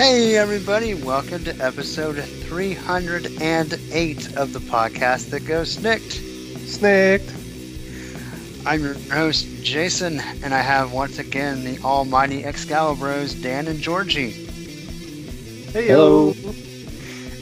[0.00, 6.16] Hey, everybody, welcome to episode 308 of the podcast that goes snikt.
[6.64, 7.28] Snikt.
[8.64, 14.30] I'm your host, Jason, and I have once again the almighty Excalibros, Dan and Georgie.
[14.30, 16.32] Hey, Hello.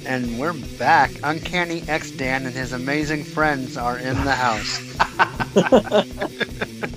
[0.04, 1.12] And we're back.
[1.22, 4.80] Uncanny X Dan and his amazing friends are in the house.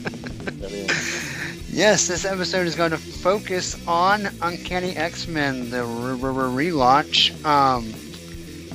[1.73, 7.45] Yes, this episode is going to focus on Uncanny X-Men, the relaunch.
[7.45, 7.93] Um,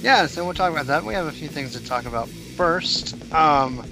[0.01, 1.05] yeah, so we'll talk about that.
[1.05, 3.15] We have a few things to talk about first.
[3.35, 3.85] Um,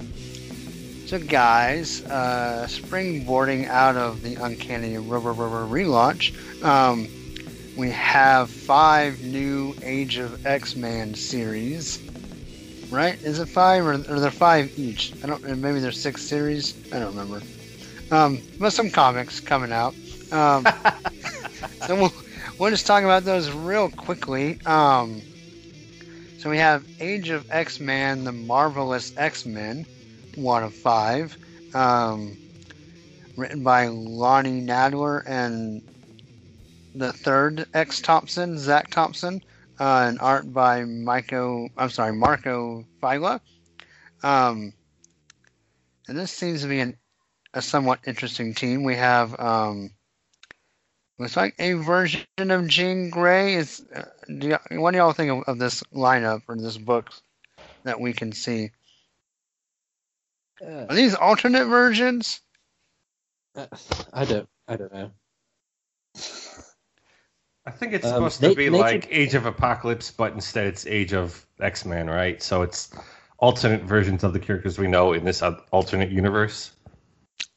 [1.05, 7.07] so, guys, uh, springboarding out of the Uncanny relaunch, um,
[7.77, 11.99] we have five new Age of X-Men series.
[12.91, 13.23] Right?
[13.23, 15.13] Is it five or, or are there five each?
[15.23, 15.43] I don't.
[15.43, 16.75] Maybe there's six series.
[16.91, 17.43] I don't remember.
[18.15, 19.93] Um, but some comics coming out.
[20.31, 20.65] Um,
[21.87, 22.13] so we'll,
[22.61, 24.61] we'll just talk about those real quickly.
[24.67, 25.21] Um,
[26.39, 29.85] so we have Age of X Men, The Marvelous X Men,
[30.37, 31.37] one of five,
[31.75, 32.39] um,
[33.37, 35.83] written by Lonnie Nadler and
[36.95, 39.43] the third X Thompson, Zac Thompson,
[39.81, 41.69] uh, and art by Michael.
[41.77, 43.41] I'm sorry, Marco Failla.
[44.23, 44.73] Um,
[46.07, 46.97] and this seems to be an
[47.55, 48.83] a somewhat interesting team.
[48.83, 49.91] We have um,
[51.19, 53.55] looks like a version of Jean Grey.
[53.55, 57.11] Is uh, do you, what do y'all think of, of, this lineup or this book
[57.85, 58.73] that we can see?
[60.61, 62.41] Uh, Are these alternate versions?
[63.57, 63.67] Uh,
[64.13, 64.49] I don't.
[64.67, 65.11] I don't know.
[67.67, 71.15] I think it's um, supposed to be like Age of Apocalypse, but instead it's Age
[71.15, 72.43] of X Men, right?
[72.43, 72.91] So it's
[73.39, 76.74] alternate versions of the characters we know in this alternate universe.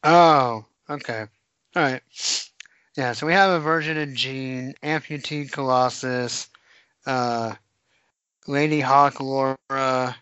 [0.04, 1.26] Oh, okay.
[1.76, 2.02] All right.
[2.96, 6.48] Yeah, so we have a version of Jean, Amputee Colossus,
[7.06, 7.54] uh,
[8.46, 10.16] Lady Hawk Laura,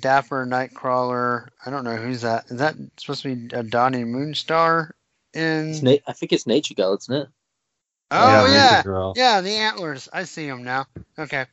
[0.00, 1.48] Dapper Nightcrawler.
[1.64, 2.46] I don't know who's that.
[2.50, 4.90] Is that supposed to be a Dani Moonstar?
[5.32, 7.28] In na- I think it's Nature Girl, isn't it?
[8.10, 8.82] Oh yeah, yeah,
[9.14, 10.08] yeah, the antlers.
[10.12, 10.86] I see them now.
[11.16, 11.46] Okay,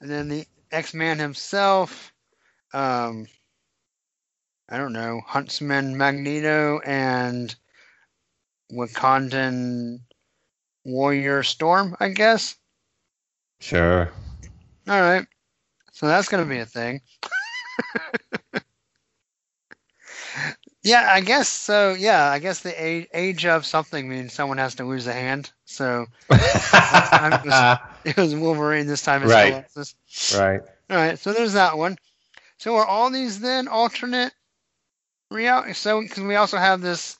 [0.00, 2.12] and then the X Man himself.
[2.72, 3.26] Um,
[4.68, 7.54] I don't know, Huntsman Magneto and
[8.72, 10.00] Wakandan
[10.84, 12.56] Warrior Storm, I guess.
[13.60, 14.10] Sure.
[14.88, 15.26] All right.
[15.92, 17.00] So that's going to be a thing.
[20.82, 21.94] yeah, I guess so.
[21.94, 25.52] Yeah, I guess the age, age of something means someone has to lose a hand.
[25.64, 29.22] So it, was, it was Wolverine this time.
[29.22, 29.64] right.
[29.72, 29.94] Colossus.
[30.36, 30.60] Right.
[30.90, 31.18] All right.
[31.18, 31.96] So there's that one.
[32.58, 34.32] So are all these then alternate
[35.30, 35.72] reality.
[35.72, 37.18] So because we also have this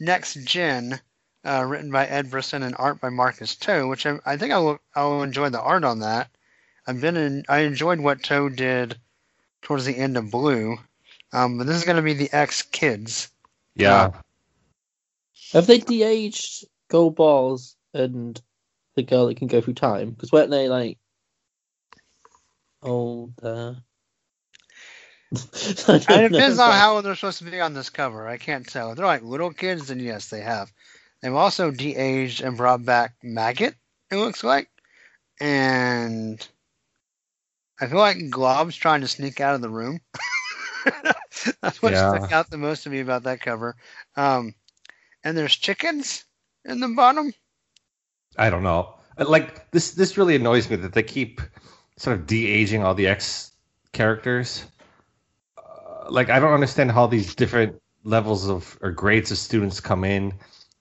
[0.00, 1.00] next gen
[1.44, 4.58] uh, written by Ed Brisson and art by Marcus To, which I, I think I
[4.58, 6.30] will I will enjoy the art on that.
[6.86, 8.98] I've been in I enjoyed what To did
[9.62, 10.76] towards the end of Blue,
[11.32, 13.30] um, but this is going to be the X Kids.
[13.74, 13.94] Yeah.
[13.94, 14.12] Uh,
[15.52, 18.40] have they de-aged Goldballs and
[18.94, 20.10] the girl that can go through time?
[20.10, 20.98] Because weren't they like
[22.82, 23.32] old?
[25.34, 25.38] Uh...
[25.58, 28.28] it depends on how they're supposed to be on this cover.
[28.28, 28.90] I can't tell.
[28.90, 30.72] If they're like little kids, then yes, they have.
[31.20, 33.74] They've also de-aged and brought back Maggott.
[34.10, 34.68] It looks like,
[35.40, 36.46] and
[37.80, 40.00] I feel like Glob's trying to sneak out of the room.
[41.60, 42.10] That's what yeah.
[42.10, 43.76] stuck out the most to me about that cover.
[44.16, 44.54] Um,
[45.24, 46.24] and there's chickens
[46.64, 47.32] in the bottom.
[48.38, 48.94] I don't know.
[49.18, 51.40] Like this, this really annoys me that they keep
[51.96, 53.52] sort of de-aging all the X
[53.92, 54.64] characters
[56.10, 60.32] like I don't understand how these different levels of or grades of students come in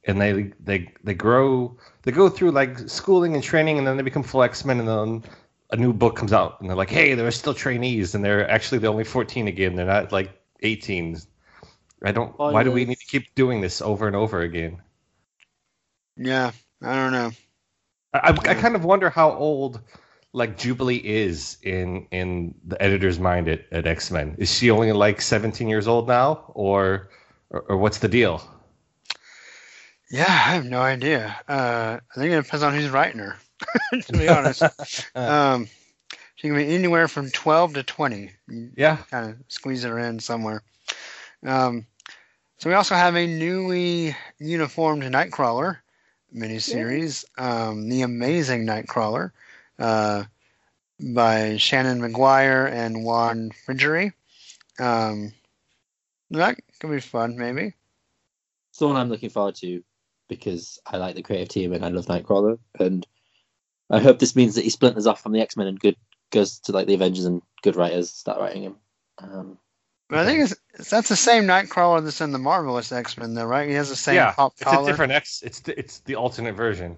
[0.05, 4.03] and they they they grow they go through like schooling and training and then they
[4.03, 5.23] become full X-Men and then
[5.71, 8.77] a new book comes out and they're like hey they're still trainees and they're actually
[8.77, 9.75] the only 14 again.
[9.75, 11.17] They're not like 18
[12.03, 14.81] I don't oh, why do we need to keep doing this over and over again?
[16.17, 16.51] Yeah
[16.81, 17.31] I don't know.
[18.13, 19.81] I, I, I kind of wonder how old
[20.35, 24.35] like Jubilee is in in the editor's mind at, at X Men?
[24.37, 27.09] Is she only like 17 years old now, or,
[27.49, 28.43] or, or what's the deal?
[30.11, 31.35] Yeah, I have no idea.
[31.47, 33.37] Uh, I think it depends on who's writing her,
[34.01, 34.63] to be honest.
[35.15, 35.67] um,
[36.35, 38.31] She can be anywhere from 12 to 20.
[38.49, 38.97] You Yeah.
[39.09, 40.61] kind of squeeze her in somewhere.
[41.45, 41.85] Um,
[42.57, 45.77] so we also have a newly uniformed Nightcrawler
[46.35, 49.31] miniseries, um, The Amazing Nightcrawler,
[49.79, 50.23] uh,
[50.99, 54.13] by Seanan McGuire and Juan Frigeri.
[54.79, 55.33] Um,
[56.31, 57.73] that could be fun, maybe.
[58.69, 59.83] It's the one I'm looking forward to
[60.27, 62.59] because I like the creative team and I love Nightcrawler.
[62.79, 63.05] And
[63.89, 65.95] I hope this means that he splinters off from the X Men and good
[66.31, 68.75] goes to like the Avengers and good writers start writing him.
[69.19, 69.57] Um,
[70.09, 73.33] But I think it's, it's that's the same Nightcrawler that's in the Marvelous X Men,
[73.33, 73.69] though, right?
[73.69, 74.33] He has the same yeah.
[74.33, 75.41] pop It's a different X.
[75.45, 76.97] It's the, it's the alternate version.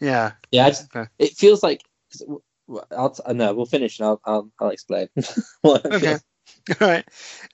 [0.00, 0.32] Yeah.
[0.52, 1.08] yeah, I just, Okay.
[1.18, 1.82] it feels like.
[2.10, 5.08] 'Cause w- w- I'll, t- no, we'll finish and I'll I'll, I'll explain.
[5.64, 6.16] Okay.
[6.80, 7.04] All right.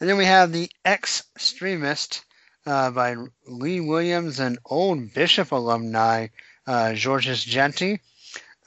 [0.01, 2.25] And then we have the Extremist
[2.67, 3.17] uh, by
[3.47, 6.29] Leah Williams and old Bishop alumni
[6.67, 8.01] uh, Georges Jeanty,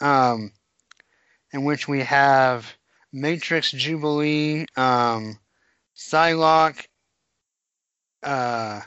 [0.02, 0.52] um,
[1.54, 2.72] in which we have
[3.12, 5.40] Matrix Jubilee, um,
[5.96, 6.86] Psylocke,
[8.24, 8.82] uh,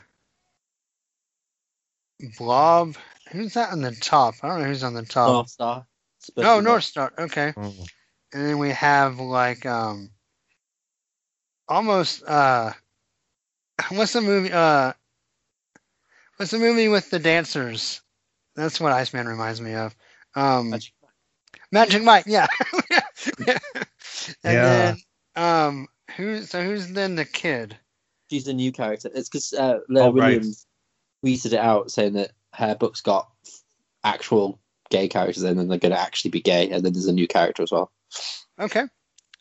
[2.37, 2.95] Blob.
[3.31, 4.35] Who's that on the top?
[4.43, 5.47] I don't know who's on the top.
[5.47, 5.47] Northstar.
[5.57, 5.90] Supposed
[6.37, 7.11] oh, Northstar.
[7.17, 7.53] Okay.
[7.55, 7.87] Mm.
[8.33, 10.11] And then we have like um
[11.67, 12.71] almost uh
[13.91, 14.93] what's the movie uh
[16.37, 18.01] what's the movie with the dancers?
[18.55, 19.95] That's what Iceman reminds me of.
[20.35, 20.93] Um Magic
[21.71, 22.47] Magic Mike, yeah.
[23.47, 23.57] and
[24.43, 24.63] Yeah.
[24.63, 24.97] then
[25.35, 25.87] um
[26.17, 27.77] who so who's then the kid?
[28.29, 29.09] She's the new character.
[29.13, 30.41] It's because uh, Leah Oh, right.
[30.41, 30.67] Williams
[31.25, 33.29] tweeted it out saying that her book's got
[34.03, 34.60] actual
[34.91, 36.69] gay characters in and they're going to actually be gay.
[36.69, 37.91] And then there's a new character as well.
[38.59, 38.83] Okay.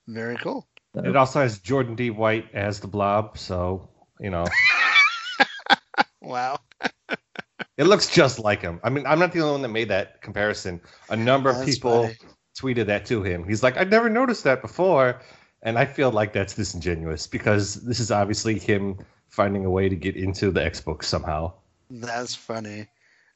[0.08, 0.66] Very cool.
[0.94, 2.10] It also has Jordan D.
[2.10, 3.88] White as the Blob, so
[4.18, 4.46] you know
[6.22, 6.58] Wow.
[7.76, 8.80] it looks just like him.
[8.82, 10.80] I mean, I'm not the only one that made that comparison.
[11.08, 12.16] A number of That's people funny.
[12.58, 13.46] tweeted that to him.
[13.46, 15.20] He's like, I've never noticed that before,
[15.62, 18.98] and I feel like that's disingenuous because this is obviously him
[19.28, 21.52] finding a way to get into the X books somehow.
[21.88, 22.88] That's funny.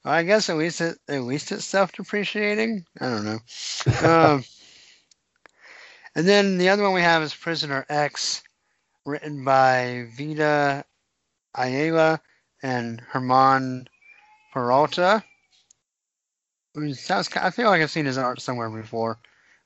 [0.04, 2.84] I guess at least it at least it's self depreciating.
[3.00, 3.38] I don't know.
[4.08, 4.44] um,
[6.14, 8.42] and then the other one we have is Prisoner X,
[9.06, 10.84] written by Vita
[11.54, 12.20] Ayala
[12.62, 13.88] and German
[14.52, 15.24] Peralta.
[16.92, 19.18] Sounds, I feel like I've seen his art somewhere before,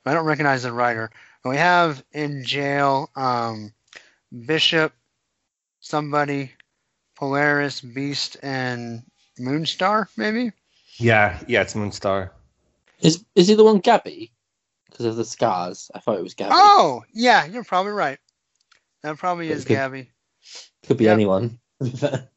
[0.05, 1.11] but I don't recognize the writer.
[1.43, 3.73] But we have in jail um,
[4.47, 4.93] Bishop,
[5.81, 6.53] somebody,
[7.17, 9.03] Polaris, Beast, and
[9.39, 10.53] Moonstar, maybe?
[10.97, 12.31] Yeah, yeah, it's Moonstar.
[13.01, 14.33] Is is he the one Gabby?
[14.91, 15.91] Because of the scars.
[15.95, 16.53] I thought it was Gabby.
[16.55, 18.19] Oh, yeah, you're probably right.
[19.03, 20.11] That probably is Could- Gabby.
[20.87, 21.13] Could be yeah.
[21.13, 21.59] anyone.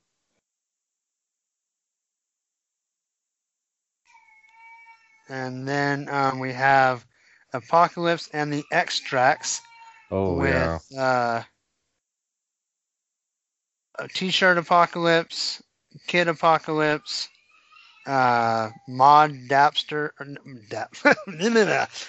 [5.29, 7.05] And then um, we have
[7.53, 9.61] Apocalypse and the X-Tracts
[10.09, 11.01] Oh with yeah.
[11.01, 11.43] uh,
[13.97, 15.63] a T-shirt Apocalypse,
[16.07, 17.29] Kid Apocalypse,
[18.05, 20.11] uh, Mod Dapster.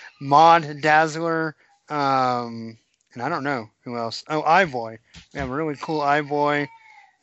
[0.21, 1.57] Mod Dazzler,
[1.89, 2.79] um,
[3.15, 4.25] and I don't know who else.
[4.29, 4.99] Oh, iBoy.
[5.33, 6.67] We have a really cool iBoy,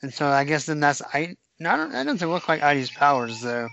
[0.02, 1.36] and so I guess then that's I.
[1.60, 1.92] No, I don't.
[1.92, 3.68] That doesn't look like Ivy's powers though.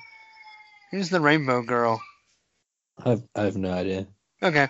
[0.91, 2.01] Who's the Rainbow Girl?
[3.05, 4.07] I have, I have no idea.
[4.43, 4.69] Okay.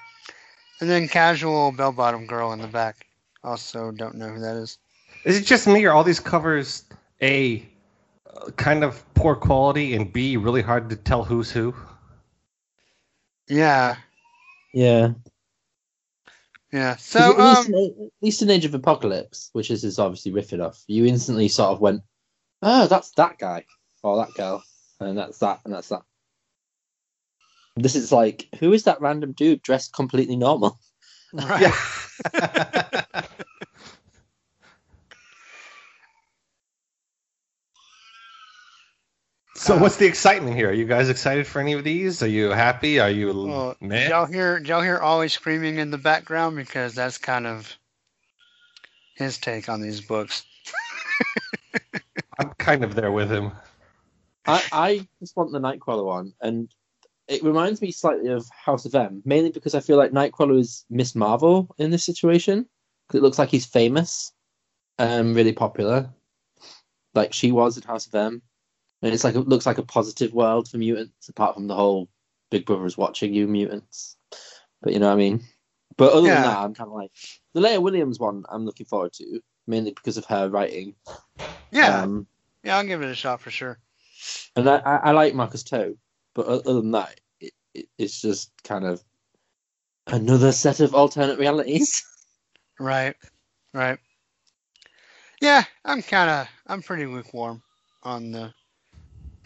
[0.80, 3.06] And then casual bell bottom girl in the back.
[3.44, 4.78] Also don't know who that is.
[5.24, 6.84] Is it just me or all these covers
[7.22, 7.66] a
[8.56, 11.74] kind of poor quality and b really hard to tell who's who?
[13.48, 13.96] Yeah.
[14.72, 15.12] Yeah.
[16.72, 16.96] Yeah.
[16.96, 20.32] So at, least um in, at least in Age of Apocalypse, which is is obviously
[20.32, 22.02] riffing off, you instantly sort of went,
[22.62, 23.64] "Oh, that's that guy
[24.02, 24.62] or that girl,
[25.00, 26.02] and that's that and that's that."
[27.76, 30.78] This is like, who is that random dude dressed completely normal?
[31.32, 31.72] right.
[39.66, 40.70] so what's the excitement here?
[40.70, 42.22] Are you guys excited for any of these?
[42.22, 43.00] Are you happy?
[43.00, 44.08] Are you Well, did meh?
[44.08, 46.56] y'all hear y'all hear always screaming in the background?
[46.56, 47.76] Because that's kind of
[49.16, 50.44] his take on these books.
[52.38, 53.50] I'm kind of there with him.
[54.46, 56.72] I, I just want the Nightcrawler one, and
[57.26, 60.84] it reminds me slightly of House of M, mainly because I feel like Nightcrawler is
[60.90, 62.68] Miss Marvel in this situation.
[63.08, 64.32] Because it looks like he's famous,
[65.00, 66.08] um, really popular,
[67.14, 68.42] like she was in House of M, and
[69.02, 72.08] it's like it looks like a positive world for mutants, apart from the whole
[72.50, 74.16] Big Brother is watching you mutants.
[74.82, 75.42] But you know what I mean.
[75.96, 76.34] But other Yeah.
[76.34, 77.10] than that, I'm kind of like
[77.54, 78.44] the Leah Williams one.
[78.48, 80.94] I'm looking forward to mainly because of her writing.
[81.70, 82.02] Yeah.
[82.02, 82.26] Um,
[82.62, 83.78] yeah, I'll give it a shot for sure.
[84.56, 85.96] and I, I, I like Marcus To,
[86.34, 89.02] but other than that, it, it, it's just kind of
[90.08, 92.04] Another set of alternate realities.
[92.78, 93.16] Right,
[93.72, 93.98] right.
[95.40, 97.62] Yeah, I'm kind of, I'm pretty lukewarm
[98.02, 98.52] on the,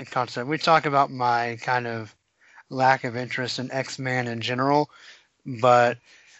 [0.06, 0.48] concept.
[0.48, 2.14] We talk about my kind of
[2.68, 4.90] lack of interest in X-Men in general,
[5.44, 5.98] but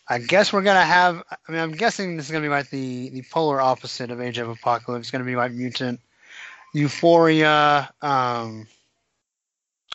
[0.09, 1.23] I guess we're gonna have.
[1.31, 4.39] I mean, I'm guessing this is gonna be like the the polar opposite of Age
[4.39, 5.05] of Apocalypse.
[5.05, 6.01] It's gonna be like Mutant,
[6.75, 8.67] Euphoria, um,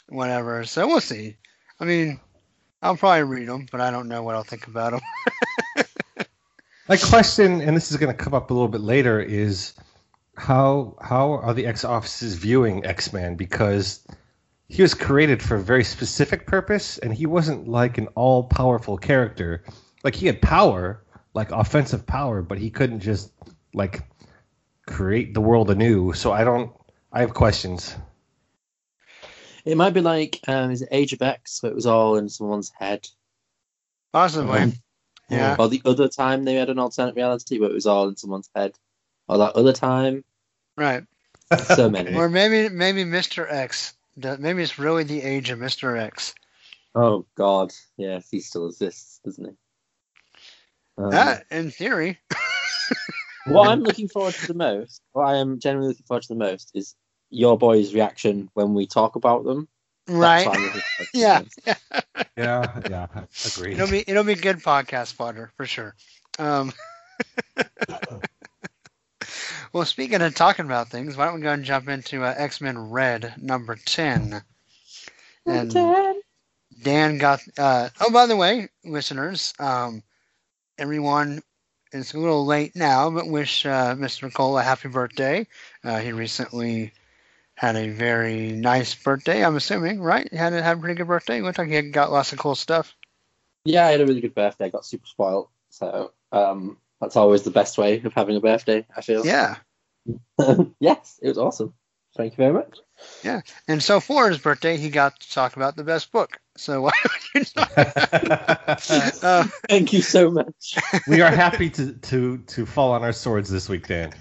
[0.10, 0.64] whatever.
[0.66, 1.38] So we'll see.
[1.80, 2.20] I mean,
[2.82, 5.86] I'll probably read them, but I don't know what I'll think about them.
[6.88, 9.74] My question, and this is going to come up a little bit later, is
[10.38, 13.36] how how are the X offices viewing X Man?
[13.36, 14.06] Because
[14.68, 18.98] he was created for a very specific purpose, and he wasn't like an all powerful
[18.98, 19.64] character.
[20.04, 23.32] Like he had power, like offensive power, but he couldn't just
[23.74, 24.04] like
[24.88, 26.14] create the world anew.
[26.14, 26.72] So I don't.
[27.12, 27.96] I have questions.
[29.64, 31.60] It might be like um, is it Age of X?
[31.60, 33.08] So it was all in someone's head.
[34.12, 34.60] Possibly.
[34.60, 34.74] Um,
[35.30, 35.56] Yeah.
[35.58, 38.50] Or the other time they had an alternate reality, where it was all in someone's
[38.56, 38.78] head.
[39.28, 40.24] Or that other time.
[40.78, 41.04] Right.
[41.76, 42.16] So many.
[42.16, 43.52] Or maybe maybe Mr.
[43.52, 43.94] X.
[44.16, 46.00] Maybe it's really the age of Mr.
[46.00, 46.34] X.
[46.96, 49.52] Oh God, yes, he still exists, doesn't he?
[50.98, 52.20] Um, That, in theory.
[53.48, 56.36] what I'm looking forward to the most, what I am generally looking forward to the
[56.36, 56.96] most, is
[57.30, 59.68] your boy's reaction when we talk about them.
[60.08, 60.48] Right.
[60.48, 61.42] what I'm looking forward to the Yeah.
[62.38, 63.08] Yeah, yeah,
[63.46, 63.74] agreed.
[63.74, 65.96] It'll be it'll be good podcast fodder for sure.
[66.40, 66.72] Um,
[69.76, 72.62] well, speaking of talking about things, why don't we go and jump into uh, X
[72.62, 74.42] Men Red number ten?
[75.46, 75.70] And
[76.82, 77.42] Dan got.
[77.58, 80.02] Uh, oh, by the way, listeners, um,
[80.78, 81.42] everyone,
[81.92, 84.34] it's a little late now, but wish uh, Mr.
[84.34, 85.46] Cole a happy birthday.
[85.84, 86.94] Uh, he recently
[87.56, 89.44] had a very nice birthday.
[89.44, 90.26] I'm assuming, right?
[90.32, 91.42] He had a, had a pretty good birthday.
[91.42, 92.96] Looked like he had got lots of cool stuff.
[93.66, 94.68] Yeah, I had a really good birthday.
[94.68, 98.86] I got super spoiled, so um, that's always the best way of having a birthday.
[98.96, 99.26] I feel.
[99.26, 99.58] Yeah.
[100.80, 101.74] yes, it was awesome.
[102.16, 102.80] Thank you very much.
[103.24, 103.42] Yeah.
[103.68, 106.40] And so for his birthday, he got to talk about the best book.
[106.56, 107.72] So why don't you talk?
[109.24, 110.78] uh, Thank you so much.
[111.08, 114.14] we are happy to, to to fall on our swords this week, Dan.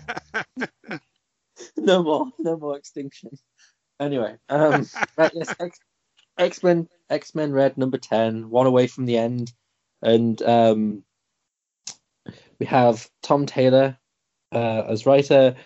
[1.76, 3.31] no more, no more extinction.
[4.00, 5.78] Anyway, um, right, yes, X,
[6.37, 9.52] X-Men, X-Men Red number ten, one away from the end,
[10.02, 11.04] and um,
[12.58, 13.96] we have Tom Taylor
[14.52, 15.56] uh, as writer.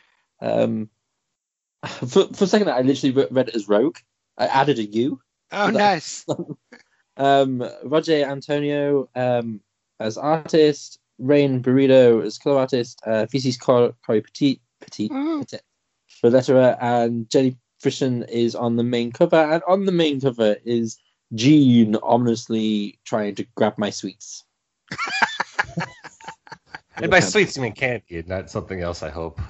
[0.41, 0.89] Um,
[1.87, 3.99] for, for a second, I literally read it as Rogue.
[4.37, 5.21] I added a U.
[5.53, 6.25] oh, nice.
[7.17, 9.61] Um, Roge Antonio um,
[10.01, 13.27] as artist, Rain Beredo as color artist, uh,
[13.61, 15.59] Cory Petit, Petit, Oh, Petit
[16.21, 19.37] for letterer, and Jenny Frison is on the main cover.
[19.37, 20.99] And on the main cover is
[21.35, 24.45] Jean ominously trying to grab my sweets.
[27.01, 29.03] And by sweets, you mean candy, not something else.
[29.03, 29.41] I hope.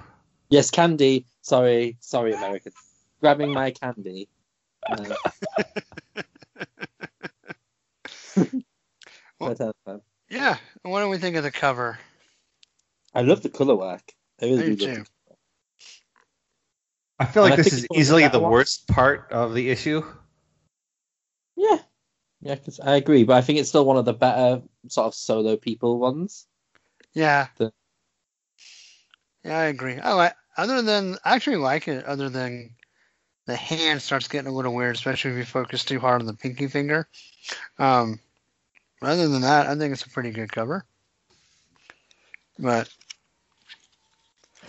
[0.50, 1.26] Yes, candy.
[1.43, 2.73] Sorry, sorry, American.
[3.21, 4.28] Grabbing my candy.
[4.88, 5.14] Uh,
[9.40, 10.57] Well- but, uh, yeah.
[10.83, 11.99] What do we think of the cover?
[13.14, 14.12] I love the color work.
[14.40, 14.95] I I really do do.
[14.97, 15.05] too.
[17.19, 18.52] I feel like I this is it's one of the easily the ones.
[18.52, 20.05] worst part of the issue.
[21.57, 21.78] Yeah,
[22.40, 25.14] yeah, 'cause I agree, but I think it's still one of the better sort of
[25.14, 26.47] solo people ones.
[27.19, 27.49] Yeah.
[27.57, 27.73] The-
[29.45, 29.99] Yeah, I agree.
[29.99, 30.35] I like.
[30.57, 32.05] Other than, I actually like it.
[32.05, 32.77] Other than
[33.47, 36.35] the hand starts getting a little weird, especially if you focus too hard on the
[36.35, 37.09] pinky finger.
[37.79, 38.21] Um,
[39.03, 40.85] other than that, I think it's a pretty good cover.
[42.57, 42.89] But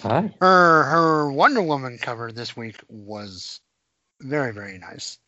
[0.01, 0.34] Hi.
[0.41, 3.60] her her Wonder Woman cover this week was
[4.22, 5.20] very very nice.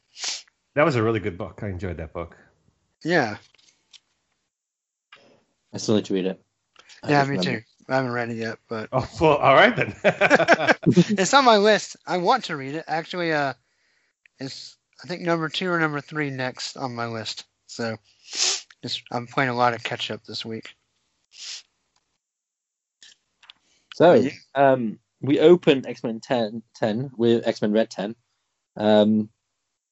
[0.75, 1.59] That was a really good book.
[1.61, 2.35] I enjoyed that book.
[3.03, 3.37] Yeah,
[5.73, 6.43] I still need to read it.
[7.03, 7.59] I yeah, me remember.
[7.59, 7.61] too.
[7.89, 9.95] I haven't read it yet, but Oh well, all right then.
[10.85, 11.97] it's on my list.
[12.05, 12.85] I want to read it.
[12.87, 13.53] Actually, uh,
[14.39, 17.45] it's I think number two or number three next on my list.
[17.67, 17.97] So,
[18.83, 20.75] just I'm playing a lot of catch up this week.
[23.93, 28.15] So, um, we open X Men 10, 10 with X Men Red 10,
[28.77, 29.29] um,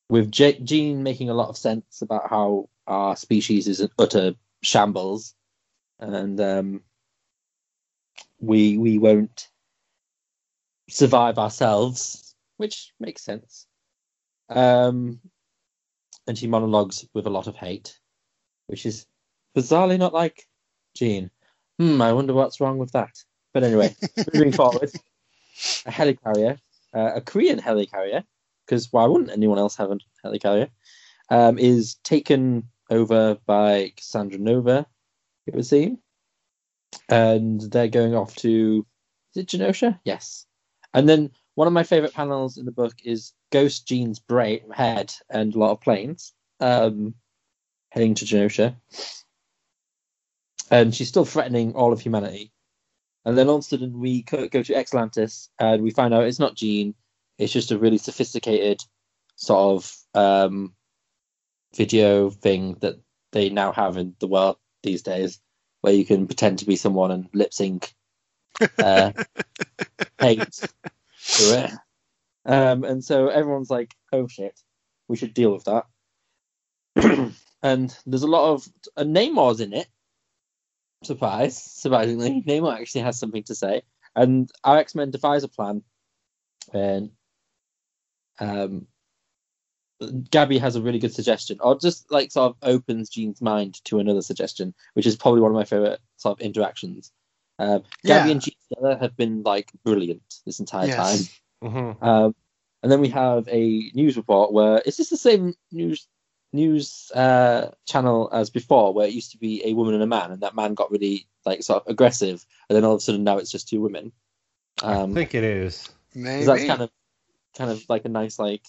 [0.09, 4.33] with J- Jean making a lot of sense about how our species is an utter
[4.63, 5.35] shambles,
[5.99, 6.81] and um,
[8.39, 9.49] we we won't
[10.89, 13.67] survive ourselves, which makes sense.
[14.49, 15.19] Um,
[16.27, 17.99] and she monologues with a lot of hate,
[18.67, 19.05] which is
[19.55, 20.47] bizarrely not like
[20.95, 21.29] Jean.
[21.77, 23.23] Hmm, I wonder what's wrong with that.
[23.53, 23.95] But anyway,
[24.33, 24.91] moving forward,
[25.85, 26.59] a helicarrier,
[26.93, 28.23] uh, a Korean helicarrier,
[28.65, 30.69] because why wouldn't anyone else have a helicarrier,
[31.29, 34.85] um, is taken over by Cassandra Nova,
[35.45, 35.99] it would seem.
[37.07, 38.85] And they're going off to
[39.35, 39.99] is it Genosha?
[40.03, 40.45] Yes.
[40.93, 45.13] And then one of my favorite panels in the book is Ghost Jean's brain head
[45.29, 47.13] and a lot of planes um,
[47.91, 48.75] heading to Genosha.
[50.71, 52.51] And she's still threatening all of humanity.
[53.25, 56.39] And then all of a sudden we go to Exlantis and we find out it's
[56.39, 56.95] not Jean,
[57.37, 58.81] it's just a really sophisticated
[59.35, 60.73] sort of um,
[61.75, 62.95] video thing that
[63.31, 65.39] they now have in the world these days,
[65.81, 67.93] where you can pretend to be someone and lip sync
[68.77, 69.11] uh,
[70.19, 71.71] hate to it.
[72.45, 74.59] Um, and so everyone's like, "Oh shit,
[75.07, 75.85] we should deal with that."
[77.63, 78.67] and there's a lot of
[78.97, 79.87] uh, Namor's in it.
[81.03, 83.83] Surprise, surprisingly, Namor actually has something to say,
[84.15, 85.83] and our X Men devise a plan,
[86.73, 87.11] and
[88.39, 88.87] um,
[90.31, 93.99] Gabby has a really good suggestion, or just like sort of opens Jean's mind to
[93.99, 97.11] another suggestion, which is probably one of my favorite sort of interactions.
[97.59, 98.31] Um, Gabby Yeah.
[98.33, 100.95] and Jean together have been like brilliant this entire Yes.
[101.61, 101.71] time.
[101.71, 102.01] Mhm.
[102.03, 102.35] Um,
[102.81, 106.07] and then we have a news report where is this the same news
[106.53, 110.31] news uh, channel as before, where it used to be a woman and a man,
[110.31, 113.23] and that man got really like sort of aggressive, and then all of a sudden
[113.23, 114.11] now it's just two women.
[114.81, 115.89] Um, I think it is.
[116.15, 116.37] Maybe.
[116.39, 116.91] 'cause that's kind of
[117.55, 118.65] kind of like a nice like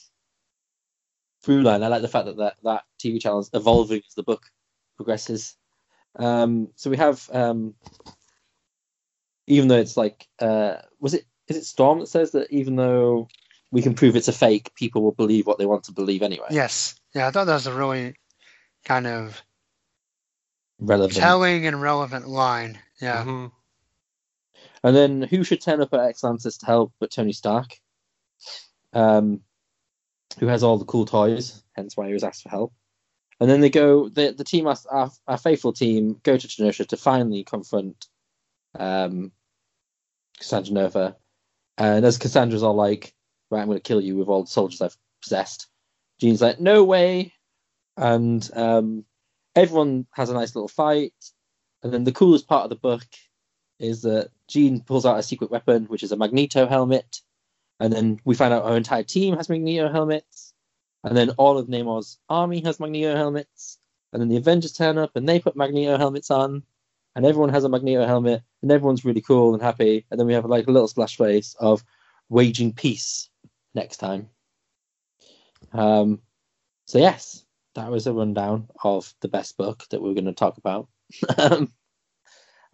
[1.43, 1.83] through line.
[1.83, 4.45] I like the fact that that, that TV channel is evolving as the book
[4.97, 5.57] progresses.
[6.17, 7.75] Um, so we have um,
[9.47, 13.29] even though it's like uh, was it is it Storm that says that even though
[13.73, 16.47] we can prove it's a fake, people will believe what they want to believe anyway.
[16.51, 16.95] Yes.
[17.15, 18.15] Yeah, I thought that was a really
[18.85, 19.43] kind of
[20.79, 21.19] Relevant.
[21.19, 22.79] telling and relevant line.
[23.01, 23.25] Yeah.
[23.25, 23.53] Mhm.
[24.83, 27.79] And then who should turn up at Atlantis to help but Tony Stark?
[28.93, 29.43] Um,
[30.39, 32.73] who has all the cool toys, hence why he was asked for help.
[33.41, 34.77] And then they go, the, the team, our,
[35.27, 38.07] our, faithful team, go to Genosha to finally confront
[38.79, 39.33] um,
[40.39, 41.17] Cassandra Nova.
[41.79, 43.15] And as Cassandra's all like,
[43.51, 45.69] right, I'm going to kill you with all the soldiers I've possessed,
[46.21, 47.33] Jean's like, no way.
[47.97, 49.05] And um,
[49.57, 51.15] everyone has a nice little fight.
[51.83, 53.07] And then the coolest part of the book
[53.79, 57.21] is that Jean pulls out a secret weapon, which is a Magneto helmet.
[57.81, 60.53] And then we find out our entire team has Magneto helmets.
[61.03, 63.79] And then all of Namor's army has Magneto helmets.
[64.13, 66.63] And then the Avengers turn up and they put Magneto helmets on.
[67.17, 68.43] And everyone has a Magneto helmet.
[68.61, 70.05] And everyone's really cool and happy.
[70.11, 71.83] And then we have like a little splash face of
[72.29, 73.31] waging peace
[73.75, 74.29] next time.
[75.73, 76.21] Um,
[76.85, 80.59] so, yes, that was a rundown of the best book that we're going to talk
[80.59, 80.89] about.
[81.39, 81.73] um,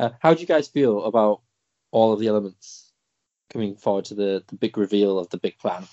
[0.00, 1.42] uh, how do you guys feel about
[1.92, 2.85] all of the elements
[3.50, 5.86] coming forward to the, the big reveal of the big plan?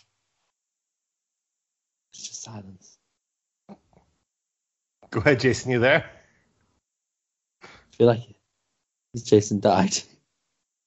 [2.13, 2.97] It's just silence.
[5.09, 5.71] Go ahead, Jason.
[5.71, 6.09] You there?
[7.63, 8.21] I feel like
[9.15, 9.95] Jason died.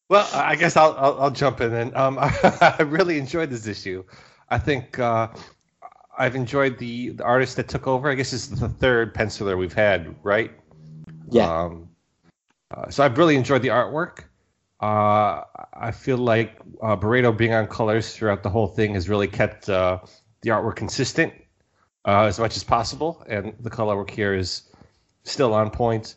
[0.08, 1.72] Well, I guess I'll I'll, I'll jump in.
[1.72, 4.04] And um, I really enjoyed this issue.
[4.48, 5.28] I think uh,
[6.18, 8.10] I've enjoyed the, the artist that took over.
[8.10, 10.52] I guess this is the third penciler we've had, right?
[11.30, 11.62] Yeah.
[11.62, 11.88] Um,
[12.70, 14.24] uh, so I've really enjoyed the artwork.
[14.80, 19.28] Uh, I feel like uh, Beredo being on colors throughout the whole thing has really
[19.28, 20.00] kept uh,
[20.42, 21.32] the artwork consistent
[22.06, 24.62] uh, as much as possible, and the color work here is
[25.24, 26.16] still on point.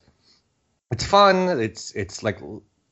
[0.91, 1.59] It's fun.
[1.59, 2.39] It's it's like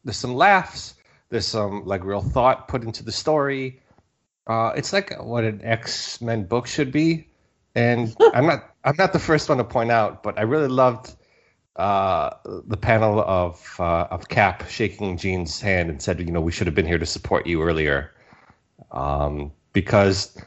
[0.03, 0.95] there's some laughs.
[1.29, 3.81] There's some like real thought put into the story.
[4.47, 7.27] Uh, it's like what an X Men book should be,
[7.75, 11.13] and I'm not I'm not the first one to point out, but I really loved
[11.77, 12.31] uh,
[12.67, 16.67] the panel of uh, of Cap shaking Jean's hand and said, you know, we should
[16.67, 18.11] have been here to support you earlier,
[18.91, 20.37] um, because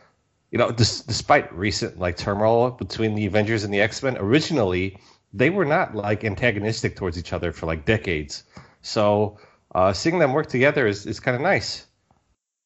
[0.51, 4.99] you know, dis- despite recent like turmoil between the Avengers and the X Men, originally
[5.33, 8.45] they were not like antagonistic towards each other for like decades.
[8.83, 9.39] So
[9.75, 11.87] uh, seeing them work together is, is kind of nice.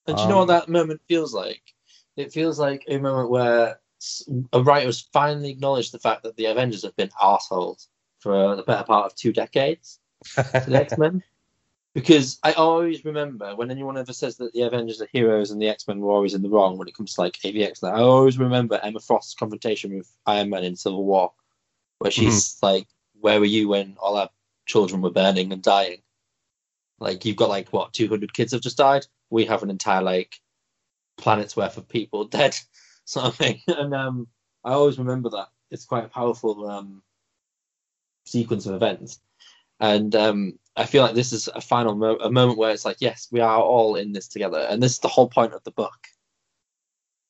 [0.07, 1.62] And do you know Um, what that moment feels like?
[2.16, 3.81] It feels like a moment where
[4.53, 7.88] a writer has finally acknowledged the fact that the Avengers have been assholes
[8.24, 10.00] for the better part of two decades
[10.34, 11.22] to the X Men.
[11.92, 15.68] Because I always remember when anyone ever says that the Avengers are heroes and the
[15.68, 18.38] X Men were always in the wrong when it comes to like AVX, I always
[18.38, 21.32] remember Emma Frost's confrontation with Iron Man in Civil War,
[21.98, 22.88] where she's like,
[23.20, 24.30] "Where were you when all our
[24.66, 25.98] children were burning and dying?
[26.98, 29.06] Like you've got like what 200 kids have just died.
[29.28, 30.40] We have an entire like
[31.18, 32.56] planet's worth of people dead,
[33.04, 34.26] sort of thing." And um,
[34.64, 35.48] I always remember that.
[35.70, 37.02] It's quite a powerful um,
[38.24, 39.20] sequence of events.
[39.80, 42.98] And um, I feel like this is a final mo- a moment where it's like,
[43.00, 45.70] yes, we are all in this together, and this is the whole point of the
[45.72, 46.06] book.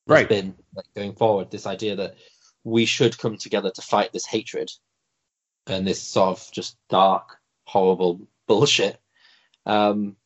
[0.06, 0.28] Right.
[0.28, 2.16] Been like going forward, this idea that
[2.62, 4.70] we should come together to fight this hatred
[5.66, 9.00] and this sort of just dark, horrible bullshit.
[9.64, 10.16] Um,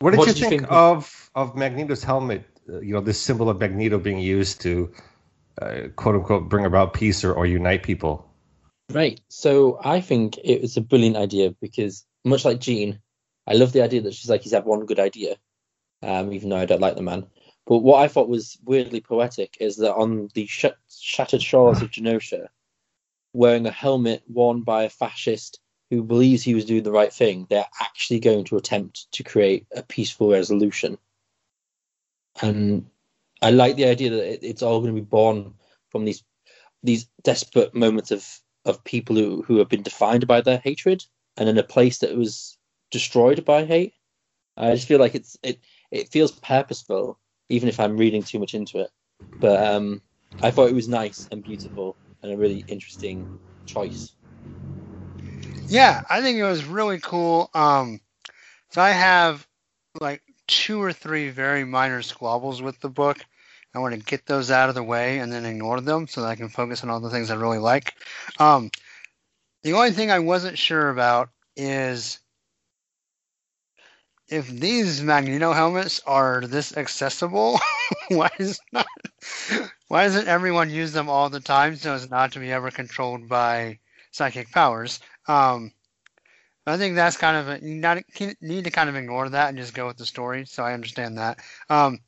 [0.00, 2.44] What did What you did you think, think- of of Magneto's helmet?
[2.68, 4.92] Uh, you know, this symbol of Magneto being used to
[5.62, 8.27] uh, quote unquote bring about peace or, or unite people.
[8.90, 9.20] Right.
[9.28, 13.00] So I think it was a brilliant idea because much like Jean,
[13.46, 15.36] I love the idea that she's like he's had one good idea,
[16.02, 17.26] um, even though I don't like the man.
[17.66, 21.90] But what I thought was weirdly poetic is that on the sh- shattered shores of
[21.90, 22.48] Genosha,
[23.34, 27.46] wearing a helmet worn by a fascist who believes he was doing the right thing,
[27.48, 30.96] they're actually going to attempt to create a peaceful resolution.
[32.40, 32.86] And
[33.42, 35.54] I like the idea that it, it's all going to be born
[35.90, 36.24] from these
[36.82, 38.26] these desperate moments of
[38.64, 41.04] of people who, who have been defined by their hatred
[41.36, 42.58] and in a place that was
[42.90, 43.94] destroyed by hate.
[44.56, 47.18] I just feel like it's it it feels purposeful,
[47.48, 48.90] even if I'm reading too much into it.
[49.40, 50.02] But um,
[50.42, 53.28] I thought it was nice and beautiful and a really interesting
[53.66, 54.12] choice.
[55.68, 57.50] Yeah, I think it was really cool.
[57.54, 58.00] Um,
[58.70, 59.46] so I have
[60.00, 63.24] like two or three very minor squabbles with the book.
[63.74, 66.28] I want to get those out of the way and then ignore them so that
[66.28, 67.94] I can focus on all the things I really like.
[68.38, 68.70] Um,
[69.62, 72.18] the only thing I wasn't sure about is
[74.28, 77.58] if these Magneto helmets are this accessible,
[78.08, 78.86] why is not
[79.88, 83.28] why doesn't everyone use them all the time so as not to be ever controlled
[83.28, 83.78] by
[84.10, 85.00] psychic powers?
[85.26, 85.72] Um,
[86.66, 88.02] I think that's kind of a, you not,
[88.42, 90.44] need to kind of ignore that and just go with the story.
[90.44, 91.38] So I understand that.
[91.70, 92.00] Um,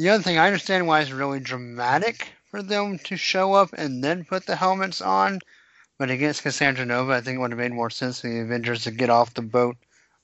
[0.00, 4.02] the other thing I understand why it's really dramatic for them to show up and
[4.02, 5.40] then put the helmets on,
[5.98, 8.84] but against Cassandra Nova, I think it would have made more sense for the Avengers
[8.84, 9.76] to get off the boat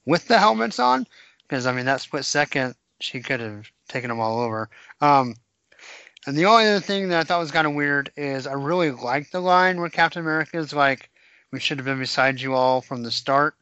[0.07, 1.07] with the helmets on,
[1.43, 4.71] because I mean that split second she could have taken them all over.
[5.03, 5.35] Um,
[6.27, 8.93] and the only other thing that I thought was kind of weird is I really
[8.93, 11.11] liked the line where Captain America is like,
[11.53, 13.57] "We should have been beside you all from the start,"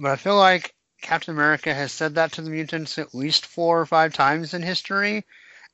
[0.00, 3.80] but I feel like Captain America has said that to the mutants at least four
[3.80, 5.24] or five times in history,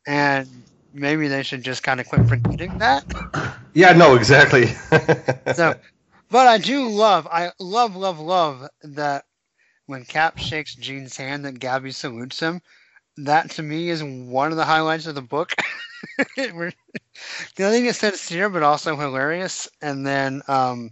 [0.06, 0.48] and
[0.92, 3.04] maybe they should just kind of quit forgetting that.
[3.72, 4.66] Yeah, no, exactly.
[5.54, 5.76] So,
[6.28, 9.24] but I do love, I love, love, love that
[9.86, 12.62] when Cap shakes Jean's hand, that Gabby salutes him.
[13.16, 15.52] That to me is one of the highlights of the book.
[16.36, 16.72] I
[17.56, 19.68] think it's sincere, but also hilarious.
[19.82, 20.90] And then, um,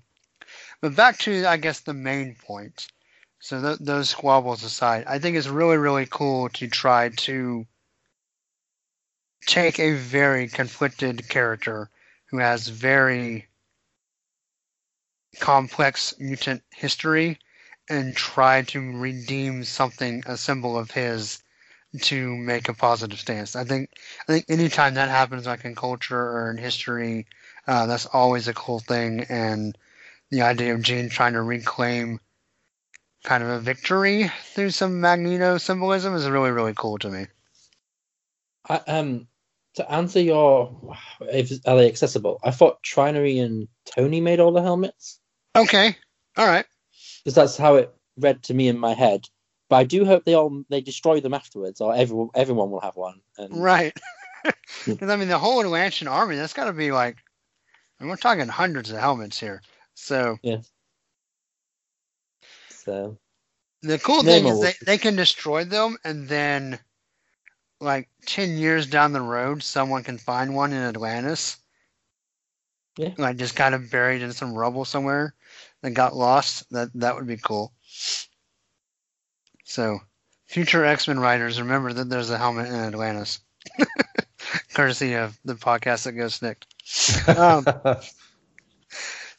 [0.80, 2.88] but back to I guess the main point.
[3.40, 7.66] So th- those squabbles aside, I think it's really, really cool to try to
[9.46, 11.90] take a very conflicted character
[12.26, 13.48] who has very
[15.40, 17.38] complex mutant history
[17.88, 21.42] and try to redeem something, a symbol of his,
[22.02, 23.56] to make a positive stance.
[23.56, 23.90] I think
[24.28, 27.26] I think anytime that happens, like in culture or in history,
[27.66, 29.24] uh, that's always a cool thing.
[29.28, 29.76] And
[30.30, 32.20] the idea of Jean trying to reclaim
[33.24, 37.26] kind of a victory through some Magneto symbolism is really really cool to me.
[38.68, 39.27] I, um,
[39.78, 42.38] to answer your if are they accessible?
[42.44, 45.20] I thought Trinary and Tony made all the helmets
[45.56, 45.96] Okay,
[46.36, 46.66] all right.
[47.24, 49.28] because that's how it read to me in my head.
[49.68, 52.96] But I do hope they all they destroy them afterwards, or everyone everyone will have
[52.96, 53.20] one.
[53.38, 53.96] And Right.
[54.84, 54.92] Hmm.
[54.92, 57.16] Because I mean, the whole Atlantean army, that's got to be like,
[57.98, 59.60] I mean, we're talking hundreds of helmets here.
[59.94, 60.58] So yeah.
[62.68, 63.18] so
[63.82, 66.78] the cool thing is they, they can destroy them, and then,
[67.80, 71.56] like, 10 years down the road, someone can find one in Atlantis.
[72.96, 73.14] Yeah.
[73.16, 75.34] Like, just kind of buried in some rubble somewhere
[75.82, 76.70] that got lost.
[76.70, 77.72] That, that would be cool.
[79.64, 80.00] So,
[80.46, 83.40] future X Men writers, remember that there's a helmet in Atlantis.
[84.74, 86.64] Courtesy of the podcast that goes snikt.
[87.38, 88.00] Um,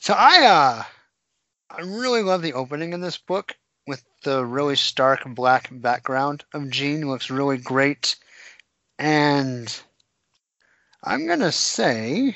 [0.01, 0.83] So I uh
[1.69, 6.69] I really love the opening in this book with the really stark black background of
[6.69, 8.15] Jean looks really great.
[8.99, 9.81] And
[11.01, 12.35] I'm gonna say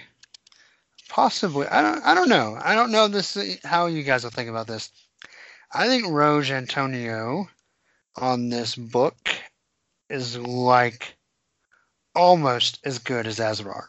[1.10, 2.58] possibly I don't I don't know.
[2.60, 4.89] I don't know this how you guys will think about this.
[5.73, 7.49] I think Roge Antonio
[8.15, 9.17] on this book
[10.10, 11.17] is like
[12.15, 13.88] almost as good as Asrar.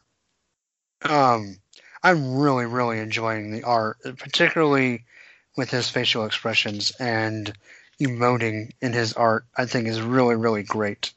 [1.03, 1.61] Um
[2.03, 5.05] I'm really, really enjoying the art, particularly
[5.57, 7.57] with his facial expressions and
[8.01, 9.47] emoting in his art.
[9.57, 11.13] I think is really, really great.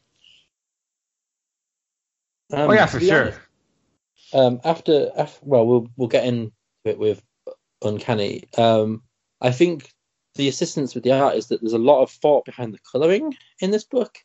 [2.51, 3.21] Um, oh yeah, for sure.
[3.21, 3.39] honest,
[4.33, 6.51] um, after, af well, we'll we'll get into
[6.86, 7.21] it with
[7.83, 8.43] Uncanny.
[8.57, 9.03] Um,
[9.41, 9.91] I think
[10.36, 13.36] the assistance with the art is that there's a lot of thought behind the coloring
[13.60, 14.17] in this book.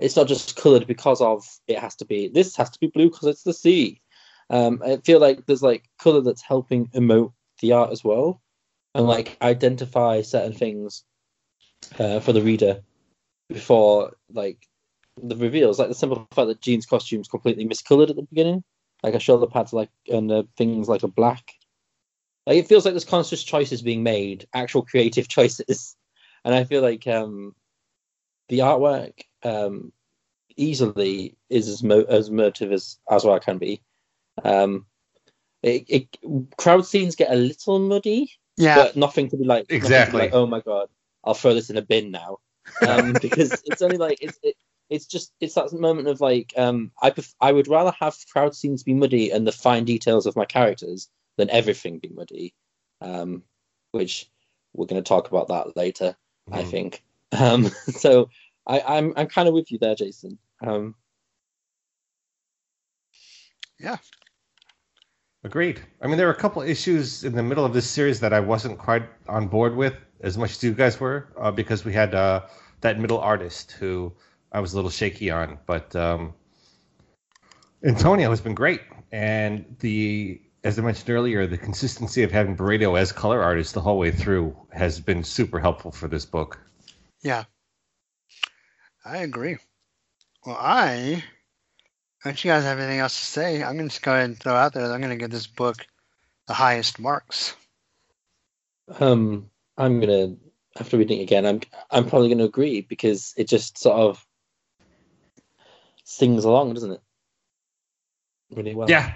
[0.00, 3.10] It's not just colored because of it has to be this has to be blue
[3.10, 4.00] because it's the sea.
[4.50, 8.42] Um, I feel like there's like color that's helping emote the art as well.
[8.94, 11.04] and like identify certain things
[11.98, 12.82] uh, for the reader
[13.48, 14.66] before like
[15.22, 15.78] the reveals.
[15.78, 18.64] Like the simple fact that Jean's costume's completely miscolored at the beginning,
[19.02, 21.52] like her shoulder pads like and uh, things like a black.
[22.46, 25.96] Like it feels like there's conscious choices being made, actual creative choices,
[26.44, 27.54] and I feel like um,
[28.48, 29.92] the artwork um,
[30.56, 33.80] easily is as mo- as motive as as well can be.
[34.42, 34.86] Um,
[35.62, 39.72] it, it crowd scenes get a little muddy, Yeah, but nothing to be like nothing
[39.72, 40.20] to be Exactly.
[40.20, 40.88] like, oh my god,
[41.24, 42.38] I'll throw this in a bin now,
[42.86, 44.56] um, because it's only like it's it,
[44.90, 48.54] it's just it's that moment of like um, I pref- I would rather have crowd
[48.54, 52.54] scenes be muddy and the fine details of my characters than everything be muddy,
[53.00, 53.42] um,
[53.92, 54.30] which
[54.72, 56.16] we're going to talk about that later.
[56.52, 56.70] I Mhm.
[56.70, 57.04] think.
[57.32, 58.28] Um, so
[58.66, 60.38] I, I'm I'm kind of with you there, Jason.
[60.64, 60.94] Um,
[63.78, 63.96] Yeah.
[65.42, 65.80] Agreed.
[66.00, 68.40] I mean, there were a couple issues in the middle of this series that I
[68.40, 72.14] wasn't quite on board with as much as you guys were, uh, because we had
[72.14, 72.46] uh,
[72.80, 74.12] that middle artist who
[74.54, 75.58] I was a little shaky on.
[75.66, 76.32] But um,
[77.84, 78.80] Antonio has been great,
[79.12, 83.82] and the as I mentioned earlier, the consistency of having Beredo as color artist the
[83.82, 86.58] whole way through has been super helpful for this book.
[87.22, 87.44] yeah.
[89.04, 89.58] I agree.
[90.46, 91.22] Well, I.
[92.24, 93.62] Don't you guys have anything else to say?
[93.62, 95.30] I'm going to just go ahead and throw out there that I'm going to give
[95.30, 95.86] this book
[96.46, 97.54] the highest marks.
[98.98, 100.36] um, I'm gonna
[100.78, 104.26] after reading it again, I'm I'm probably gonna agree because it just sort of
[106.04, 107.00] sings along, doesn't it?
[108.54, 108.88] Really well.
[108.88, 109.12] Yeah.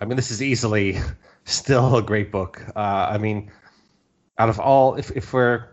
[0.00, 0.98] I mean, this is easily
[1.44, 2.62] still a great book.
[2.74, 2.78] Uh,
[3.10, 3.50] I mean,
[4.38, 5.68] out of all, if, if we're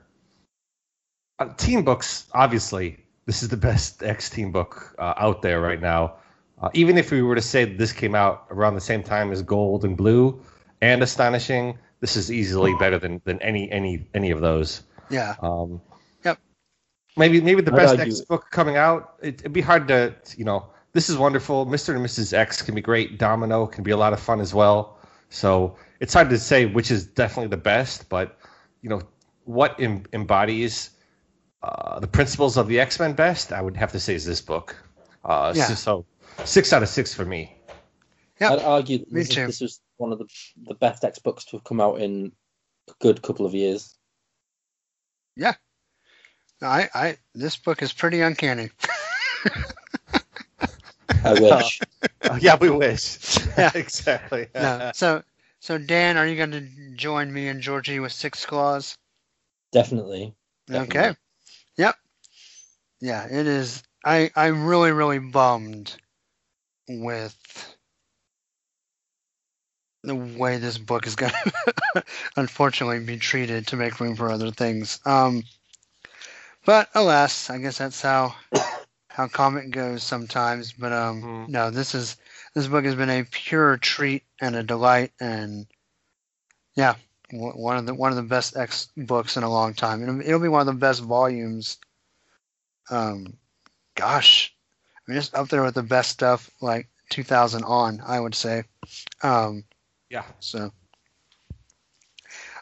[1.39, 5.81] uh, team books, obviously, this is the best X team book uh, out there right
[5.81, 6.15] now.
[6.62, 9.31] Uh, even if we were to say that this came out around the same time
[9.31, 10.39] as Gold and Blue
[10.81, 14.84] and Astonishing, this is easily better than, than any any any of those.
[15.10, 15.36] Yeah.
[15.41, 15.90] Um, Yep.
[17.17, 19.15] Maybe maybe the I'd best X book coming out.
[19.21, 20.67] It, it'd be hard to you know.
[20.93, 21.65] This is wonderful.
[21.65, 21.95] Mr.
[21.95, 22.34] and Mrs.
[22.34, 23.17] X can be great.
[23.17, 24.97] Domino can be a lot of fun as well.
[25.30, 28.38] So it's hard to say which is definitely the best, but
[28.82, 29.02] you know
[29.45, 30.91] what em- embodies
[31.63, 33.54] uh, the principles of the X Men best.
[33.54, 34.76] I would have to say is this book.
[35.24, 35.67] Uh, Yeah.
[35.67, 36.06] so, so
[36.45, 37.56] six out of six for me.
[38.41, 38.52] Yep.
[38.52, 40.26] I'd argue that this, is- this was one of the
[40.63, 42.32] the best X books to have come out in
[42.89, 43.97] a good couple of years.
[46.62, 48.69] I, I, this book is pretty uncanny.
[51.24, 51.82] I wish.
[52.24, 53.38] Uh, yeah, we wish.
[53.58, 53.71] Yeah.
[53.76, 54.47] exactly.
[54.56, 54.91] no.
[54.93, 55.24] So,
[55.60, 58.97] so Dan, are you going to join me and Georgie with Six Claws?
[59.71, 60.34] Definitely.
[60.71, 61.15] Okay.
[61.78, 61.95] Yep.
[63.02, 63.84] Yeah, it is.
[64.06, 65.95] I I'm really really bummed
[66.88, 67.76] with
[70.04, 71.32] the way this book is going
[71.93, 72.04] to
[72.36, 75.00] unfortunately be treated to make room for other things.
[75.06, 75.43] Um,
[76.65, 78.36] but alas, I guess that's how
[79.10, 80.71] how comic goes sometimes.
[80.74, 81.50] But um, Mhm.
[81.50, 82.17] no, this is
[82.56, 85.67] this book has been a pure treat and a delight, and
[86.76, 86.95] yeah,
[87.32, 90.02] one of the one of the best X books in a long time.
[90.04, 91.78] It'll, it'll be one of the best volumes.
[92.89, 93.38] Um,
[93.95, 94.54] gosh,
[94.97, 98.63] I mean, it's up there with the best stuff like 2000 on, I would say.
[99.24, 99.63] Um,
[100.10, 100.24] yeah.
[100.39, 100.71] so,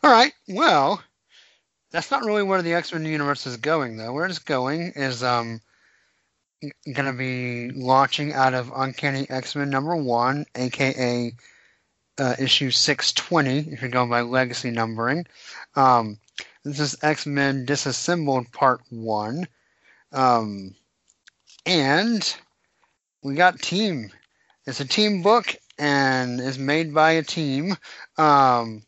[0.04, 1.02] all right, well,
[1.92, 4.14] that's not really where the X Men universe is going, though.
[4.14, 5.62] Where it's going is um,
[6.62, 11.34] going to be launching out of Uncanny X Men number one, aka
[12.20, 15.26] uh, issue 620, if you're going by legacy numbering.
[15.76, 16.20] Um,
[16.64, 19.48] this is X Men Disassembled Part 1.
[20.12, 20.76] Um,
[21.66, 22.36] and
[23.24, 24.12] we got Team.
[24.66, 27.76] It's a team book and is made by a team.
[28.18, 28.84] Um,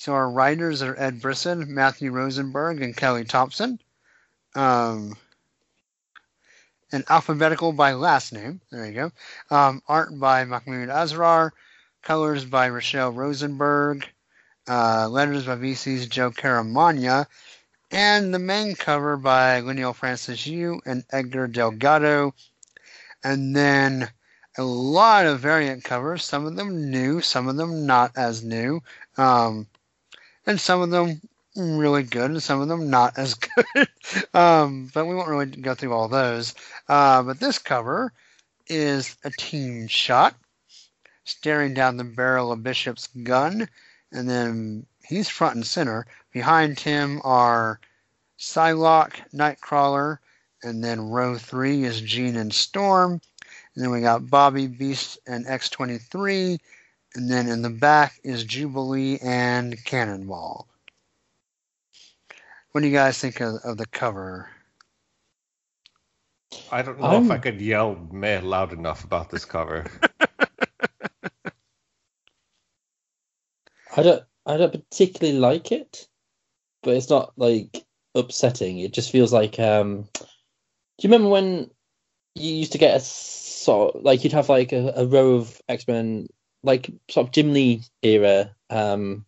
[0.00, 3.78] so our writers are Ed Brisson, Matthew Rosenberg, and Kelly Thompson.
[4.54, 5.14] Um,
[6.90, 8.62] and alphabetical by last name.
[8.72, 9.12] There you go.
[9.54, 11.50] Um, art by Mahmud Asrar.
[12.00, 14.08] Colors by Rachelle Rosenberg.
[14.66, 17.26] Uh, letters by VC's Joe Caramagna.
[17.90, 22.32] And the main cover by Leinil Francis Yu and Edgar Delgado.
[23.22, 24.08] And then
[24.56, 28.82] a lot of variant covers, some of them new, some of them not as new.
[29.18, 29.66] Um,
[30.46, 31.20] and some of them
[31.56, 33.34] really good, and some of them not as
[33.74, 33.88] good.
[34.34, 36.54] um, but we won't really go through all those.
[36.88, 38.12] Uh, but this cover
[38.68, 40.34] is a team shot
[41.24, 43.68] staring down the barrel of Bishop's gun,
[44.12, 46.06] and then he's front and center.
[46.32, 47.80] Behind him are
[48.38, 50.18] Psylocke, Nightcrawler,
[50.62, 53.20] and then row three is Jean and Storm.
[53.74, 56.58] And then we got Bobby, Beast, and X23,
[57.14, 60.68] and then in the back is Jubilee and Cannonball.
[62.72, 64.48] What do you guys think of, of the cover?
[66.70, 69.86] I don't know I'm- if I could yell meh loud enough about this cover.
[73.96, 76.06] I don't I don't particularly like it,
[76.82, 78.78] but it's not like upsetting.
[78.78, 80.22] It just feels like um do
[81.08, 81.70] you remember when
[82.36, 85.60] you used to get a sort of like you'd have like a, a row of
[85.68, 86.28] X-Men
[86.62, 89.24] like sort of Jim Lee era um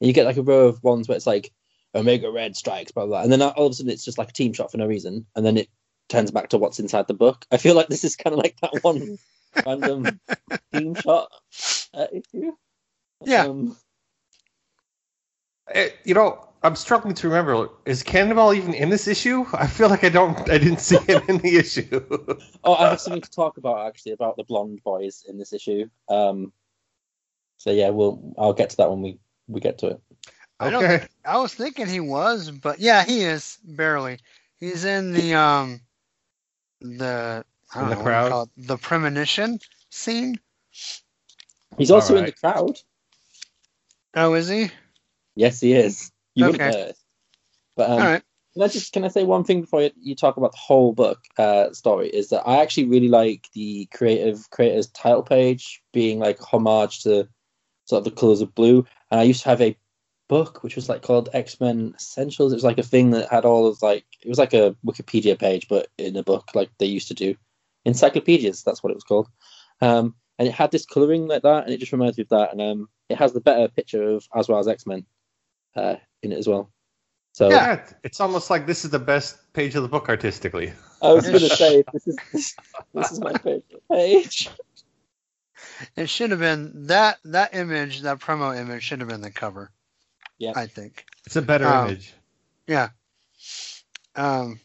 [0.00, 1.52] and you get like a row of ones where it's like
[1.94, 3.22] Omega Red strikes blah blah, blah.
[3.22, 5.26] and then all of a sudden it's just like a team shot for no reason
[5.34, 5.68] and then it
[6.08, 7.44] turns back to what's inside the book.
[7.50, 9.18] I feel like this is kind of like that one
[9.66, 10.20] random
[10.72, 11.28] team shot
[11.92, 12.52] uh, issue.
[13.24, 13.46] Yeah.
[13.46, 13.76] Um,
[15.74, 17.68] Eh, you know, I'm struggling to remember.
[17.86, 19.44] Is Cannonball even in this issue?
[19.52, 20.38] I feel like I don't.
[20.48, 22.06] I didn't see him in the issue.
[22.64, 25.88] Oh, I have something to talk about actually about the blonde boys in this issue.
[26.08, 26.52] Um,
[27.58, 30.00] so yeah, we'll I'll get to that when we we get to it.
[30.58, 31.06] I don't okay.
[31.24, 34.18] I was thinking he was, but yeah, he is barely.
[34.58, 35.80] He's in the um
[36.80, 38.28] the I don't In the know crowd?
[38.30, 40.38] call it, the premonition scene.
[41.78, 42.80] He's also in the crowd.
[44.14, 44.70] Oh, is he?
[45.34, 46.10] Yes, he is.
[46.34, 46.78] You wouldn't Okay.
[46.78, 46.96] know it.
[47.76, 48.22] But um, All right.
[48.54, 50.92] can I just can I say one thing before you, you talk about the whole
[50.92, 52.08] book uh, story?
[52.08, 57.28] Is that I actually really like the creative creators title page being like homage to
[57.86, 58.84] sort of the colors of blue.
[59.10, 59.76] And I used to have a
[60.28, 62.52] book which was like called X Men Essentials.
[62.52, 65.38] It was like a thing that had all of like it was like a Wikipedia
[65.38, 67.34] page, but in a book like they used to do.
[67.84, 69.28] Encyclopedias, that's what it was called.
[69.80, 72.52] Um, and it had this coloring like that, and it just reminds me of that.
[72.52, 75.06] And um, it has the better picture of Asrar's X Men
[75.76, 76.70] uh, in it as well.
[77.32, 77.66] So Yeah.
[77.66, 80.72] Yeah, it's almost like this is the best page of the book artistically.
[81.02, 82.56] I was going to say this is this,
[82.94, 84.50] this is my favorite page.
[85.96, 89.70] It should have been that that image, that promo image should have been the cover.
[90.38, 90.52] Yeah.
[90.54, 91.06] I think.
[91.24, 92.12] It's a better Um, image.
[92.66, 92.90] Yeah.
[94.14, 94.60] Um,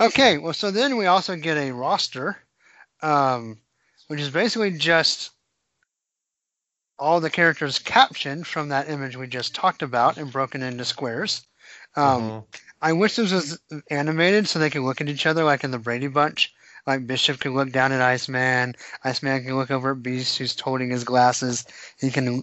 [0.00, 2.36] okay, well, so then we also get a roster,
[3.02, 3.58] um,
[4.08, 5.30] which is basically just
[6.98, 11.42] all the characters captioned from that image we just talked about and broken into squares.
[11.96, 12.46] Um, Mhm.
[12.80, 13.58] I wish this was
[13.90, 16.54] animated so they could look at each other like in the Brady Bunch.
[16.86, 20.90] Like Bishop could look down at Iceman, Iceman can look over at Beast, who's holding
[20.90, 21.64] his glasses.
[22.00, 22.42] He can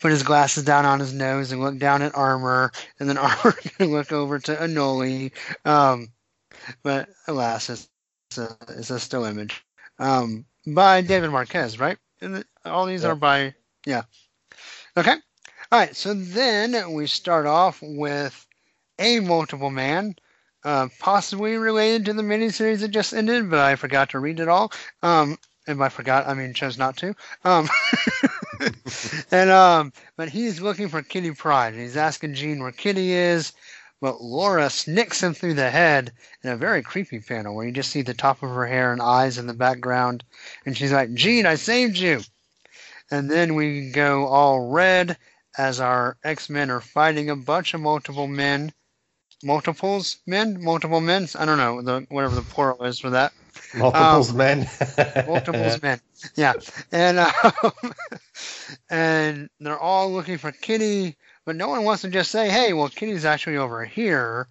[0.00, 3.52] put his glasses down on his nose and look down at Armor, and then Armor
[3.52, 5.32] can look over to Anole.
[5.64, 6.08] Um,
[6.82, 7.88] but alas, it's,
[8.30, 9.64] it's, a, it's a still image
[9.98, 11.98] um, by David Marquez, right?
[12.20, 13.10] And all these Yeah.
[13.10, 13.54] are by
[13.86, 14.02] yeah.
[14.96, 15.14] Okay.
[15.72, 15.94] All right.
[15.96, 18.46] So then we start off with
[18.98, 20.14] a multiple man,
[20.64, 24.48] uh, possibly related to the miniseries that just ended, but I forgot to read it
[24.48, 24.72] all.
[25.02, 27.14] Um, and by forgot, I mean chose not to.
[27.44, 27.68] Um,
[29.30, 33.52] and um, but he's looking for Kitty Pryde, and he's asking Jean where Kitty is.
[34.00, 37.90] But Laura snicks him through the head in a very creepy panel where you just
[37.90, 40.24] see the top of her hair and eyes in the background,
[40.66, 42.20] and she's like, "Jean, I saved you."
[43.10, 45.16] And then we go all red
[45.56, 48.72] as our X Men are fighting a bunch of multiple men,
[49.42, 51.28] multiples men, multiple men.
[51.38, 53.32] I don't know the whatever the plural is for that.
[53.74, 54.68] Multiples men.
[55.26, 56.00] Multiples men.
[56.36, 56.54] Yeah,
[56.92, 57.72] and um,
[58.90, 62.88] and they're all looking for Kitty, but no one wants to just say, "Hey, well,
[62.88, 64.48] Kitty's actually over here."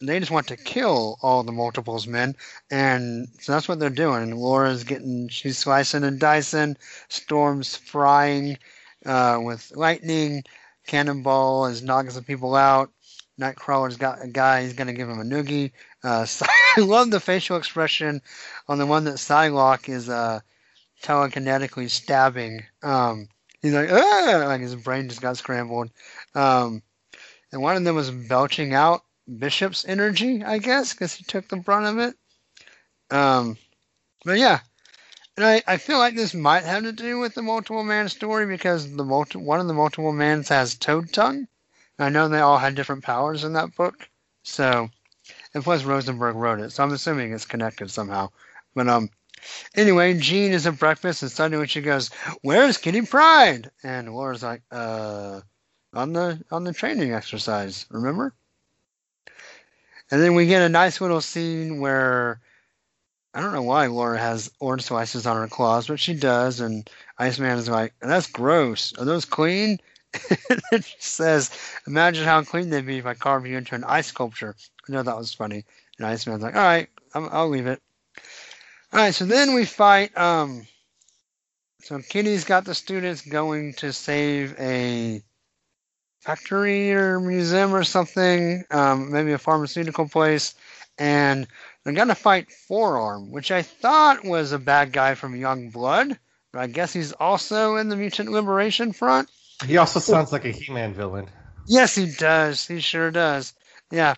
[0.00, 2.36] They just want to kill all the multiples men,
[2.70, 4.22] and so that's what they're doing.
[4.22, 6.76] And Laura's getting, she's slicing and dicing.
[7.08, 8.58] Storm's frying
[9.04, 10.44] uh, with lightning.
[10.86, 12.92] Cannonball is knocking some people out.
[13.38, 14.62] Nightcrawler's got a guy.
[14.62, 15.72] He's gonna give him a noogie.
[16.02, 16.26] Uh,
[16.76, 18.20] I love the facial expression
[18.68, 20.40] on the one that Psylocke is uh,
[21.02, 22.64] telekinetically stabbing.
[22.82, 23.28] Um,
[23.62, 24.44] he's like, ah!
[24.46, 25.90] like his brain just got scrambled.
[26.34, 26.82] Um,
[27.52, 29.04] and one of them was belching out
[29.38, 32.16] Bishop's energy, I guess, because he took the brunt of it.
[33.10, 33.56] Um,
[34.24, 34.60] but yeah,
[35.36, 38.44] and I, I feel like this might have to do with the multiple man story
[38.46, 41.46] because the multi- one of the multiple mans has toad tongue.
[41.98, 44.08] I know they all had different powers in that book,
[44.42, 44.88] so
[45.54, 48.30] and plus Rosenberg wrote it, so I'm assuming it's connected somehow.
[48.74, 49.10] But um,
[49.74, 52.10] anyway, Jean is at breakfast, and suddenly she goes,
[52.42, 55.40] "Where's Kitty Pryde?" And Laura's like, "Uh,
[55.92, 58.34] on the on the training exercise, remember?"
[60.10, 62.40] And then we get a nice little scene where
[63.34, 66.88] I don't know why Laura has orange slices on her claws, but she does, and
[67.18, 68.92] Iceman is like, "That's gross.
[68.98, 69.80] Are those clean?"
[70.72, 71.50] she says,
[71.86, 74.56] "Imagine how clean they'd be if I carved you into an ice sculpture."
[74.88, 75.64] I know that was funny.
[75.98, 77.82] And Iceman's like, "All right, I'll leave it."
[78.92, 80.66] All right, so then we fight um,
[81.82, 85.22] So Kitty's got the students going to save a
[86.20, 90.54] factory or museum or something, um, maybe a pharmaceutical place,
[90.98, 91.46] and
[91.84, 96.18] they're gonna fight Forearm, which I thought was a bad guy from Youngblood,
[96.52, 99.30] but I guess he's also in the Mutant Liberation Front.
[99.66, 101.28] He also sounds like a He-Man villain.
[101.66, 102.66] Yes, he does.
[102.66, 103.52] He sure does.
[103.90, 104.14] Yeah.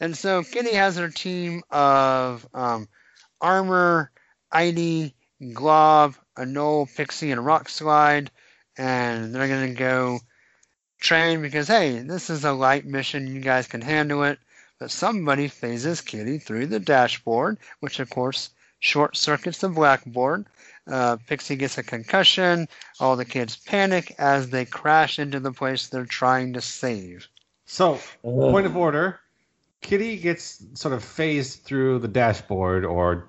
[0.00, 2.88] And so Kitty has her team of um,
[3.40, 4.10] Armor,
[4.52, 5.14] Idie,
[5.52, 8.28] Glob, Anole, Pixie, and Rockslide,
[8.76, 10.20] and they're gonna go
[11.00, 13.34] train because hey, this is a light mission.
[13.34, 14.38] You guys can handle it.
[14.78, 20.46] But somebody phases Kitty through the dashboard, which of course short circuits the Blackbird.
[20.86, 22.68] Uh, Pixie gets a concussion.
[23.00, 27.28] All the kids panic as they crash into the place they're trying to save.
[27.64, 29.18] So, point of order:
[29.80, 33.28] Kitty gets sort of phased through the dashboard or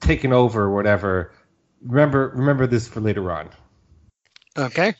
[0.00, 1.32] taken over, or whatever.
[1.82, 3.48] Remember, remember this for later on.
[4.56, 4.94] Okay.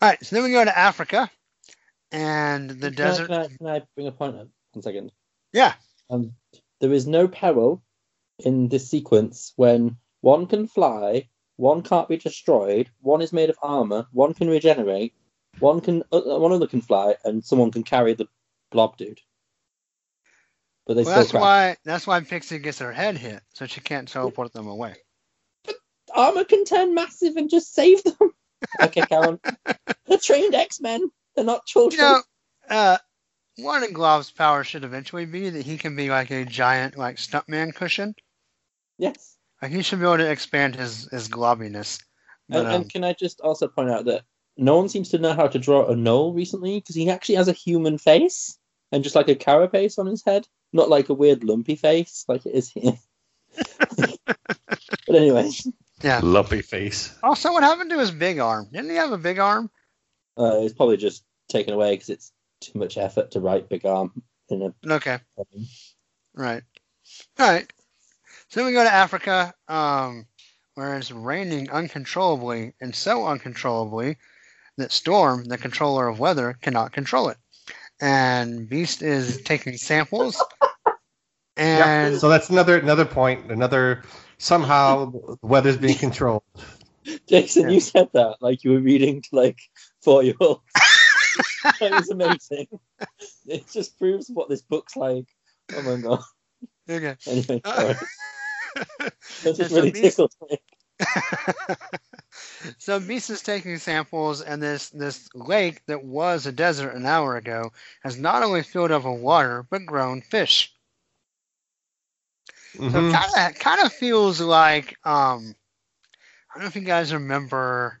[0.00, 1.30] All right, so then we go to Africa
[2.12, 3.30] and the can desert.
[3.30, 4.48] I, can, I, can I bring a point up?
[4.72, 5.12] One second.
[5.52, 5.74] Yeah.
[6.10, 6.34] Um,
[6.80, 7.82] there is no peril
[8.38, 13.58] in this sequence when one can fly, one can't be destroyed, one is made of
[13.62, 15.14] armor, one can regenerate,
[15.58, 18.28] one can uh, one other can fly, and someone can carry the
[18.70, 19.20] blob dude.
[20.86, 21.42] But they Well, that's crash.
[21.42, 24.96] why that's why Pixie gets her head hit, so she can't teleport them away.
[26.14, 28.16] Armor can turn massive and just save them.
[28.80, 29.38] okay, Karen.
[30.06, 31.10] They're trained X Men.
[31.34, 32.00] They're not You children.
[32.00, 32.22] know,
[32.70, 32.98] uh,
[33.58, 37.16] one of Glob's power should eventually be that he can be like a giant, like
[37.16, 38.14] stuntman cushion.
[38.98, 39.37] yes.
[39.60, 42.02] Like he should be able to expand his his globiness.
[42.48, 44.24] But, And, um, and can I just also point out that
[44.56, 47.52] no one seems to know how to draw Anole recently because he actually has a
[47.52, 48.58] human face
[48.92, 52.46] and just like a carapace on his head, not like a weird lumpy face like
[52.46, 52.98] it is here.
[53.96, 55.50] but anyway,
[56.02, 56.20] yeah.
[56.22, 57.14] Lumpy face.
[57.22, 58.68] Also, what happened to his big arm?
[58.72, 59.70] Didn't he have a big arm?
[60.38, 64.22] uh, it's probably just taken away because it's too much effort to write big arm
[64.48, 64.94] in a.
[64.94, 65.18] Okay.
[66.34, 66.62] Right.
[67.40, 67.68] All right.
[68.50, 70.26] So we go to Africa, um,
[70.74, 74.16] where it's raining uncontrollably, and so uncontrollably
[74.78, 77.36] that Storm, the controller of weather, cannot control it.
[78.00, 80.42] And Beast is taking samples.
[81.60, 83.50] And So that's another another point.
[83.50, 84.04] Another
[84.38, 86.44] somehow the weather's being controlled.
[87.28, 87.70] Jason, Yeah.
[87.70, 89.58] you said that like you were reading to like
[90.00, 90.62] four year olds.
[91.80, 92.68] that was amazing.
[93.48, 95.26] It just proves what this book's like.
[95.74, 96.20] Oh my god.
[96.88, 97.16] okay.
[97.26, 97.94] Anyway, Uh,
[98.76, 99.10] sorry.
[99.42, 100.58] That just so really Beast- tickled me.
[102.78, 107.36] so Beast is taking samples, and this this lake that was a desert an hour
[107.36, 110.72] ago has not only filled up with water but grown fish.
[112.74, 113.12] So Mhm.
[113.12, 115.54] kind of kind of feels like um,
[116.50, 118.00] I don't know if you guys remember.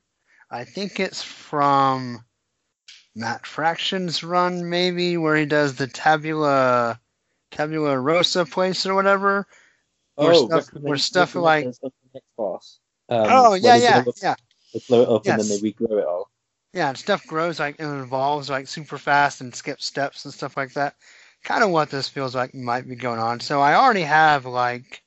[0.50, 2.24] I think it's from
[3.14, 7.00] Matt Fraction's run, maybe where he does the tabula
[7.50, 9.46] tabula rosa place or whatever.
[10.18, 10.64] Where Oh, stuff-
[11.00, 11.92] stuff like- stuff.
[12.36, 12.62] Um,
[13.08, 14.34] oh yeah, yeah, it- yeah,
[14.74, 16.30] They blow it up and then they regrow it all.
[16.72, 16.88] yeah.
[16.88, 20.72] And stuff grows like and evolves like super fast and skips steps and stuff like
[20.74, 20.94] that.
[21.44, 23.40] Kind of what this feels like might be going on.
[23.40, 25.02] So I already have like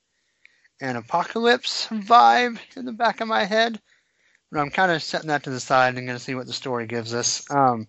[0.80, 3.80] an apocalypse vibe in the back of my head.
[4.51, 6.53] But I'm kind of setting that to the side and going to see what the
[6.53, 7.43] story gives us.
[7.51, 7.88] Um,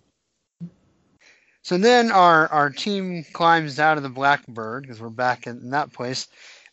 [1.61, 5.91] so then our, our team climbs out of the Blackbird because we're back in, that
[5.93, 6.27] place,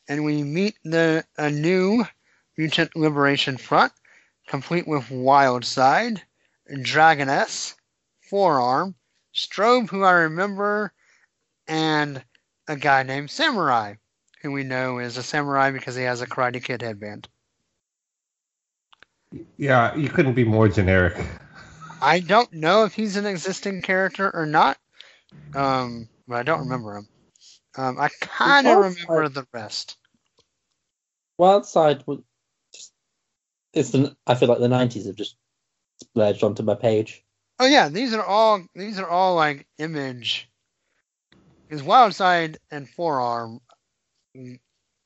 [0.08, 2.04] and we meet the a new
[2.56, 3.92] Mutant Liberation Front,
[4.46, 6.20] complete with Wildside,
[6.70, 7.74] Dragoness,
[8.28, 8.94] Forearm,
[9.34, 10.92] Strobe, who I remember,
[11.66, 12.22] and
[12.68, 13.94] a guy named Samurai,
[14.42, 17.28] who we know is a samurai because he has a Karate Kid headband.
[19.56, 21.16] Yeah, you couldn't be more generic.
[22.02, 24.78] I don't know if he's an existing character or not,
[25.54, 27.08] um, but I don't remember him.
[27.76, 29.96] Um, I kind of remember the rest.
[31.40, 32.20] Wildside was
[32.74, 32.92] just
[33.72, 35.36] it's the I feel like the nineties have just
[36.02, 37.24] splurged onto my page.
[37.58, 40.48] Oh yeah, these are all these are all like image.
[41.68, 43.60] Because Wildside and Forearm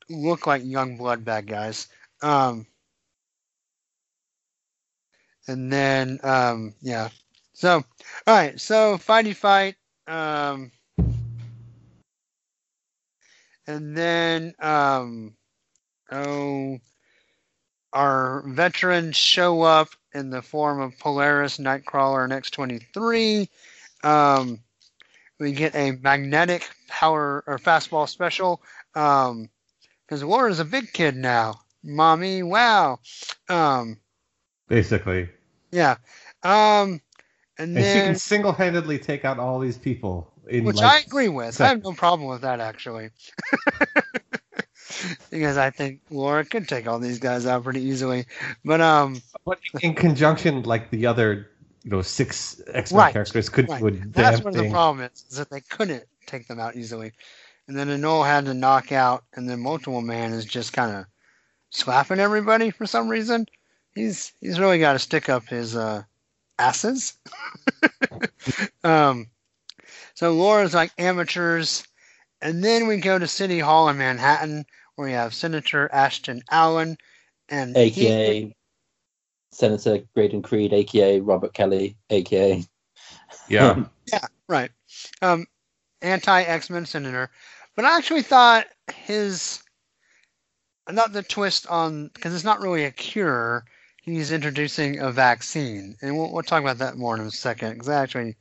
[0.08, 1.88] look like Youngblood bad guys.
[2.22, 2.66] Um,
[5.46, 7.10] and then um, yeah.
[7.52, 7.84] So
[8.26, 9.76] all right, so fighty fight.
[10.06, 10.70] Um,
[13.66, 15.34] and then um,
[16.10, 16.78] oh,
[17.92, 23.48] our veterans show up in the form of Polaris, Nightcrawler, and X23.
[24.02, 24.60] Um,
[25.38, 28.62] we get a magnetic power or fastball special
[28.92, 31.60] because Laura's a big kid now.
[31.82, 33.00] mommy, wow.
[33.48, 33.98] Um,
[34.68, 35.28] Basically,
[35.70, 35.96] yeah.
[36.42, 37.00] Um,
[37.58, 40.32] and and she can single-handedly take out all these people.
[40.48, 41.60] In which like, I agree with.
[41.60, 43.10] I have no problem with that actually.
[45.30, 48.26] because I think Laura could take all these guys out pretty easily.
[48.64, 51.50] But um, But in conjunction, like the other,
[51.82, 53.80] you know, six X-Men Right, characters could right.
[53.80, 54.70] do a damn that's where the thing.
[54.70, 57.12] problem is, is that they couldn't take them out easily.
[57.66, 61.06] And then Anole had to knock out, and then Multiple Man is just kind of
[61.70, 63.46] slapping everybody for some reason.
[63.94, 66.02] He's he's really got to stick up his uh,
[66.58, 67.14] asses.
[68.84, 69.28] um,
[70.14, 71.84] so Laura's like amateurs,
[72.40, 76.96] and then we go to City Hall in Manhattan, where we have Senator Ashton Allen,
[77.48, 78.54] and he-
[79.54, 82.64] Senator Graydon Creed, aka Robert Kelly, aka
[83.48, 84.70] Yeah, yeah, Right.
[85.22, 85.46] Um,
[86.02, 87.30] anti X Men senator.
[87.76, 89.60] But I actually thought his.
[90.90, 92.10] Not the twist on.
[92.12, 93.64] Because it's not really a cure.
[94.02, 95.96] He's introducing a vaccine.
[96.02, 97.72] And we'll, we'll talk about that more in a second.
[97.74, 98.36] Because actually.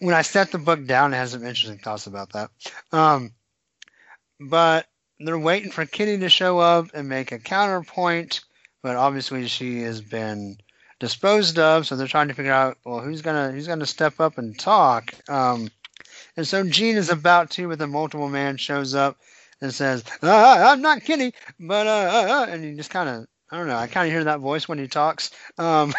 [0.00, 2.50] When I set the book down, I had some interesting thoughts about that.
[2.92, 3.32] Um,
[4.40, 4.86] but
[5.18, 8.40] they're waiting for Kitty to show up and make a counterpoint.
[8.82, 10.58] But obviously, she has been
[10.98, 14.38] disposed of, so they're trying to figure out well who's gonna who's gonna step up
[14.38, 15.14] and talk.
[15.28, 15.70] Um,
[16.36, 19.18] and so Jean is about to, but the multiple man shows up
[19.60, 23.26] and says, uh, "I'm not Kitty," but uh, uh, uh," and he just kind of
[23.50, 23.76] I don't know.
[23.76, 25.30] I kind of hear that voice when he talks.
[25.56, 25.94] Um,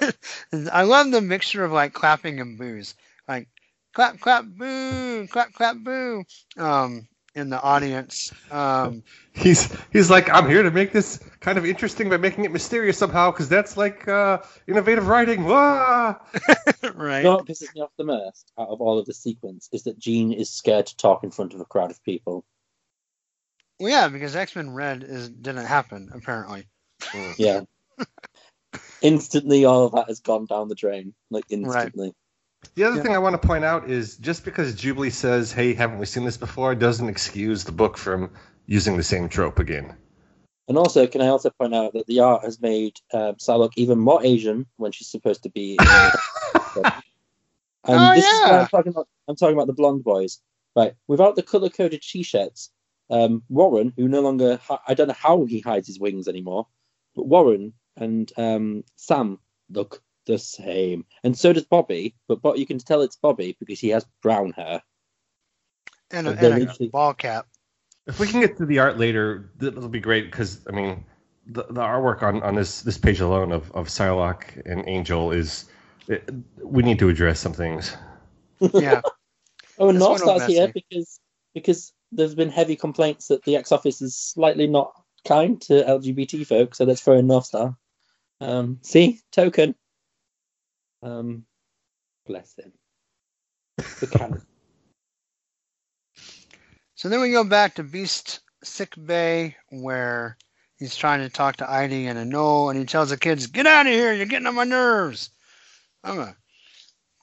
[0.72, 3.11] I love the mixture of like clapping and boos, like
[3.92, 6.24] clap, clap, boo, clap, clap, boo,
[6.56, 8.32] um, in the audience.
[8.50, 12.52] Um, he's he's like, I'm here to make this kind of interesting by making it
[12.52, 15.44] mysterious somehow, because that's like uh, innovative writing.
[15.44, 16.16] Wah!
[16.94, 17.18] right.
[17.18, 19.84] You know what pisses me off the most out of all of the sequence is
[19.84, 22.44] that Jean is scared to talk in front of a crowd of people.
[23.80, 26.68] Well, yeah, because X Men Red is didn't happen apparently.
[27.36, 27.62] Yeah.
[29.02, 31.14] instantly, all of that has gone down the drain.
[31.30, 32.12] Like, instantly.
[32.74, 33.02] The other Yeah.
[33.02, 36.24] thing I want to point out is just because Jubilee says, "Hey, haven't we seen
[36.24, 38.30] this before?" doesn't excuse the book from
[38.66, 39.96] using the same trope again.
[40.68, 43.98] And also, can I also point out that the art has made um, Psylocke even
[43.98, 45.82] more Asian when she's supposed to be.
[45.84, 46.14] and
[47.88, 48.60] Oh, this is yeah.
[48.60, 49.08] I'm talking about.
[49.28, 50.40] I'm talking about the blonde boys,
[50.76, 50.94] right?
[51.08, 52.70] Without the color coded t-shirts,
[53.10, 56.66] um, Warren, who no longer hi- I don't know how he hides his wings anymore,
[57.14, 59.38] but Warren and um, Sam
[59.70, 62.14] look the same, and so does Bobby.
[62.28, 64.82] But but you can tell it's Bobby because he has brown hair.
[66.10, 67.46] And a, They're and a literally- ball cap.
[68.06, 71.04] If we can get to the art later, that'll be great because I mean,
[71.46, 75.66] the, the artwork on, on this this page alone of of Psylocke and Angel is
[76.08, 76.28] it,
[76.62, 77.96] we need to address some things.
[78.74, 79.00] Yeah.
[79.78, 81.18] Oh, and This North one Star's here because
[81.54, 84.92] because there's been heavy complaints that the X Office is slightly not
[85.26, 87.74] kind to LGBT folks, so let's throw in Northstar.
[88.40, 89.74] Um, see, token.
[91.02, 91.44] Um,
[92.26, 92.72] bless him.
[94.00, 94.42] The canon.
[96.94, 100.36] So then we go back to Beast Sick Bay where
[100.78, 103.86] he's trying to talk to Heidi and Anole, and he tells the kids, "Get out
[103.86, 104.12] of here!
[104.12, 105.30] You're getting on my nerves.
[106.04, 106.36] I'm a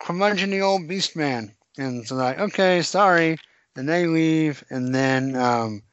[0.02, 3.38] curmudgeony old beast man." And so they're like, "Okay, sorry."
[3.78, 5.84] And they leave, and then um,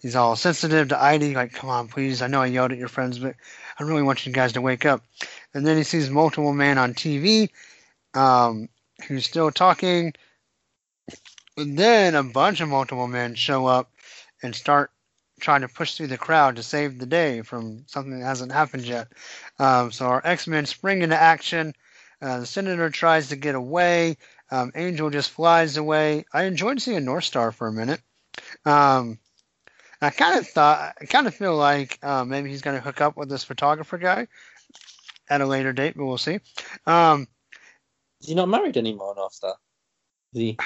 [0.00, 2.22] he's all sensitive to Heidi, like, "Come on, please.
[2.22, 3.36] I know I yelled at your friends, but
[3.78, 5.04] I really want you guys to wake up."
[5.54, 7.50] And then he sees multiple man on TV,
[8.14, 8.68] um,
[9.06, 10.12] who's still talking.
[11.56, 13.90] But then a bunch of multiple men show up
[14.42, 14.90] and start
[15.40, 18.84] trying to push through the crowd to save the day from something that hasn't happened
[18.84, 19.08] yet.
[19.58, 21.74] Um, so our X Men spring into action.
[22.20, 24.16] Uh, the Senator tries to get away.
[24.50, 26.24] Um, Angel just flies away.
[26.32, 28.00] I enjoyed seeing Northstar for a minute.
[28.64, 29.18] Um,
[30.00, 33.00] I kind of thought, I kind of feel like uh, maybe he's going to hook
[33.00, 34.26] up with this photographer guy
[35.30, 36.40] at a later date, but we'll see.
[36.86, 37.26] Um,
[38.20, 39.56] Is he not married anymore, Star?
[40.34, 40.56] Is he?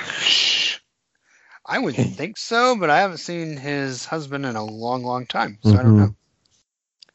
[1.65, 5.59] I would think so, but I haven't seen his husband in a long, long time,
[5.63, 5.99] so I don't Mhm.
[5.99, 6.15] know.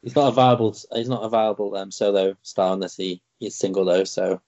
[0.02, 0.76] He's not a viable.
[0.94, 4.04] He's not a viable um, solo star unless he he's single though.
[4.06, 4.42] So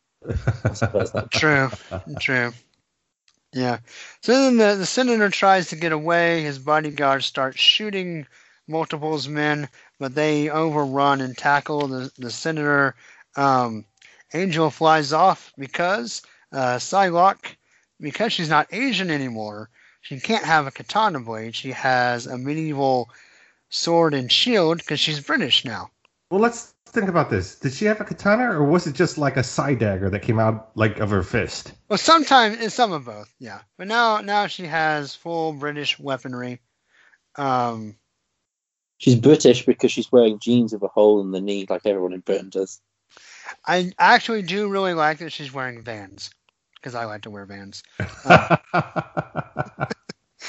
[0.64, 1.30] I suppose that.
[1.32, 1.70] True,
[2.20, 2.54] true.
[3.52, 3.80] Yeah.
[4.22, 6.44] So then the, the senator tries to get away.
[6.44, 8.28] His bodyguards start shooting
[8.68, 9.68] multiples men,
[10.00, 12.96] but they overrun and tackle the, the senator.
[13.36, 13.86] Um,
[14.34, 16.22] Angel flies off because
[16.52, 17.56] uh, Psylocke,
[18.00, 19.70] because she's not Asian anymore,
[20.02, 21.56] she can't have a katana blade.
[21.56, 23.10] She has a medieval
[23.70, 25.92] sword and shield because she's British now.
[26.32, 27.56] Well, let's think about this.
[27.56, 30.40] Did she have a katana, or was it just like a side dagger that came
[30.40, 31.74] out like of her fist?
[31.90, 33.62] Well, sometimes it's some of both, yeah.
[33.78, 36.62] But now, now she has full British weaponry.
[37.36, 37.96] Um,
[39.00, 42.20] She's British because she's wearing jeans with a hole in the knee, like everyone in
[42.20, 42.82] Britain does.
[43.66, 46.30] I actually do really like that she's wearing Vans
[46.76, 47.82] because I like to wear Vans.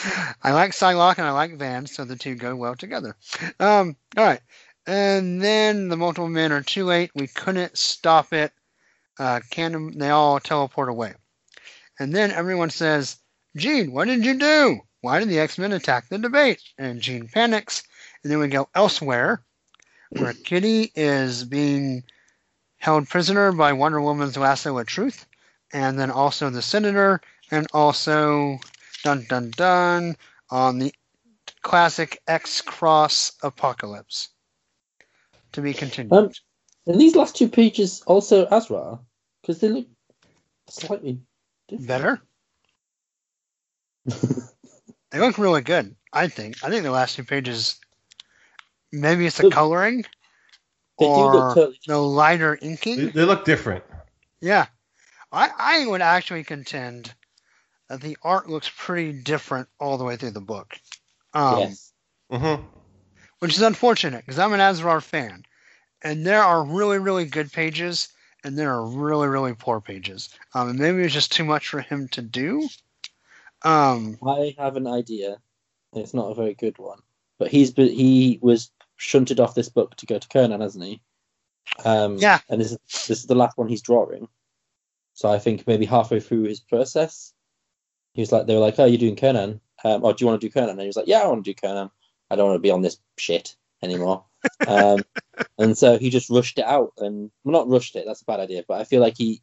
[0.42, 3.16] I like Psylocke and I like Vans, so the two go well together.
[3.58, 4.40] Um, all right.
[4.86, 7.10] And then the multiple men are too late.
[7.14, 8.52] We couldn't stop it.
[9.18, 11.14] Uh, can they all teleport away?
[12.00, 13.18] And then everyone says,
[13.56, 14.80] Jean, what did you do?
[15.02, 16.60] Why did the X Men attack the debate?
[16.78, 17.82] And Jean panics.
[18.22, 19.42] And then we go elsewhere,
[20.10, 22.04] where Kitty is being
[22.78, 25.26] held prisoner by Wonder Woman's lasso of truth,
[25.72, 28.58] and then also the Senator, and also
[29.02, 30.16] dun dun dun
[30.50, 30.92] on the
[31.62, 34.28] classic X Cross Apocalypse.
[35.52, 36.12] To be continued.
[36.12, 36.30] Um,
[36.86, 39.00] and these last two pages also Asrar,
[39.42, 39.86] because they look
[40.68, 41.20] slightly
[41.68, 41.88] different.
[41.88, 42.20] Better?
[45.10, 46.62] they look really good, I think.
[46.64, 47.78] I think the last two pages,
[48.92, 50.04] maybe it's the Look, coloring
[50.98, 53.10] They do or look totally the lighter they, inking.
[53.10, 53.84] they look different.
[54.40, 54.66] Yeah.
[55.32, 57.14] I, I would actually contend
[57.88, 60.78] that the art looks pretty different all the way through the book.
[61.34, 61.92] Um, yes.
[62.30, 62.54] hmm
[63.40, 65.44] which is unfortunate because I'm an Asrar fan,
[66.02, 68.08] and there are really, really good pages,
[68.44, 70.30] and there are really, really poor pages.
[70.54, 72.68] Um, and maybe it's just too much for him to do.
[73.62, 75.38] Um, I have an idea.
[75.94, 77.00] It's not a very good one,
[77.38, 78.70] but he's been, he was
[79.00, 81.00] shunted off this book to go to Conan, hasn't he?
[81.84, 82.40] Um, Yeah.
[82.48, 82.78] And this is
[83.08, 84.28] this is the last one he's drawing.
[85.14, 87.32] So I think maybe halfway through his process,
[88.12, 89.60] he was like, they were like, "Oh, you're doing Conan?
[89.84, 91.44] Um, oh, do you want to do Conan?" And he was like, "Yeah, I want
[91.44, 91.90] to do Conan.
[92.30, 94.24] I don't want to be on this shit anymore."
[94.66, 95.02] um,
[95.58, 98.04] and so he just rushed it out, and well, not rushed it.
[98.06, 99.42] That's a bad idea, but I feel like he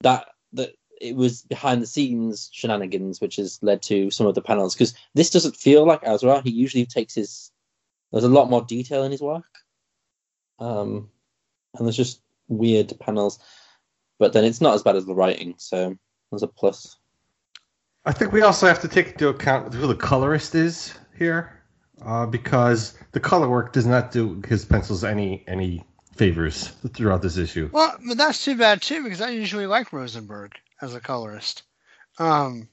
[0.00, 4.40] that that it was behind the scenes shenanigans which has led to some of the
[4.40, 6.42] panels because this doesn't feel like Asrar.
[6.42, 7.50] He usually takes his
[8.12, 9.44] there's a lot more detail in his work,
[10.58, 11.10] um,
[11.74, 13.38] and there's just weird panels.
[14.18, 15.96] But then it's not as bad as the writing, so
[16.30, 16.96] there's a plus.
[18.04, 21.62] I think we also have to take into account who the colorist is here,
[22.02, 25.84] uh, because the color work does not do his pencils any any
[26.14, 27.68] favors throughout this issue.
[27.72, 31.62] well, but that's too bad too because I usually like Rosenberg as a colorist.
[32.18, 32.68] Um,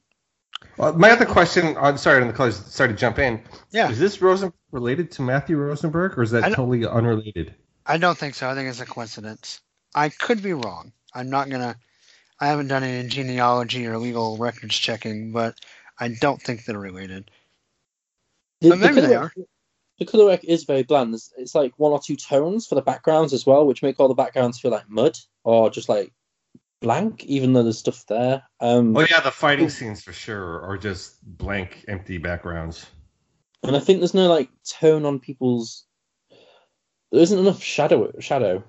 [0.80, 3.42] Uh, my other question, I'm sorry, on the colors, sorry to jump in.
[3.72, 3.90] Yeah.
[3.90, 7.54] Is this Rosen related to Matthew Rosenberg, or is that totally unrelated?
[7.86, 8.50] I don't think so.
[8.50, 9.62] I think it's a coincidence.
[9.94, 10.92] I could be wrong.
[11.14, 11.76] I'm not gonna.
[12.40, 15.56] I haven't done any genealogy or legal records checking, but
[16.00, 17.30] I don't think they're related.
[18.62, 19.34] The, But maybe the they color,
[20.00, 21.14] The color work is very bland.
[21.14, 24.08] It's, it's like one or two tones for the backgrounds as well, which make all
[24.08, 26.12] the backgrounds feel like mud or just like
[26.84, 28.44] blank, even though there's stuff there.
[28.60, 32.86] Um, Oh yeah, the fighting scenes for sure are just blank, empty backgrounds.
[33.64, 35.86] And I think there's no like tone on people's.
[37.12, 38.64] There isn't enough shadow shadow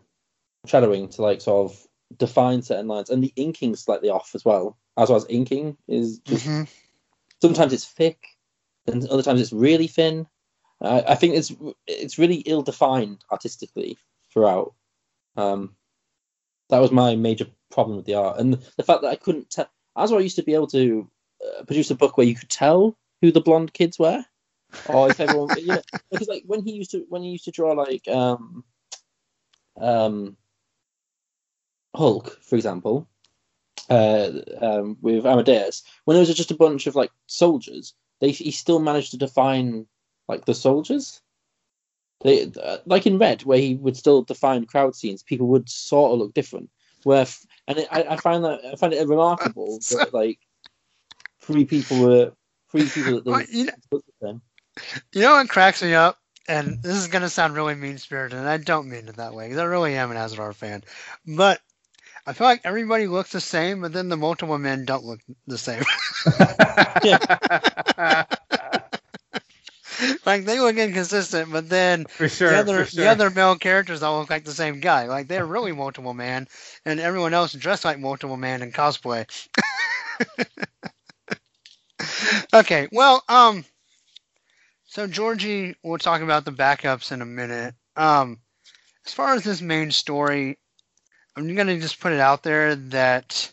[0.67, 1.87] shadowing to like sort of
[2.17, 4.79] define certain lines, and the inking's slightly off as well.
[4.97, 6.69] As well as inking is just Mhm.
[7.43, 8.25] sometimes it's thick,
[8.87, 10.27] and other times it's really thin.
[10.81, 11.53] I, I think it's
[11.87, 13.99] it's really ill defined artistically
[14.33, 14.75] throughout.
[15.37, 15.75] Um,
[16.69, 19.69] that was my major problem with the art, and the fact that I couldn't tell.
[19.97, 21.09] As well, I used to be able to
[21.45, 24.25] uh, produce a book where you could tell who the blonde kids were,
[24.87, 27.51] or if everyone, you know, because like when he used to when he used to
[27.51, 28.65] draw like um,
[29.81, 30.37] um,
[31.95, 33.09] Hulk, for example,
[33.91, 38.51] uh, um, with Amadeus, when there was just a bunch of like soldiers, they he
[38.51, 39.87] still managed to define
[40.29, 41.21] like the soldiers.
[42.23, 46.13] They uh, like in Red, where he would still define crowd scenes, people would sort
[46.13, 46.71] of look different.
[47.05, 50.39] Where f- and it, I, I find that I find it remarkable that like
[51.41, 52.33] three people were
[52.71, 54.43] three people that Well, you know- looked the same.
[55.13, 56.19] You know what cracks me up?
[56.49, 59.47] And this is gonna sound really mean spirited, and I don't mean it that way
[59.47, 60.83] because I really am an Asrar fan.
[61.27, 61.61] But
[62.27, 65.59] I feel like everybody looks the same, but then the multiple men don't look the
[65.59, 65.83] same.
[70.27, 72.51] like they look inconsistent, but then for sure.
[72.51, 73.05] the other sure.
[73.05, 75.07] the other male characters all look like the same guy.
[75.07, 76.49] Like they're really multiple man,
[76.85, 79.27] and everyone else dressed like multiple man in cosplay.
[82.55, 83.65] okay, well, um,
[84.87, 87.75] so Georgie, we'll talk about the backups in a minute.
[87.97, 88.39] Um,
[89.07, 90.59] as far as this main story,
[91.37, 93.53] I'm gonna just put it out there that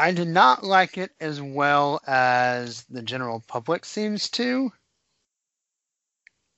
[0.00, 4.72] I did not like it as well as the general public seems to.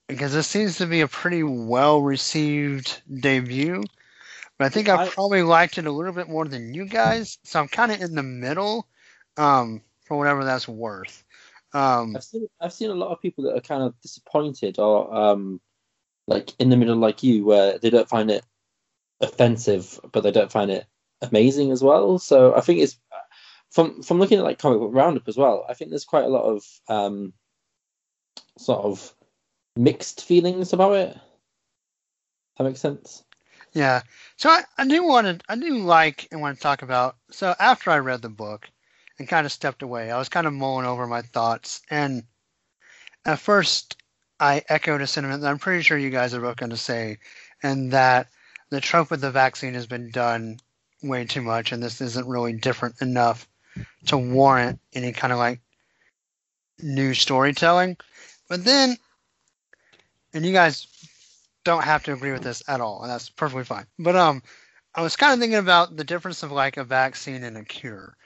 [0.06, 3.82] Because this seems to be a pretty well received debut.
[4.58, 7.36] But I think I, I- probably liked it a little bit more than you guys.
[7.42, 8.86] So I'm kind of in the middle
[9.36, 11.24] um, for whatever that's worth.
[11.74, 15.12] Um, I've seen I've seen a lot of people that are kind of disappointed or
[15.12, 15.60] um
[16.28, 18.44] like in the middle like you where they don't find it
[19.20, 20.86] offensive but they don't find it
[21.22, 22.18] amazing as well.
[22.18, 22.98] So I think it's
[23.72, 26.28] from from looking at like comic book roundup as well, I think there's quite a
[26.28, 27.32] lot of um
[28.58, 29.14] sort of
[29.76, 31.18] mixed feelings about it.
[32.56, 33.24] That makes sense.
[33.72, 34.02] Yeah.
[34.36, 37.54] So I, I do want to I do like and want to talk about so
[37.58, 38.68] after I read the book
[39.18, 42.24] and kind of stepped away, I was kind of mulling over my thoughts and
[43.24, 43.96] at first
[44.38, 47.18] I echoed a sentiment that I'm pretty sure you guys are both going to say,
[47.62, 48.26] and that
[48.70, 50.58] the trope with the vaccine has been done
[51.00, 53.46] way too much, and this isn't really different enough
[54.06, 55.60] to warrant any kind of like
[56.80, 57.96] new storytelling.
[58.48, 58.96] But then,
[60.34, 60.86] and you guys
[61.64, 63.86] don't have to agree with this at all, and that's perfectly fine.
[63.98, 64.42] But um,
[64.94, 68.16] I was kind of thinking about the difference of like a vaccine and a cure,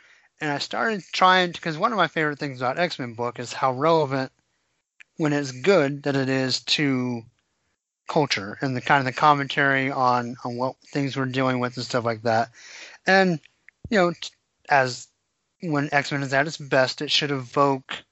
[0.40, 3.52] and I started trying because one of my favorite things about X Men book is
[3.52, 4.32] how relevant,
[5.16, 7.22] when it's good, that it is to
[8.08, 11.84] culture and the kind of the commentary on on what things we're dealing with and
[11.84, 12.50] stuff like that.
[13.06, 13.40] And
[13.90, 14.12] you know,
[14.68, 15.08] as
[15.72, 18.04] when X Men is at its best, it should evoke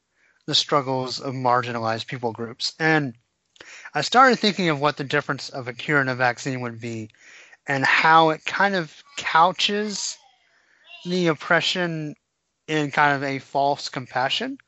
[0.47, 2.75] the struggles of marginalized people groups.
[2.79, 3.15] And
[3.95, 7.11] I started thinking of what the difference of a cure and a vaccine would be,
[7.67, 10.19] and how it kind of couches
[11.05, 12.15] the oppression
[12.67, 14.59] in kind of a false compassion.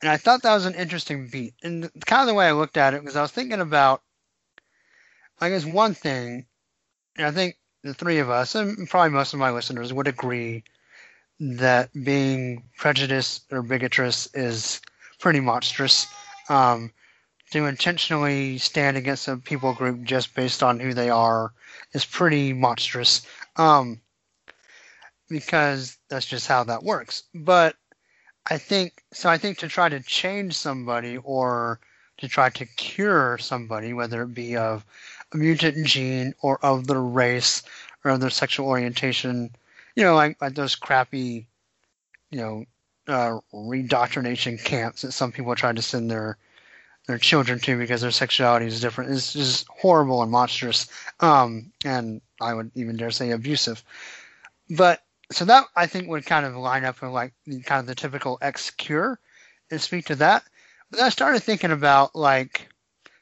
[0.00, 1.54] And I thought that was an interesting beat.
[1.62, 4.02] And kind of the way I looked at it, was I was thinking about,
[5.40, 6.46] I guess, one thing,
[7.16, 10.64] and I think the three of us, and probably most of my listeners, would agree
[11.40, 14.80] that being prejudiced or bigotrous is
[15.18, 16.06] pretty monstrous.
[16.48, 16.92] Um,
[17.50, 21.52] to intentionally stand against a people group just based on who they are
[21.92, 23.26] is pretty monstrous.
[23.56, 24.00] Um,
[25.28, 27.22] because that's just how that works.
[27.34, 27.76] But
[28.50, 29.28] I think so.
[29.28, 31.80] I think to try to change somebody or
[32.18, 34.84] to try to cure somebody, whether it be of
[35.32, 37.62] a mutant gene or of their race
[38.04, 39.54] or of their sexual orientation,
[39.96, 41.46] you know, like, like those crappy,
[42.30, 42.64] you know,
[43.06, 46.38] uh, redoctrination camps that some people try to send their
[47.06, 49.10] their children to because their sexuality is different.
[49.10, 50.88] It's just horrible and monstrous,
[51.20, 53.84] um, and I would even dare say abusive.
[54.70, 57.34] But so that I think would kind of line up with like
[57.64, 59.18] kind of the typical X cure
[59.70, 60.44] and speak to that.
[60.90, 62.68] But I started thinking about like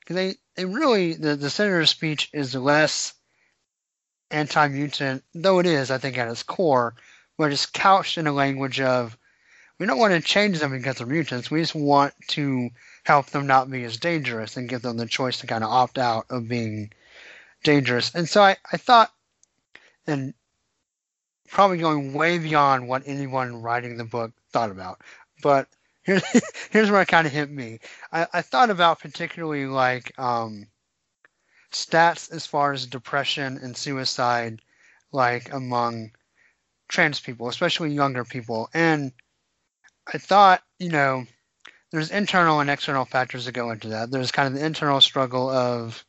[0.01, 3.15] because they they really the the senator's speech is less
[4.33, 6.95] anti-mutant, though it is I think at its core,
[7.39, 9.17] but it's couched in a language of
[9.79, 11.51] we don't want to change them because they're mutants.
[11.51, 12.71] We just want to
[13.05, 15.99] help them not be as dangerous and give them the choice to kind of opt
[15.99, 16.93] out of being
[17.65, 18.15] dangerous.
[18.15, 19.13] And so I, I thought,
[20.07, 20.35] and
[21.49, 25.01] probably going way beyond what anyone writing the book thought about,
[25.43, 25.69] but
[26.03, 26.23] here's,
[26.71, 27.81] here's where it kind of hit me.
[28.13, 30.67] I, I thought about particularly like um,
[31.73, 34.61] stats as far as depression and suicide,
[35.13, 36.13] like among
[36.89, 38.69] trans people, especially younger people.
[38.75, 39.13] And
[40.13, 41.27] I thought, you know,
[41.91, 44.11] there's internal and external factors that go into that.
[44.11, 46.05] There's kind of the internal struggle of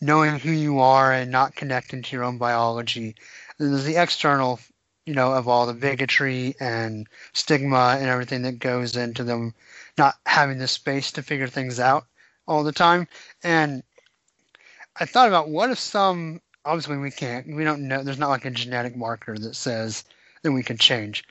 [0.00, 3.14] knowing who you are and not connecting to your own biology.
[3.58, 4.60] And there's the external,
[5.06, 9.54] you know, of all the bigotry and stigma and everything that goes into them
[9.96, 12.06] not having the space to figure things out
[12.46, 13.06] all the time.
[13.42, 13.82] And
[14.96, 18.44] I thought about what if some obviously we can't we don't know there's not like
[18.44, 20.04] a genetic marker that says
[20.42, 21.24] that we can change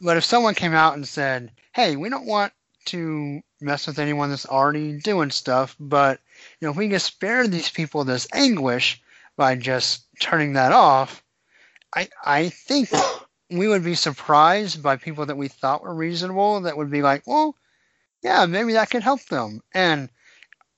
[0.00, 2.52] but if someone came out and said, "Hey, we don't want
[2.86, 6.20] to mess with anyone that's already doing stuff, but
[6.60, 9.02] you know, if we can spare these people this anguish
[9.36, 11.22] by just turning that off,
[11.94, 12.90] I I think
[13.50, 17.26] we would be surprised by people that we thought were reasonable that would be like,
[17.26, 17.56] well,
[18.22, 19.62] yeah, maybe that could help them.
[19.72, 20.10] And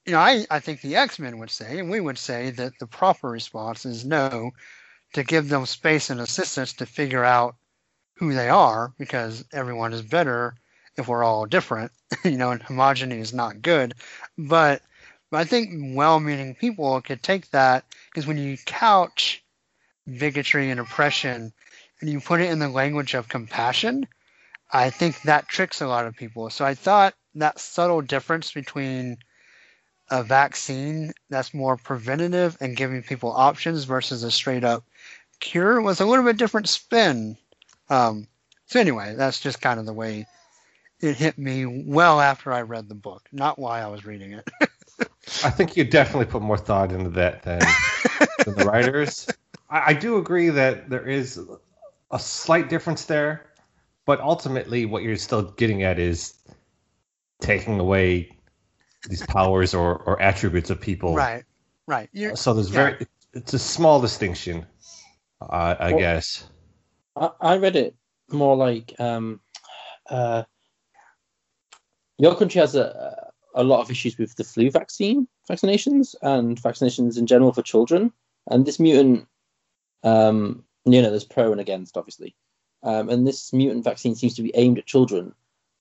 [0.07, 2.79] you know, I, I think the X Men would say, and we would say that
[2.79, 4.51] the proper response is no,
[5.13, 7.57] to give them space and assistance to figure out
[8.17, 10.55] who they are because everyone is better
[10.97, 11.93] if we're all different,
[12.25, 13.95] you know, and homogeny is not good.
[14.37, 14.83] But,
[15.31, 19.43] but I think well-meaning people could take that because when you couch
[20.19, 21.53] bigotry and oppression
[22.01, 24.07] and you put it in the language of compassion,
[24.73, 26.51] I think that tricks a lot of people.
[26.51, 29.19] So I thought that subtle difference between
[30.11, 34.85] a vaccine that's more preventative and giving people options versus a straight up
[35.39, 37.37] cure was a little bit different spin
[37.91, 38.29] um,
[38.67, 40.27] so anyway, that's just kind of the way
[41.01, 44.49] it hit me well after I read the book, not why I was reading it.
[45.45, 47.59] I think you definitely put more thought into that than,
[48.45, 49.27] than the writers.
[49.69, 51.41] I, I do agree that there is
[52.13, 53.51] a slight difference there,
[54.07, 56.35] but ultimately, what you're still getting at is
[57.41, 58.31] taking away
[59.09, 61.15] these powers or, or attributes of people.
[61.15, 61.45] Right.
[61.87, 62.09] Right.
[62.13, 62.91] You're, So there's Yeah.
[62.91, 64.67] very it's a small distinction,
[65.41, 66.45] uh, I Well- guess.
[67.17, 67.95] I, I read it
[68.31, 69.41] more like um,
[70.09, 70.45] uh,
[72.19, 77.19] your country has a, a lot of issues with the flu vaccine vaccinations and vaccinations
[77.19, 78.13] in general for children.
[78.49, 79.27] And this mutant,
[80.05, 82.35] um, you know, there's pro and against, obviously.
[82.83, 85.35] Um, and this mutant vaccine seems to be aimed at children.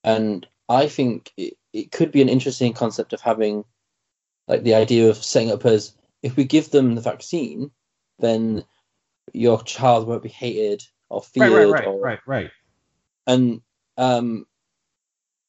[0.03, 3.63] And I think it, it could be an interesting concept of having,
[4.47, 5.93] like, the idea of setting up as
[6.23, 7.71] if we give them the vaccine,
[8.19, 8.63] then
[9.33, 12.51] your child won't be hated or Right, feared right, right, or right, right.
[13.27, 13.61] and
[13.97, 14.45] um,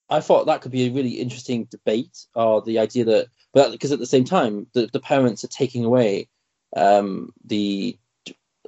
[0.09, 3.93] I thought that could be a really interesting debate, or the idea that, but because
[3.93, 6.29] at the same time, the, the parents are taking away
[6.77, 7.99] um, the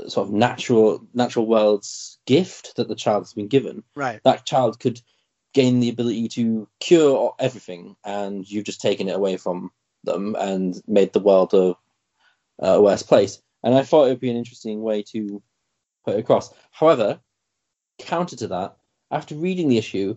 [0.09, 3.83] sort of natural natural world's gift that the child has been given.
[3.95, 4.21] right.
[4.25, 5.01] That child could
[5.53, 9.71] gain the ability to cure everything, and you've just taken it away from
[10.05, 11.77] them and made the world a,
[12.59, 13.41] a worse place.
[13.63, 15.43] And I thought it would be an interesting way to
[16.05, 16.53] put it across.
[16.71, 17.21] However,
[17.99, 18.77] counter to that,
[19.11, 20.17] after reading the issue,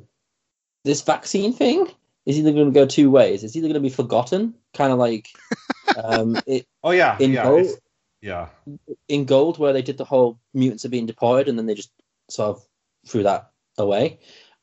[0.84, 1.88] this vaccine thing
[2.26, 3.44] is either going to go two ways.
[3.44, 5.28] It's either going to be forgotten, kind of like
[6.04, 7.68] um, it, Oh yeah, in yeah, gold,
[8.22, 8.48] yeah.
[9.08, 11.92] in gold, where they did the whole mutants are being deployed, and then they just
[12.30, 12.64] sort of
[13.08, 14.20] threw that away,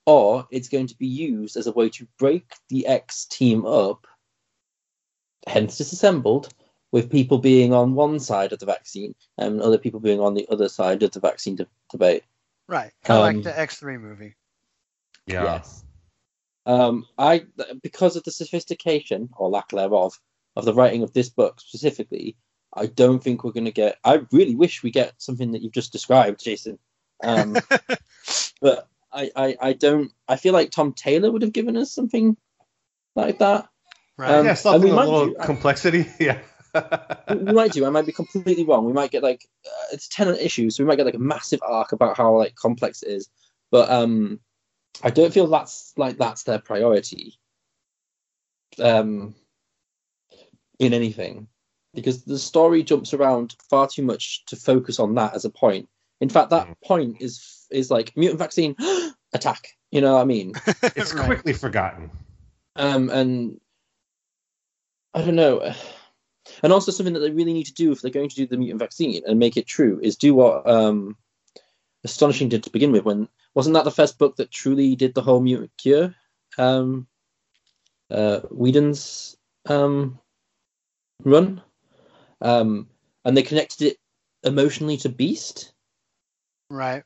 [0.06, 4.06] or it's going to be used as a way to break the X team up,
[5.46, 6.52] hence disassembled,
[6.90, 10.46] with people being on one side of the vaccine and other people being on the
[10.50, 12.22] other side of the vaccine de- debate.
[12.68, 12.92] Right.
[13.04, 14.36] Kind of Um, like the X3 movie.
[15.26, 15.44] Yeah.
[15.44, 15.84] Yes.
[16.64, 17.44] Um, I
[17.82, 20.18] because of the sophistication or lack thereof
[20.54, 22.36] of the writing of this book specifically,
[22.74, 23.98] I don't think we're going to get.
[24.04, 26.78] I really wish we get something that you've just described, Jason.
[27.24, 27.56] Um,
[28.60, 30.10] but I, I, I don't.
[30.28, 32.36] I feel like Tom Taylor would have given us something
[33.14, 33.68] like that.
[34.18, 34.30] Right.
[34.34, 36.06] um, yeah, something we a little do- complexity.
[36.20, 36.38] Yeah.
[37.28, 37.84] we might do.
[37.84, 38.86] I might be completely wrong.
[38.86, 41.60] We might get like uh, it's ten issues, so we might get like a massive
[41.62, 43.28] arc about how like complex it is.
[43.70, 44.40] But um,
[45.02, 47.38] I don't feel that's like that's their priority.
[48.78, 49.34] Um,
[50.78, 51.48] in anything,
[51.94, 55.88] because the story jumps around far too much to focus on that as a point.
[56.20, 56.74] In fact, that Mm.
[56.82, 58.76] point is is like mutant vaccine
[59.32, 59.68] attack.
[59.90, 60.52] You know what I mean?
[60.82, 61.26] it's Right.
[61.26, 62.10] quickly forgotten.
[62.76, 63.60] um, and
[65.14, 65.72] I don't know.
[66.62, 68.56] And also something that they really need to do if they're going to do the
[68.56, 71.16] mutant vaccine and make it true is do what um,
[72.04, 73.04] Astonishing did to begin with.
[73.04, 76.14] When wasn't that the first book that truly did the whole mutant cure?
[76.58, 77.06] Um,
[78.10, 80.18] uh, Whedon's um,
[81.22, 81.62] run,
[82.40, 82.88] um,
[83.24, 83.96] and they connected it
[84.42, 85.72] emotionally to Beast.
[86.68, 87.04] Right.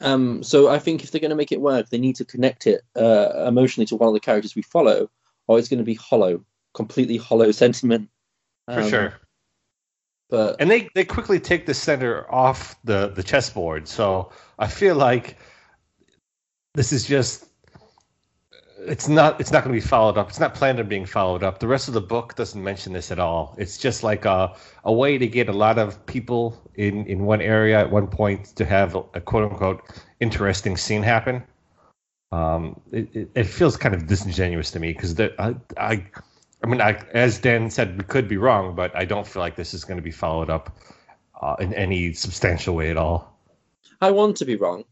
[0.00, 2.66] Um, so I think if they're going to make it work, they need to connect
[2.66, 5.10] it uh, emotionally to one of the characters we follow,
[5.46, 6.44] or it's going to be hollow,
[6.74, 8.08] completely hollow sentiment.
[8.66, 9.14] For Um, sure.
[10.30, 13.88] But And they, they quickly take the center off the, the chessboard.
[13.88, 15.36] So I feel like
[16.74, 17.46] this is just
[18.86, 20.28] it's not it's not going to be followed up.
[20.28, 21.58] It's not planned on being followed up.
[21.58, 23.54] The rest of the book doesn't mention this at all.
[23.58, 24.54] It's just like a,
[24.84, 28.46] a way to get a lot of people in, in one area at one point
[28.56, 29.82] to have a, a quote unquote
[30.20, 31.42] interesting scene happen.
[32.32, 36.06] Um, it, it, it feels kind of disingenuous to me because I, I
[36.62, 39.56] I mean, I, as Dan said, we could be wrong, but I don't feel like
[39.56, 40.76] this is going to be followed up
[41.40, 43.38] uh, in any substantial way at all.
[44.00, 44.84] I want to be wrong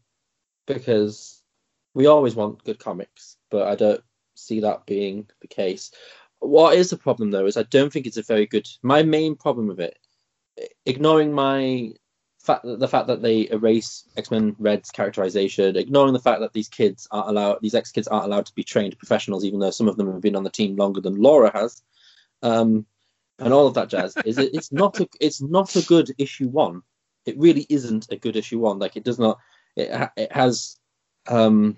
[0.65, 1.41] because
[1.93, 4.03] we always want good comics, but I don't
[4.35, 5.91] see that being the case.
[6.39, 8.67] What is the problem though is I don't think it's a very good.
[8.81, 9.97] My main problem with it,
[10.85, 11.93] ignoring my
[12.39, 16.69] fact the fact that they erase X Men Red's characterization, ignoring the fact that these
[16.69, 19.87] kids aren't allowed, these X kids aren't allowed to be trained professionals, even though some
[19.87, 21.81] of them have been on the team longer than Laura has,
[22.41, 22.85] um,
[23.39, 24.15] and all of that jazz.
[24.25, 26.81] is it, it's not a it's not a good issue one.
[27.25, 28.79] It really isn't a good issue one.
[28.79, 29.39] Like it does not.
[29.75, 30.77] It it has
[31.27, 31.77] um,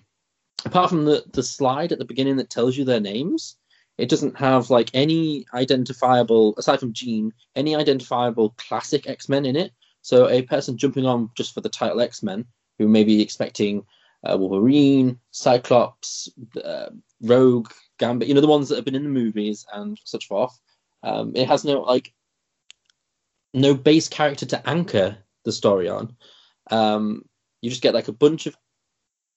[0.65, 3.57] apart from the the slide at the beginning that tells you their names.
[3.97, 9.55] It doesn't have like any identifiable, aside from Jean, any identifiable classic X Men in
[9.55, 9.73] it.
[10.01, 12.45] So a person jumping on just for the title X Men,
[12.79, 13.85] who may be expecting
[14.23, 16.29] uh, Wolverine, Cyclops,
[16.63, 16.89] uh,
[17.21, 20.59] Rogue, Gambit, you know the ones that have been in the movies and such forth.
[21.03, 22.13] Um, it has no like
[23.53, 26.15] no base character to anchor the story on.
[26.69, 27.25] Um,
[27.61, 28.55] you just get like a bunch of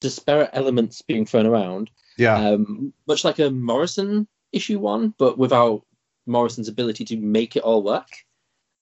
[0.05, 5.83] disparate elements being thrown around, Yeah, um, much like a Morrison issue one, but without
[6.27, 8.11] Morrison's ability to make it all work.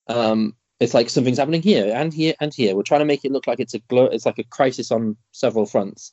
[0.09, 2.75] Um, it's like something's happening here and here and here.
[2.75, 5.17] We're trying to make it look like it's a glo- it's like a crisis on
[5.33, 6.13] several fronts.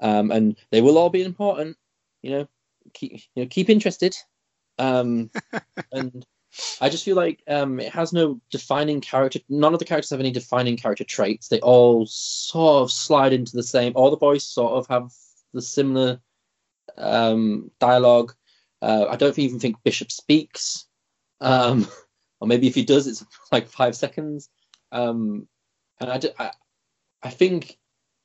[0.00, 1.76] um, and they will all be important.
[2.22, 2.48] You know,
[2.94, 4.16] keep you know keep interested.
[4.78, 5.30] Um,
[5.92, 6.26] and
[6.80, 9.40] I just feel like um, it has no defining character.
[9.48, 11.48] None of the characters have any defining character traits.
[11.48, 13.92] They all sort of slide into the same.
[13.94, 15.10] All the boys sort of have
[15.54, 16.20] the similar
[16.98, 18.34] um, dialogue.
[18.82, 20.86] Uh, I don't even think Bishop speaks,
[21.40, 21.86] um,
[22.40, 24.50] or maybe if he does, it's like five seconds.
[24.90, 25.48] Um,
[26.00, 26.50] and I, I,
[27.22, 27.78] I think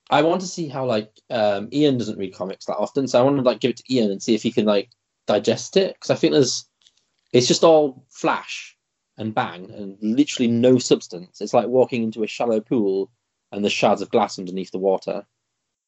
[0.09, 3.23] I want to see how like um, Ian doesn't read comics that often, so I
[3.23, 4.89] want to like give it to Ian and see if he can like
[5.27, 6.67] digest it because I think there's
[7.33, 8.75] it's just all flash
[9.17, 11.41] and bang and literally no substance.
[11.41, 13.11] It's like walking into a shallow pool
[13.51, 15.25] and the shards of glass underneath the water.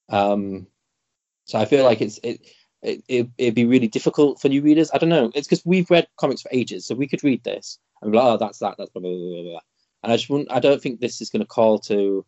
[0.10, 0.68] Um,
[1.46, 2.42] so I feel like it's it,
[2.82, 4.92] it, it it'd be really difficult for new readers.
[4.94, 5.32] I don't know.
[5.36, 8.26] It's because we've read comics for ages, so we could read this and be like,
[8.26, 9.60] oh, that's that, that's blah blah blah blah.
[10.04, 10.52] And I just wouldn't.
[10.52, 12.26] I don't think this is going to call to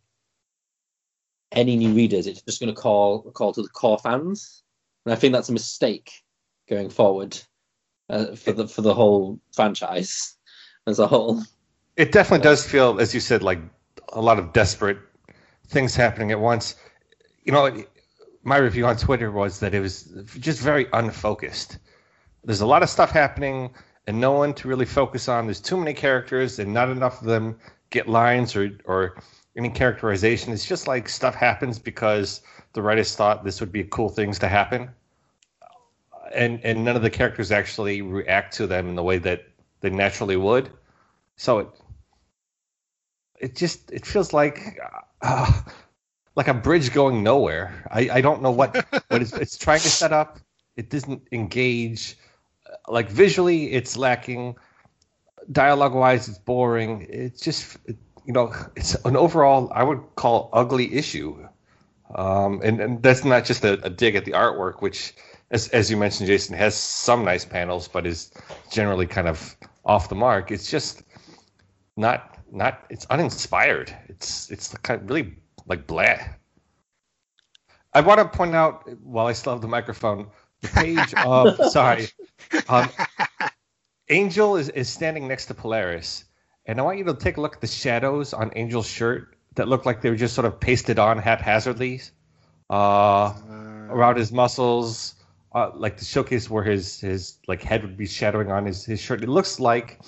[1.51, 2.27] any new readers.
[2.27, 4.63] It's just going to call call to the core fans,
[5.05, 6.11] and I think that's a mistake
[6.69, 7.39] going forward
[8.11, 10.35] uh, for the for the whole franchise
[10.87, 11.41] as a whole.
[11.97, 13.59] It definitely does feel, as you said, like
[14.13, 14.97] a lot of desperate
[15.67, 16.75] things happening at once.
[17.43, 17.83] You know,
[18.43, 20.03] my review on Twitter was that it was
[20.39, 21.79] just very unfocused.
[22.43, 23.73] There's a lot of stuff happening
[24.07, 25.45] and no one to really focus on.
[25.45, 27.57] There's too many characters and not enough of them
[27.91, 29.15] get lines or or
[29.55, 30.53] any characterization.
[30.53, 32.41] It's just like stuff happens because
[32.73, 34.89] the writers thought this would be cool things to happen.
[36.33, 39.43] And and none of the characters actually react to them in the way that
[39.81, 40.69] they naturally would.
[41.35, 41.67] So it
[43.39, 44.79] it just it feels like
[45.21, 45.61] uh,
[46.35, 47.87] like a bridge going nowhere.
[47.91, 48.75] I, I don't know what
[49.09, 50.39] what it's, it's trying to set up.
[50.75, 52.17] It doesn't engage.
[52.87, 54.55] Like visually, it's lacking.
[55.51, 57.07] Dialogue wise, it's boring.
[57.09, 61.47] It's just it, you know it's an overall I would call ugly issue.
[62.13, 65.13] Um, and, and that's not just a, a dig at the artwork, which
[65.51, 68.31] as as you mentioned, Jason has some nice panels, but is
[68.71, 70.49] generally kind of off the mark.
[70.49, 71.03] It's just
[71.97, 73.95] not not it's uninspired.
[74.07, 75.35] It's it's kind of really
[75.67, 76.15] like blah.
[77.93, 80.27] I want to point out while I still have the microphone,
[80.61, 82.07] the page of sorry,
[82.69, 82.89] um,
[84.09, 86.25] Angel is, is standing next to Polaris,
[86.65, 89.67] and I want you to take a look at the shadows on Angel's shirt that
[89.67, 92.01] look like they were just sort of pasted on haphazardly
[92.69, 93.33] uh,
[93.89, 95.15] around his muscles,
[95.53, 98.99] uh, like the showcase where his his like head would be shadowing on his, his
[98.99, 99.21] shirt.
[99.23, 99.99] It looks like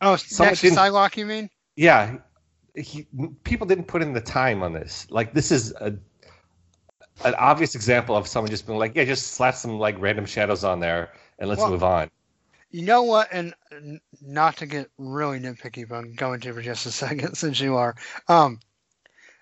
[0.00, 1.48] Oh, next to Psylocke, you mean?
[1.76, 2.16] yeah,
[2.74, 3.06] he,
[3.44, 5.06] people didn't put in the time on this.
[5.10, 5.94] Like this is a
[7.24, 10.64] an obvious example of someone just being like, yeah, just slap some like random shadows
[10.64, 12.10] on there and let's Well- move on.
[12.74, 13.28] You know what?
[13.30, 13.52] And
[14.22, 17.76] not to get really nitpicky, but I'm going to for just a second since you
[17.76, 17.94] are.
[18.28, 18.60] Um,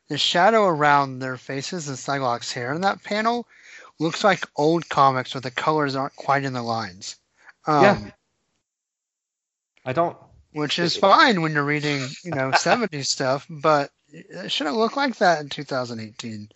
[0.08, 3.46] the shadow around their faces and Psylocke's hair in that panel
[4.00, 7.16] looks like old comics where the colors aren't quite in the lines.
[7.66, 8.10] Um, Yeah.
[9.84, 10.16] I don't.
[10.52, 15.16] Which is fine when you're reading, you know, 70s stuff, but it shouldn't look like
[15.18, 16.48] that in 2018.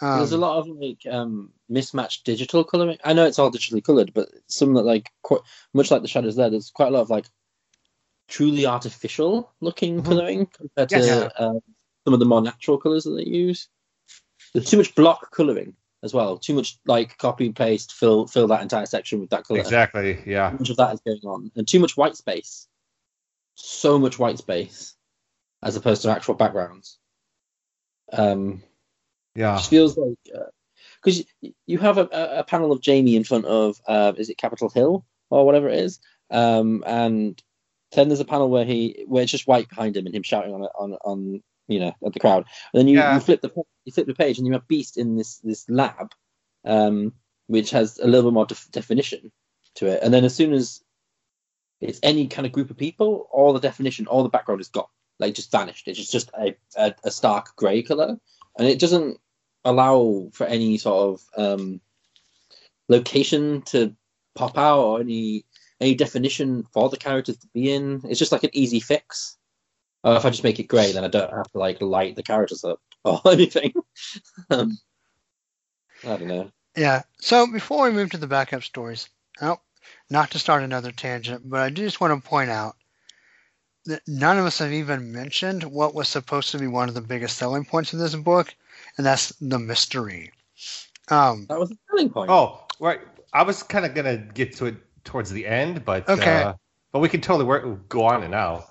[0.00, 2.98] Um, There's a lot of like um, mismatched digital coloring.
[3.04, 5.40] I know it's all digitally colored, but some that like quite
[5.74, 6.50] much like the shadows there.
[6.50, 7.26] There's quite a lot of like
[8.28, 10.04] truly artificial looking Mhm.
[10.04, 11.46] coloring compared Yeah, to yeah.
[11.46, 11.60] um,
[12.04, 13.68] some of the more natural colors that they use.
[14.54, 16.38] There's too much block coloring as well.
[16.38, 19.60] Too much like copy and paste, fill fill that entire section with that color.
[19.60, 20.18] Exactly.
[20.26, 20.50] Yeah.
[20.50, 22.68] Too much of that is going on, and too much white space.
[23.54, 24.94] So much white space,
[25.62, 26.98] as opposed to actual backgrounds.
[28.12, 28.62] Um,
[29.34, 29.56] Yeah.
[29.56, 30.16] just feels like
[31.02, 34.38] because you, you have a, a panel of Jamie in front of uh, is it
[34.38, 37.42] Capitol Hill or whatever it is, um, and
[37.92, 40.54] then there's a panel where he where it's just white behind him and him shouting
[40.54, 43.14] on it on on you know at the crowd, and then you, Yeah.
[43.14, 43.50] you flip the
[43.84, 46.12] you flip the page and you have Beast in this this lab,
[46.64, 47.12] um,
[47.46, 49.30] which has a little bit more def- definition
[49.76, 50.82] to it, and then as soon as
[51.80, 54.88] it's any kind of group of people, all the definition, all the background is gone,
[55.20, 55.86] like just vanished.
[55.86, 58.18] It's just just a, a, a stark grey color,
[58.58, 59.18] and it doesn't
[59.64, 61.80] allow for any sort of um,
[62.88, 63.94] location to
[64.34, 65.44] pop out or any
[65.80, 68.00] any definition for the characters to be in.
[68.08, 69.36] It's just like an easy fix.
[70.04, 72.22] Uh, if I just make it grey, then I don't have to like light the
[72.22, 73.72] characters up or anything.
[74.50, 74.78] um,
[76.04, 76.50] I don't know.
[76.76, 77.02] Yeah.
[77.18, 79.08] So before we move to the backup stories,
[79.42, 79.58] oh,
[80.10, 82.76] not to start another tangent, but I do just want to point out
[83.86, 87.00] that none of us have even mentioned what was supposed to be one of the
[87.00, 88.54] biggest selling points of this book,
[88.96, 90.30] and that's the mystery.
[91.08, 92.30] Um, That was the selling point.
[92.30, 93.00] Oh, right.
[93.32, 96.42] I was kind of gonna get to it towards the end, but Okay.
[96.42, 96.52] uh,
[96.92, 98.66] but we can totally work, go on and now.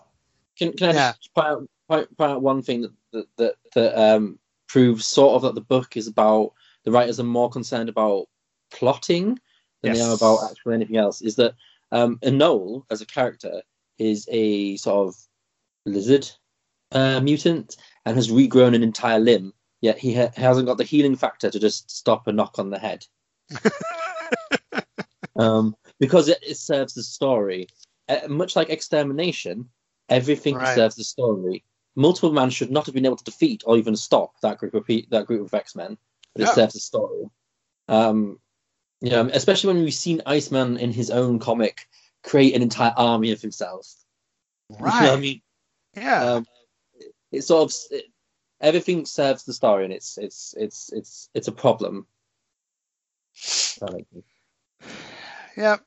[0.57, 1.13] Can, can I Yeah.
[1.13, 5.35] just point out, point, point out one thing that that, that, that um, proves sort
[5.35, 6.53] of that the book is about
[6.83, 8.27] the writers are more concerned about
[8.71, 9.39] plotting
[9.81, 11.21] than they are about actually anything else.
[11.21, 11.55] Is that
[11.91, 13.61] um, Anole as a character
[13.97, 15.15] is a sort of
[15.85, 16.29] lizard
[16.91, 21.15] uh, mutant and has regrown an entire limb, yet he ha- hasn't got the healing
[21.15, 23.05] factor to just stop a knock on the head.
[25.35, 27.67] um, because it, it serves the story.
[28.09, 29.69] Uh, much like extermination,
[30.09, 30.75] everything Right.
[30.75, 31.63] serves the story.
[31.95, 34.85] Multiple Man should not have been able to defeat or even stop that group of
[34.85, 35.97] pe- that group of X Men,
[36.33, 37.29] but it serves the story.
[37.87, 38.39] Um,
[39.01, 41.87] you know, especially when we've seen Iceman in his own comic
[42.23, 43.87] create an entire army of himself.
[44.69, 45.19] You know I Right.
[45.19, 45.41] mean?
[45.95, 46.23] Yeah.
[46.23, 46.47] Um,
[47.31, 48.05] it sort of it,
[48.61, 52.07] everything serves the story, and it's it's it's it's it's a problem.
[53.79, 54.25] That makes sense.
[55.57, 55.85] Yep.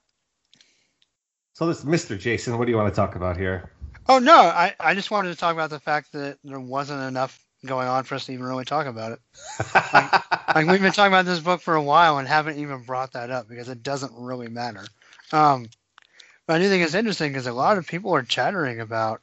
[1.53, 2.19] So this Mr.
[2.19, 3.71] Jason, what do you want to talk about here?
[4.11, 7.39] Oh no, I, I just wanted to talk about the fact that there wasn't enough
[7.65, 9.21] going on for us to even really talk about it.
[10.53, 13.31] Like we've been talking about this book for a while and haven't even brought that
[13.31, 14.85] up because it doesn't really matter.
[15.31, 15.69] Um,
[16.45, 19.21] but I do think it's interesting because a lot of people are chattering about,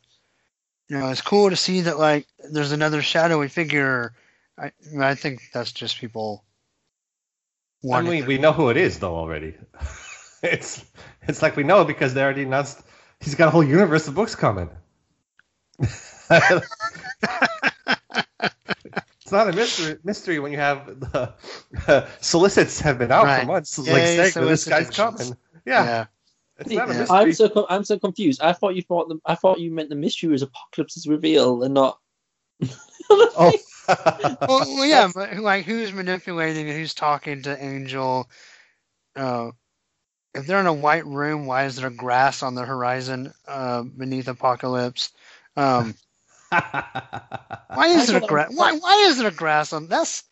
[0.87, 4.13] you know, it's cool to see that like there's another shadowy figure.
[4.57, 6.45] I I think that's just people.
[7.91, 9.53] I mean, we know who it is though already.
[10.41, 10.85] it's
[11.23, 12.83] it's like we know because they already announced
[13.19, 14.69] he's got a whole universe of books coming.
[15.79, 15.91] it's
[19.31, 23.41] not a mystery mystery when you have the solicits have been out Right.
[23.41, 23.77] for months.
[23.77, 25.37] Yeah, like yeah, saying that this guy's coming.
[25.65, 26.05] Yeah, yeah.
[26.59, 27.17] it's not a mystery.
[27.17, 28.41] I'm so com- I'm so confused.
[28.41, 31.73] I thought you thought the, I thought you meant the mystery was Apocalypse's reveal and
[31.73, 31.99] not.
[33.09, 33.53] oh.
[33.87, 38.29] well, well, yeah, but like who's manipulating and who's talking to Angel?
[39.15, 39.51] Uh,
[40.37, 44.27] if they're in a white room, why is there grass on the horizon uh, beneath
[44.27, 45.11] Apocalypse?
[45.55, 45.95] Um,
[46.49, 48.51] why is there grass?
[48.53, 49.87] Why why is there grass on?
[49.87, 50.23] That's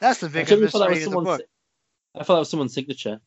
[0.00, 1.38] that's the I biggest totally thought that was mystery of the someone's.
[1.38, 1.48] book.
[2.14, 3.20] I thought that was someone's signature.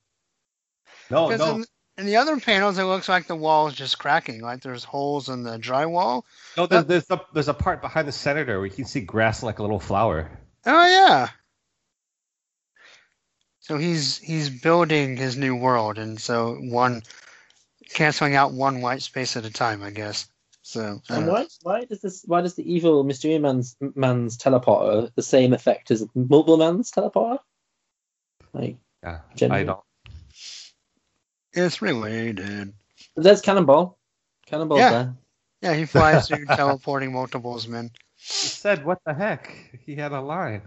[1.09, 1.55] no, Because no.
[1.55, 1.65] in,
[1.97, 5.29] in the other panels, it looks like the wall is just cracking, like there's holes
[5.29, 6.23] in the drywall.
[6.55, 9.43] No, there's, there's, a, there's a part behind the senator where you can see grass
[9.43, 10.29] like a little flower.
[10.65, 11.29] Oh yeah.
[13.67, 17.03] So he's he's building his new world, and so one
[17.89, 20.29] canceling out one white space at a time, I guess.
[20.61, 24.37] So I And don't why why does this why does the evil Mystery Man's man's
[24.37, 27.39] teleporter the same effect as Multiple Man's teleporter?
[28.53, 29.65] Like Yeah, I Generally.
[29.65, 29.79] don't.
[31.51, 32.73] it's related.
[33.17, 33.97] there's Cannonball.
[34.45, 34.91] Cannonball's Yeah.
[34.91, 35.15] there.
[35.61, 37.91] Yeah, he flies through teleporting multiples, man.
[38.15, 39.51] He said, "What the heck?"
[39.85, 40.61] He had a line.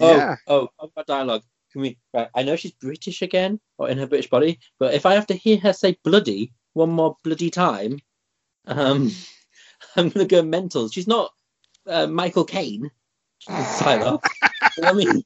[0.00, 0.36] Oh, yeah.
[0.48, 1.42] Oh, oh, about dialogue.
[1.78, 1.98] Can we?
[2.12, 5.28] Right, I know she's British again, or in her British body, but if I have
[5.28, 8.00] to hear her say "bloody" one more bloody time,
[8.66, 9.12] um,
[9.96, 10.88] I'm gonna go mental.
[10.88, 11.32] She's not
[11.86, 12.90] uh, Michael Caine.
[13.38, 14.24] She's Psylocke.
[14.76, 15.22] you know what I mean?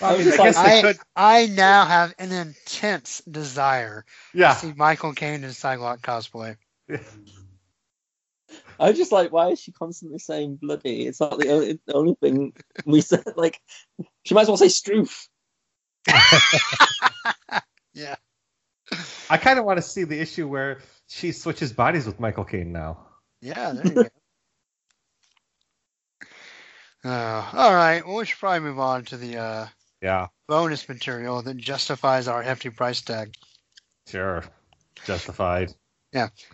[0.00, 1.40] I, mean, I like- I.
[1.42, 4.52] I now have an intense desire Yeah.
[4.52, 6.56] to see Michael Caine in Psylocke cosplay.
[8.78, 11.06] I was just like, why is she constantly saying "bloody"?
[11.06, 12.52] It's not the only, the only thing
[12.84, 13.24] we said.
[13.36, 13.60] Like,
[14.24, 15.28] she might as well say "stroof."
[17.94, 18.16] Yeah.
[19.30, 22.72] I kind of want to see the issue where she switches bodies with Michael Caine
[22.72, 23.06] now.
[23.40, 24.08] Yeah, there you go.
[27.04, 29.66] Uh, all right, well, we should probably move on to the uh,
[30.02, 33.32] Yeah, bonus material that justifies our hefty price tag.
[34.08, 34.42] sure,
[35.04, 35.72] justified.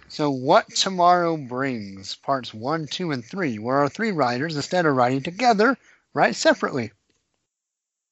[0.09, 2.17] So, what tomorrow brings?
[2.17, 5.79] Parts one, two, and three, where our three writers, instead of writing together,
[6.15, 6.93] write separately.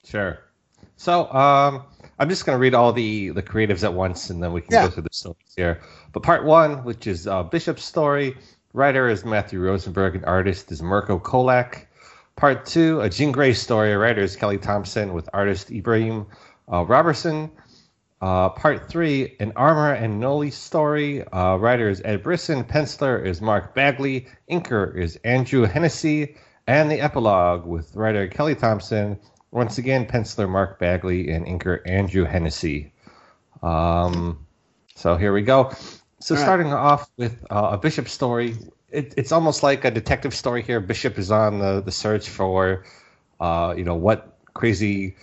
[0.04, 0.38] Sure.
[0.96, 1.82] So, um,
[2.18, 4.72] I'm just going to read all the the creatives at once, and then we can
[4.72, 4.84] Yeah.
[4.84, 5.80] go through the stories here.
[6.12, 8.36] But part one, which is uh, Bishop's story,
[8.72, 11.86] writer is Matthew Rosenberg, and artist is Mirko Kolak.
[12.36, 16.26] Part two, a Jean Grey story, writer is Kelly Thompson, with artist Ibraim
[16.72, 17.50] uh, Roberson.
[18.20, 21.26] Uh, part three, an Armor and Anole story.
[21.28, 22.64] Uh, writer is Ed Brisson.
[22.64, 24.26] Penciler is Mark Bagley.
[24.50, 26.36] Inker is Andrew Hennessy.
[26.66, 29.18] And the epilogue with writer Kelly Thompson.
[29.52, 32.92] Once again, penciler Mark Bagley and inker Andrew Hennessy.
[33.62, 34.46] Um,
[34.94, 35.72] so here we go.
[36.20, 36.44] So All right.
[36.44, 38.54] starting off with uh, a Bishop story,
[38.90, 40.78] it, it's almost like a detective story here.
[40.78, 42.84] Bishop is on the, the search for,
[43.40, 45.16] uh, you know, what crazy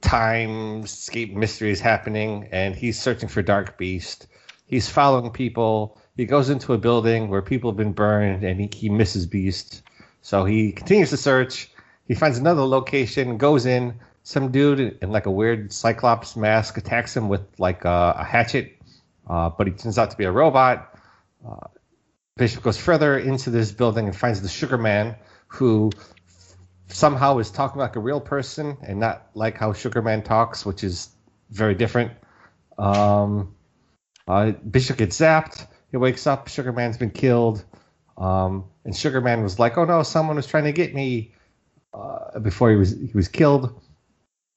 [0.00, 4.26] time escape mystery is happening, and he's searching for Dark Beast.
[4.66, 5.98] He's following people.
[6.16, 9.82] He goes into a building where people have been burned, and he, he misses Beast.
[10.22, 11.70] So he continues to search.
[12.06, 13.94] He finds another location, goes in.
[14.24, 18.78] Some dude in like a weird Cyclops mask attacks him with like a, a hatchet,
[19.28, 20.96] uh, but he turns out to be a robot.
[21.46, 21.66] Uh,
[22.36, 25.16] Bishop goes further into this building and finds the Sugar Man,
[25.48, 25.90] who
[26.92, 31.10] somehow is talking like a real person and not like how Sugarman talks, which is
[31.50, 32.12] very different.
[32.78, 33.54] Um,
[34.26, 35.66] uh, Bishop gets zapped.
[35.90, 36.48] He wakes up.
[36.48, 37.64] Sugarman's been killed.
[38.16, 41.34] Um, and Sugarman was like, "Oh no, someone was trying to get me."
[41.94, 43.78] Uh, before he was he was killed,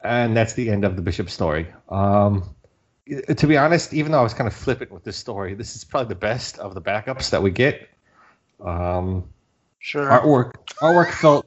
[0.01, 1.67] and that's the end of the Bishop story.
[1.89, 2.55] Um,
[3.35, 5.83] to be honest, even though I was kind of flippant with this story, this is
[5.83, 7.89] probably the best of the backups that we get.
[8.63, 9.29] Um,
[9.79, 10.09] Sure.
[10.09, 11.45] artwork artwork felt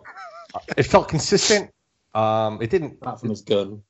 [0.76, 1.70] it felt consistent.
[2.14, 2.94] Um, it didn't.
[3.00, 3.82] Apart from his gun.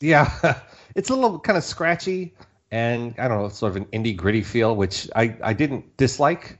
[0.00, 0.60] Yeah,
[0.94, 2.34] it's a little kind of scratchy
[2.70, 6.58] and I don't know, sort of an indie gritty feel, which I I didn't dislike.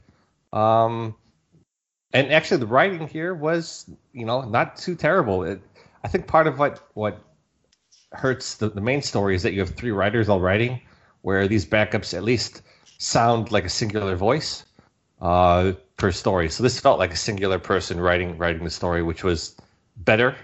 [0.53, 1.15] Um,
[2.13, 5.45] and actually, the writing here was you know not too terrible.
[5.45, 5.61] It,
[6.05, 7.23] I think part of what what
[8.13, 10.81] hurts the, the main story is that you have three writers all writing,
[11.23, 12.63] where these backups at least
[12.99, 14.65] sound like a singular voice
[15.21, 16.49] uh, per story.
[16.49, 19.55] So this felt like a singular person writing writing the story, which was
[19.97, 20.35] better.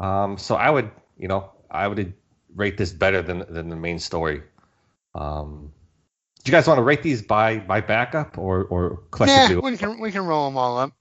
[0.00, 2.14] Um, so I would, you know, I would
[2.54, 4.42] rate this better than than the main story.
[5.14, 5.72] Um,
[6.42, 9.70] do you guys want to rate these by by backup or or yeah, collectively?
[9.70, 10.92] we can we can roll them all up.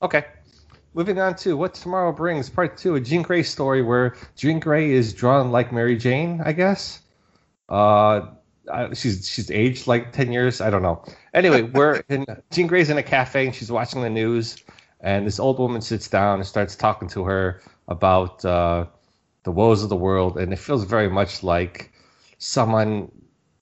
[0.00, 0.24] Okay.
[0.94, 4.90] Moving on to What Tomorrow Brings, Part 2, a Jean Grey story where Jean Grey
[4.90, 7.00] is drawn like Mary Jane, I guess.
[7.66, 8.26] Uh,
[8.94, 10.60] She's she's aged like 10 years.
[10.60, 11.04] I don't know.
[11.34, 14.62] Anyway, we're in Jean Grey's in a cafe and she's watching the news,
[15.00, 18.86] and this old woman sits down and starts talking to her about uh,
[19.44, 21.92] the woes of the world, and it feels very much like
[22.38, 23.10] someone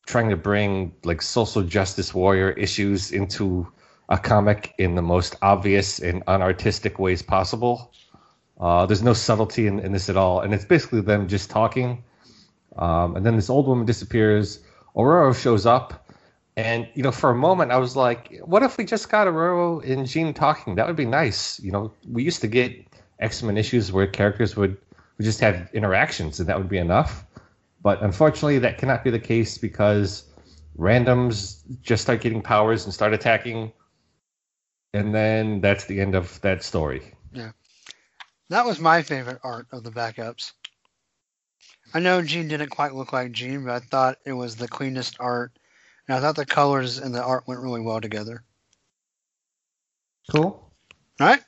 [0.07, 3.67] trying to bring like social justice warrior issues into
[4.09, 7.93] a comic in the most obvious and unartistic ways possible.
[8.61, 12.03] Uh, there's no subtlety in, in this at all, and it's basically them just talking.
[12.77, 14.61] Um, and then this old woman disappears.
[14.97, 16.11] Aurora shows up,
[16.57, 19.79] and you know, for a moment, I was like, "What if we just got Aurora
[19.79, 20.75] and Jean talking?
[20.75, 22.87] That would be nice." You know, we used to get
[23.21, 24.77] X Men issues where characters would,
[25.17, 27.25] would just have interactions, and that would be enough.
[27.83, 30.25] But unfortunately, that cannot be the case because
[30.79, 33.73] randoms just start getting powers and start attacking,
[34.93, 37.15] and then that's the end of that story.
[37.33, 37.53] Yeah,
[38.49, 40.53] that was my favorite art of the backups.
[41.93, 45.17] I know Jean didn't quite look like Jean, but I thought it was the cleanest
[45.19, 45.53] art,
[46.07, 48.45] and I thought the colors and the art went really well together.
[50.31, 50.73] Cool.
[51.21, 51.43] All right.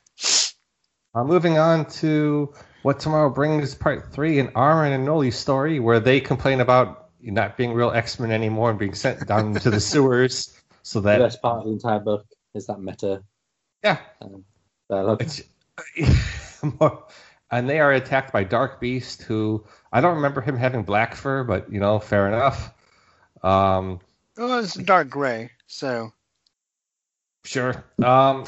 [1.15, 5.99] Uh, moving on to what tomorrow brings, part three, an Armor and Anole story where
[5.99, 9.79] they complain about not being real X Men anymore and being sent down to the
[9.79, 10.59] sewers.
[10.81, 13.23] So The that best part of the entire book is that meta
[13.83, 13.99] yeah,
[14.89, 15.21] dialogue.
[15.21, 15.41] it's
[16.79, 17.05] more,
[17.53, 21.43] and they are attacked by Dark Beast, who I don't remember him having black fur,
[21.43, 22.73] but you know, fair enough.
[23.43, 23.99] Um,
[24.35, 26.11] It was dark gray, so
[27.45, 27.83] Sure.
[28.03, 28.45] Um,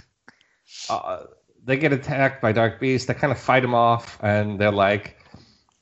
[0.90, 1.24] uh,
[1.64, 3.08] they get attacked by Dark Beast.
[3.08, 5.16] They kind of fight him off, and they're like,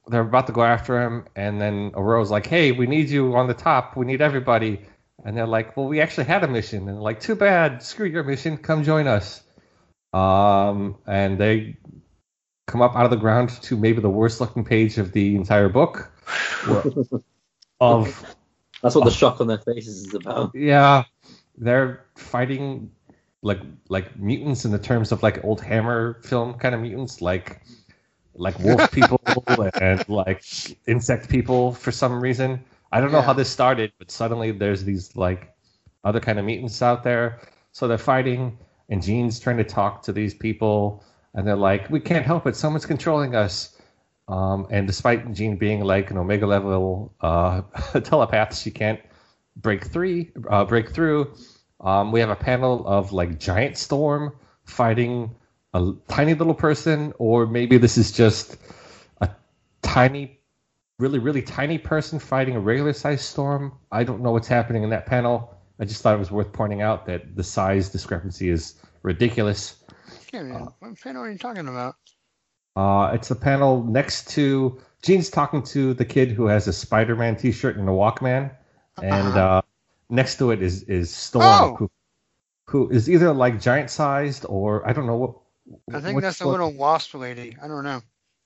[0.06, 3.48] they're about to go after him, and then Aurora's like, "Hey, we need you on
[3.48, 3.96] the top.
[3.96, 4.86] We need everybody."
[5.24, 7.82] And they're like, "Well, we actually had a mission." And like, "Too bad.
[7.82, 8.58] Screw your mission.
[8.58, 9.42] Come join us."
[10.12, 11.76] Um, and they
[12.68, 15.68] come up out of the ground to maybe the worst looking page of the entire
[15.68, 16.12] book.
[17.80, 18.36] of
[18.82, 20.54] That's what the shock on their faces is about.
[20.54, 21.02] yeah,
[21.56, 22.92] they're fighting
[23.42, 27.62] like like mutants in the terms of like old Hammer film kind of mutants, like
[28.34, 29.20] like wolf people
[29.80, 30.44] and like
[30.86, 32.62] insect people for some reason.
[32.92, 35.54] I don't know how this started, but suddenly there's these like
[36.04, 37.40] other kind of mutants out there.
[37.72, 38.58] So they're fighting,
[38.88, 41.04] and Jean's trying to talk to these people,
[41.34, 42.56] and they're like, "We can't help it.
[42.56, 43.76] Someone's controlling us."
[44.28, 47.62] Um, and despite Jean being like an Omega level uh,
[48.04, 49.00] telepath, she can't
[49.56, 51.34] break three, uh, break through.
[51.80, 54.32] Um, we have a panel of like Giant Storm
[54.64, 55.34] fighting
[55.74, 58.56] a tiny little person, or maybe this is just
[59.20, 59.30] a
[59.82, 60.40] tiny,
[60.98, 63.72] really, really tiny person fighting a regular sized storm.
[63.92, 65.54] I don't know what's happening in that panel.
[65.80, 69.76] I just thought it was worth pointing out that the size discrepancy is ridiculous.
[70.30, 71.96] Can't even, what panel are you talking about?
[72.76, 77.36] Uh, it's a panel next to Jean's talking to the kid who has a Spider-Man
[77.36, 78.54] T-shirt and a Walkman,
[79.02, 79.38] and Uh-huh.
[79.58, 79.62] uh,
[80.10, 81.76] next to it is is Storm, Oh.
[81.76, 81.90] who,
[82.66, 85.34] who is either like giant sized or I don't know what.
[85.94, 87.56] I think that's the what- little wasp lady.
[87.62, 88.02] I don't know.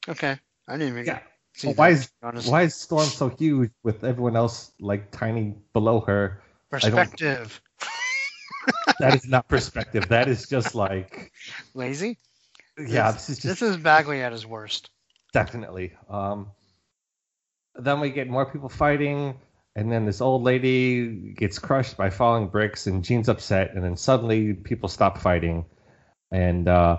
[0.09, 0.39] Okay,
[0.69, 1.21] I didn't even Yeah.
[1.55, 2.11] see Well, why is
[2.49, 6.41] why is Storm so huge with everyone else like tiny below her?
[6.71, 7.61] perspective?
[9.01, 10.09] That is not perspective.
[10.09, 11.32] that is just like
[11.74, 12.19] Lazy.
[12.78, 13.12] yeah.
[13.12, 14.90] This- This is just This is Bagley at his worst.
[15.32, 15.93] Definitely.
[16.11, 16.51] Um,
[17.74, 19.39] then we get more people fighting,
[19.74, 23.97] and then this old lady gets crushed by falling bricks, and Jean's upset, and then
[23.97, 25.65] suddenly people stop fighting,
[26.31, 26.99] and uh,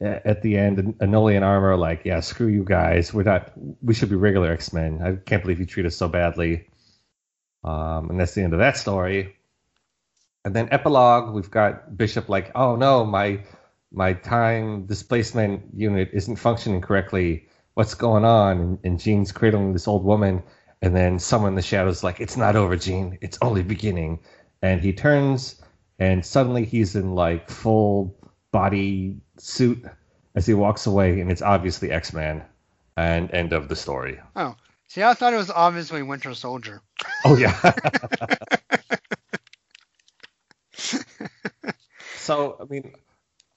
[0.00, 3.12] at the end, Anole and Armor are like, "Yeah, screw you guys.
[3.12, 3.52] We're not.
[3.82, 5.00] We should be regular X Men.
[5.02, 6.66] I can't believe you treat us so badly."
[7.62, 9.36] Um, and that's the end of that story.
[10.46, 13.40] And then epilogue, we've got Bishop like, "Oh no, my
[13.94, 17.48] my time displacement unit isn't functioning correctly.
[17.74, 20.42] What's going on?" And, and Jean's cradling this old woman,
[20.82, 23.18] and then someone in the shadows like, "It's not over, Jean.
[23.20, 24.20] It's only beginning."
[24.62, 25.62] And he turns,
[25.98, 28.16] and suddenly he's in like full
[28.52, 29.84] body suit
[30.34, 32.44] as he walks away, and it's obviously X Man.
[32.96, 34.20] And end of the story.
[34.36, 34.54] Oh,
[34.86, 36.80] see, I thought it was obviously Winter Soldier.
[37.24, 37.58] Oh yeah.
[42.16, 42.94] so I mean,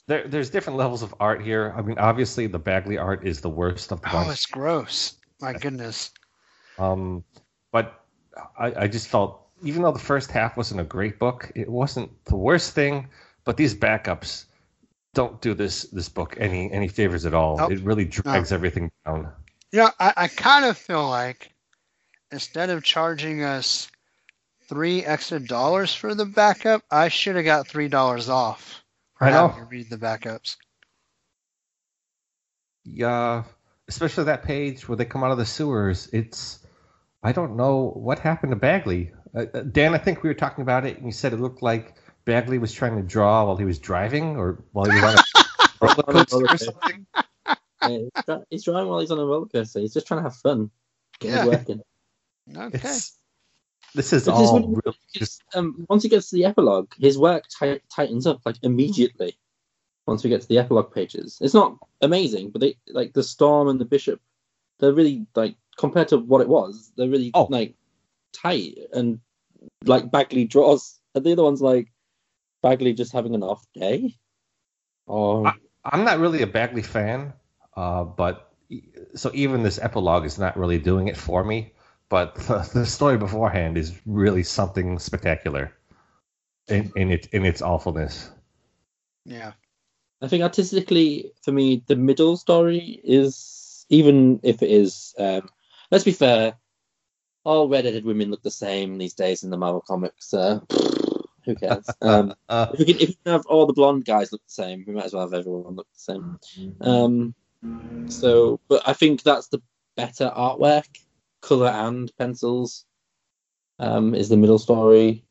[0.08, 1.74] there there's different levels of art here.
[1.78, 5.16] I mean, obviously the Bagley art is the worst of the Oh, it's gross.
[5.42, 6.12] My goodness.
[6.80, 7.24] Um,
[7.72, 8.04] but
[8.58, 12.12] I, I just felt even though the first half wasn't a great book, it wasn't
[12.26, 13.10] the worst thing.
[13.44, 14.46] But these backups
[15.14, 17.58] don't do this this book any any favors at all.
[17.58, 17.72] Nope.
[17.72, 19.32] It really drags everything down.
[19.72, 21.52] You know, I, I kind of feel like
[22.32, 23.90] instead of charging us
[24.70, 28.84] three extra dollars for the backup, I should have got three dollars off
[29.18, 29.48] for I know.
[29.49, 30.57] having to read the backups.
[32.85, 33.44] Yeah,
[33.88, 36.10] especially that page where they come out of the sewers.
[36.14, 36.60] It's
[37.22, 39.11] I don't know what happened to Bagley.
[39.35, 41.61] Uh, uh, Dan, I think we were talking about it, and you said it looked
[41.61, 41.95] like
[42.26, 45.64] Bagley was trying to draw while he was driving or while he was on a
[45.81, 47.06] roller coaster or something.
[47.81, 47.98] Yeah,
[48.49, 49.80] he's, dri- driving while he's on a roller coaster.
[49.80, 50.72] He's just trying to have fun.
[51.19, 51.38] Get Yeah.
[51.44, 51.80] his work.
[52.57, 52.77] Okay.
[52.88, 53.18] It's
[53.95, 57.18] this is this all would- really just Um, once he gets to the epilogue, his
[57.18, 59.38] work ti- tightens up like immediately.
[60.06, 63.68] Once we get to the epilogue pages, it's not amazing, but they like the storm
[63.68, 64.22] and the bishop.
[64.80, 66.91] They're really like compared to what it was.
[66.95, 67.48] They're really Oh.
[67.49, 67.76] like
[68.32, 69.20] tight and
[69.86, 70.99] like Bagley draws.
[71.14, 71.91] And the other one's like
[72.64, 74.16] Bagley just having an off day.
[75.08, 75.52] Or
[75.84, 77.34] I'm not really a Bagley fan,
[77.76, 78.54] uh, but
[79.16, 81.74] so even this epilogue is not really doing it for me.
[82.10, 85.74] But the, the story beforehand is really something spectacular
[86.68, 88.32] in, in its in its awfulness.
[89.26, 89.54] Yeah.
[90.22, 95.14] I think artistically, for me, the middle story is even if it is.
[95.18, 95.50] Um,
[95.92, 96.56] let's be fair,
[97.44, 100.34] all redheaded women look the same these days in the Marvel comics.
[100.34, 100.60] Uh,
[101.46, 101.88] who cares?
[102.02, 104.52] Um, Uh, if we can, if we can have all the blonde guys look the
[104.64, 106.40] same, we might as well have everyone look the same.
[106.82, 107.36] Um,
[108.08, 109.62] so, but I think that's the
[109.96, 110.88] better artwork,
[111.41, 112.85] color and pencils.
[113.80, 115.23] Um, is the middle story.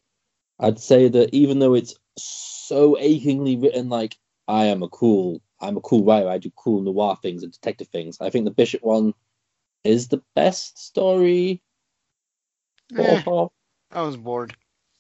[0.60, 4.16] I'd say that even though it's so achingly written, like
[4.46, 6.28] I am a cool, I'm a cool writer.
[6.28, 8.18] I do cool noir things and detective things.
[8.20, 9.14] I think the Bishop one
[9.84, 11.62] is the best story.
[12.96, 13.22] Eh,
[13.90, 14.56] I was bored.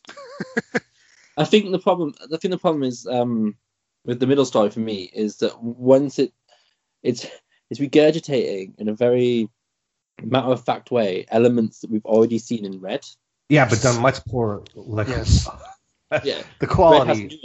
[1.36, 3.56] I think the problem, I think the problem is um,
[4.04, 6.32] with the middle story for me is that once it,
[7.02, 7.26] it's
[7.70, 9.48] it's regurgitating in a very
[10.22, 13.04] matter of fact way elements that we've already seen in red.
[13.48, 14.62] yeah, but done much poor.
[14.74, 15.48] Like Yes.
[16.22, 17.40] Yeah, the red has quality.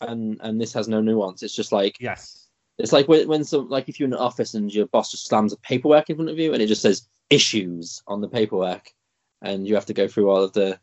[0.00, 1.42] and and this has no nuance.
[1.42, 2.48] It's just like Yes.
[2.78, 5.26] it's like when, when some like if you're in an office and your boss just
[5.28, 8.90] slams a paperwork in front of you and it just says issues on the paperwork,
[9.42, 10.78] and you have to go through all of the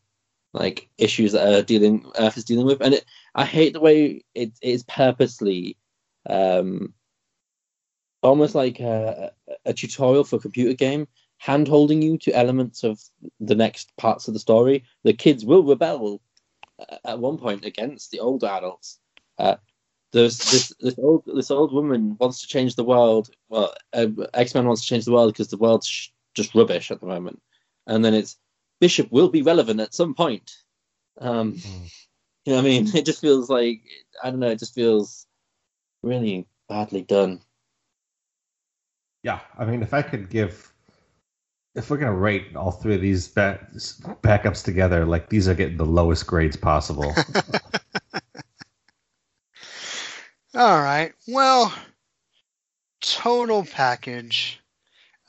[0.53, 3.05] like issues that are dealing Earth is dealing with, and it
[3.35, 5.77] I hate the way it is purposely
[6.29, 6.93] um
[8.21, 9.31] almost like a,
[9.65, 12.99] a tutorial for a computer game hand holding you to elements of
[13.39, 14.83] the next parts of the story.
[15.03, 16.21] The kids will rebel
[16.79, 18.99] uh, at one point against the older adults.
[19.37, 19.55] Uh,
[20.11, 23.29] there's this this old this old woman wants to change the world.
[23.49, 26.99] Well uh, x-men wants to change the world because the world's sh- just rubbish at
[26.99, 27.41] the moment.
[27.87, 28.37] And then it's
[28.81, 30.51] bishop will be relevant at some point.
[31.19, 31.89] Um Mm.
[32.45, 32.87] you know what i mean?
[32.95, 33.81] It just feels like
[34.23, 35.27] i don't know it just feels
[36.03, 37.41] really badly done
[39.29, 40.73] Yeah, I mean, if I could give,
[41.75, 43.71] if we're gonna rate all three of these back,
[44.23, 47.13] backups together, like these are getting the lowest grades possible.
[50.55, 51.13] All right.
[51.27, 51.71] Well,
[53.01, 54.59] total package.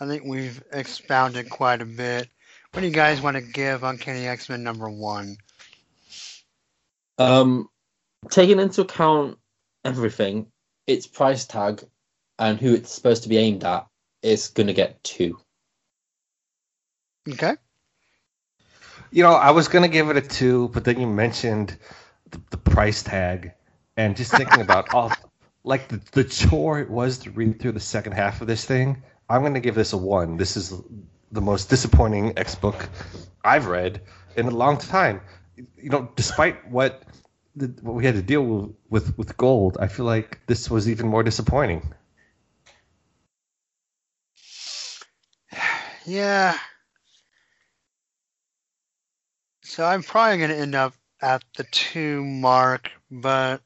[0.01, 2.31] I think we've expounded quite a bit.
[2.73, 5.37] What do you guys want to give Uncanny X Men number one?
[7.19, 7.69] Um,
[8.31, 9.37] taking into account
[9.85, 10.47] everything,
[10.87, 11.85] its price tag
[12.39, 13.87] and who it's supposed to be aimed at,
[14.23, 15.39] it's gonna get two.
[17.29, 17.55] Okay.
[19.11, 21.77] you know, I was gonna give it a two, but then you mentioned
[22.31, 23.53] the, the price tag,
[23.97, 25.31] and just thinking about all, oh,
[25.65, 29.03] like the, the chore it was to read through the second half of this thing.
[29.29, 30.37] I'm gonna give this a one.
[30.37, 30.73] This is
[31.33, 32.89] the most disappointing X book
[33.45, 34.03] I've read
[34.37, 35.21] in a long time.
[35.77, 37.03] You know, despite what
[37.57, 40.89] the, what we had to deal with, with with gold, I feel like this was
[40.89, 41.93] even more disappointing.
[46.11, 46.59] Yeah.
[49.62, 50.93] So I'm probably going to end up
[51.23, 53.62] at the two mark, but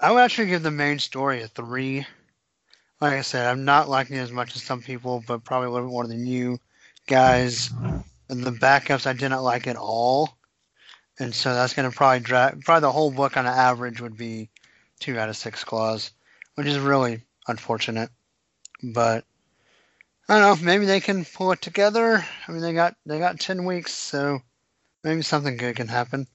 [0.00, 2.06] I would actually give the main story a three.
[2.98, 5.70] Like I said, I'm not liking it as much as some people, but probably a
[5.70, 6.58] little bit more than you
[7.06, 7.70] guys.
[8.30, 10.38] And the backups I did not like at all.
[11.18, 14.48] And so that's going to probably drag, probably the whole book on average would be
[14.98, 16.10] two out of six claws,
[16.54, 18.08] which is really unfortunate.
[18.82, 19.26] But
[20.28, 20.64] I don't know.
[20.64, 22.24] Maybe they can pull it together.
[22.46, 24.40] I mean, they got they got ten weeks, so
[25.04, 26.26] maybe something good can happen.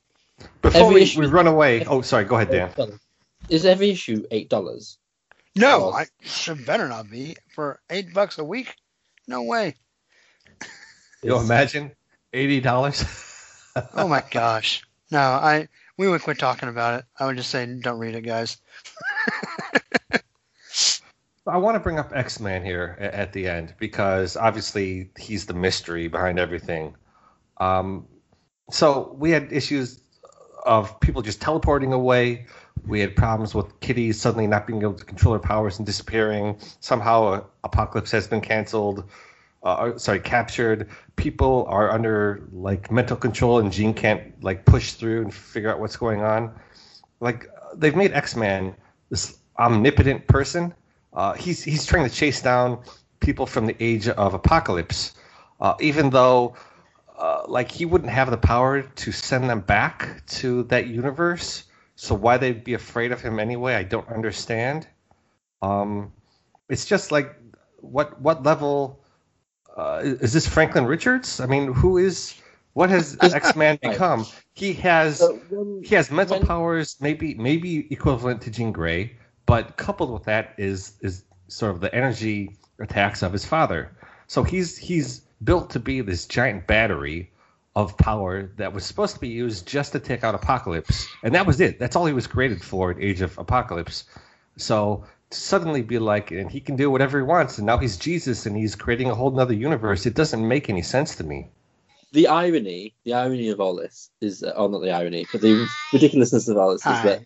[0.61, 2.99] Before Every we, issue- we run away, oh sorry, go ahead, Dan.
[3.49, 4.97] Is every issue eight dollars?
[5.55, 8.75] No, I should better not be for eight bucks a week.
[9.27, 9.75] No way.
[11.23, 11.91] You imagine
[12.33, 13.03] eighty dollars.
[13.93, 14.83] Oh my gosh.
[15.09, 17.05] No, I we would quit talking about it.
[17.19, 18.57] I would just say don't read it, guys.
[21.47, 25.53] I want to bring up X Man here at the end because obviously he's the
[25.53, 26.95] mystery behind everything.
[27.57, 28.07] Um,
[28.69, 30.01] so we had issues
[30.65, 32.45] of people just teleporting away.
[32.85, 36.57] We had problems with Kitty suddenly not being able to control her powers and disappearing.
[36.79, 39.09] Somehow, uh, Apocalypse has been canceled.
[39.63, 40.89] Uh, sorry, captured.
[41.15, 45.79] People are under like mental control, and Jean can't like push through and figure out
[45.79, 46.53] what's going on.
[47.19, 48.75] Like they've made X Man
[49.09, 50.73] this omnipotent person.
[51.17, 52.79] Uh, he's he's trying to chase down
[53.19, 55.15] people from the age of apocalypse,
[55.59, 56.53] uh, even though
[57.17, 61.63] uh, like he wouldn't have the power to send them back to that universe.
[61.95, 64.87] So why they'd be afraid of him anyway, I don't understand.
[65.63, 66.13] Um,
[66.69, 67.35] it's just like
[67.81, 69.03] what what level
[69.75, 71.39] uh, is this Franklin Richards?
[71.39, 72.35] I mean, who is
[72.73, 74.27] what has X Man become?
[74.53, 79.17] He has So when, he has mental when- powers maybe maybe equivalent to Jean Grey,
[79.47, 83.91] but coupled with that is is sort of the energy attacks of his father.
[84.27, 87.31] So he's he's built to be this giant battery
[87.75, 91.47] of power that was supposed to be used just to take out Apocalypse, and that
[91.47, 91.79] was it.
[91.79, 94.05] That's all he was created for in Age of Apocalypse.
[94.57, 97.97] So to suddenly be like, and he can do whatever he wants, and now he's
[97.97, 100.05] Jesus, and he's creating a whole nother universe.
[100.07, 101.49] It doesn't make any sense to me.
[102.13, 105.67] the irony, the irony of all this is, uh, oh, not the irony, but the
[105.93, 107.25] ridiculousness of all this is that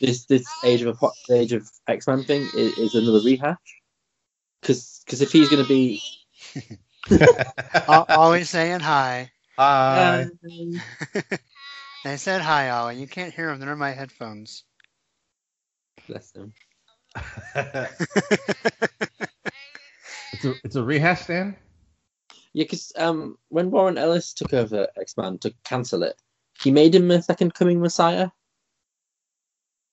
[0.00, 3.56] this this age of Apo- the age of X Men thing is, is another rehash.
[4.60, 6.02] Because if he's going to be
[7.88, 9.30] Al- Always saying hi.
[9.58, 10.22] Hi.
[10.22, 10.82] Um,
[12.02, 12.98] They said hi, Ollie.
[12.98, 13.60] You can't hear them.
[13.60, 14.64] They're in my headphones.
[16.06, 16.54] bless them.
[17.54, 18.06] it's
[20.44, 21.56] a it's a rehash, Dan.
[22.54, 26.16] Yeah, because um, when Warren Ellis took over X Men to cancel it,
[26.62, 28.30] he made him a second coming Messiah.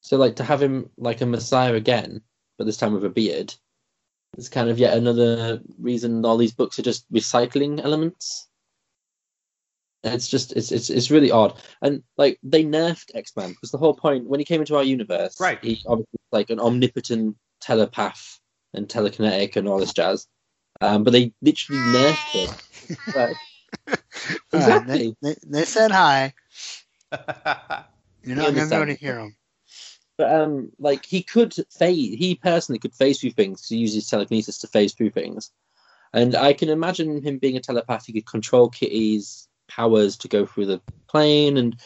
[0.07, 2.21] So, like, to have him like a Messiah again,
[2.57, 3.53] but this time with a beard,
[4.37, 8.47] is kind of yet another reason all these books are just recycling elements.
[10.05, 13.77] It's just it's it's it's really odd, and like they nerfed X Men because the
[13.77, 15.61] whole point when he came into our universe, Right.
[15.61, 18.39] He obviously was like an omnipotent telepath
[18.73, 20.25] and telekinetic and all this jazz,
[20.79, 22.55] um, but they literally nerfed him.
[23.13, 23.35] Right.
[24.53, 26.33] Uh, they, they, they said hi.
[28.23, 29.35] You're not going to be able to hear them.
[30.17, 34.09] But um, like he could phase, he personally could phase through things to use his
[34.09, 35.51] telekinesis to phase through things,
[36.13, 38.05] and I can imagine him being a telepath.
[38.05, 41.79] He could control Kitty's powers to go through the plane, and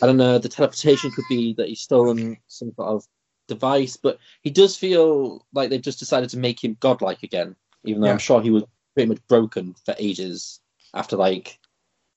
[0.00, 0.38] I don't know.
[0.38, 3.04] The teleportation could be that he's stolen some sort of
[3.48, 8.00] device, but he does feel like they've just decided to make him godlike again, even
[8.00, 8.12] though Yeah.
[8.12, 8.64] I'm sure he was
[8.94, 10.60] pretty much broken for ages
[10.94, 11.58] after like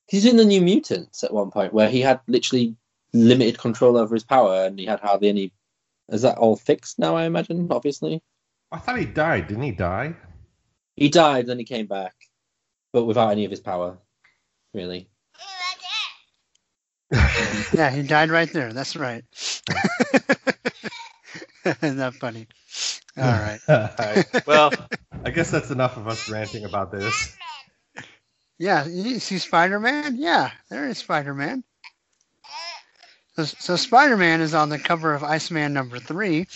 [0.06, 2.76] he's in the New Mutants at one point where he had literally
[3.12, 5.52] limited control over his power and he had hardly any.
[6.08, 7.16] Is that all fixed now?
[7.16, 7.68] I imagine.
[7.70, 8.22] Obviously,
[8.70, 9.48] I thought he died.
[9.48, 10.16] Didn't he die?
[10.96, 12.14] he died, then he came back,
[12.92, 13.98] but without any of his power,
[14.74, 15.08] really.
[17.74, 18.72] Yeah, he died right there.
[18.72, 19.24] That's right.
[21.64, 22.46] Isn't that funny?
[23.16, 23.60] All right.
[23.68, 24.46] All right.
[24.46, 24.72] Well,
[25.24, 27.36] I guess that's enough of us ranting about this.
[28.58, 30.16] Yeah, you see Spider Man?
[30.16, 31.64] Yeah, there is Spider Man.
[33.42, 36.46] So, so Spider Man is on the cover of Iceman number three.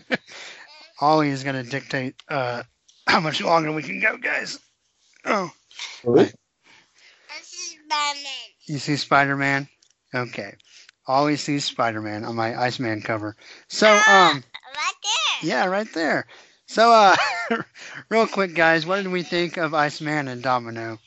[1.00, 2.64] Ollie is going to dictate uh,
[3.06, 4.58] how much longer we can go, guys.
[5.24, 5.50] Oh,
[8.66, 9.68] you see Spider Man?
[10.14, 10.54] Okay.
[11.06, 13.36] Ollie sees Spider Man on my Iceman cover.
[13.68, 14.42] So, um,
[14.74, 15.48] Right there.
[15.48, 16.26] yeah, right there.
[16.66, 17.16] So, uh,
[18.08, 20.98] real quick, guys, what did we think of Iceman and Domino?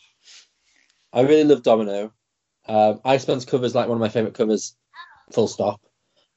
[1.11, 2.13] I really love Domino.
[2.67, 4.75] Um, Iceman's cover is like one of my favorite covers.
[5.33, 5.81] Full stop.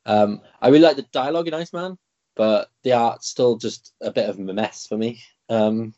[0.05, 1.99] Um, I really like the dialogue in Iceman,
[2.35, 5.21] but the art's still just a bit of a mess for me.
[5.49, 5.95] Um,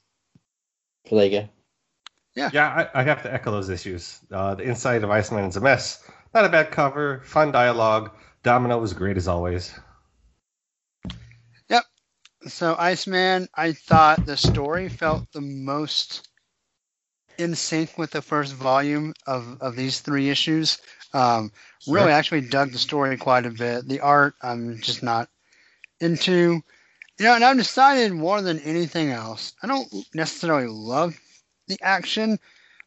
[1.08, 1.48] so there you go.
[2.52, 4.20] Yeah, I, I have to echo those issues.
[4.30, 6.08] Uh, the inside of Iceman is a mess.
[6.34, 8.12] Not a bad cover, fun dialogue.
[8.42, 9.74] Domino was great as always.
[11.68, 11.84] Yep.
[12.46, 16.28] So Iceman, I thought the story felt the most
[17.38, 20.78] in sync with the first volume of, of these three issues.
[21.12, 21.52] Um,
[21.86, 22.12] Really, Sure.
[22.12, 23.88] actually dug the story quite a bit.
[23.88, 25.30] The art, I'm just not
[26.00, 26.62] into.
[27.18, 31.18] You know, and I've decided more than anything else, I don't necessarily love
[31.66, 32.38] the action,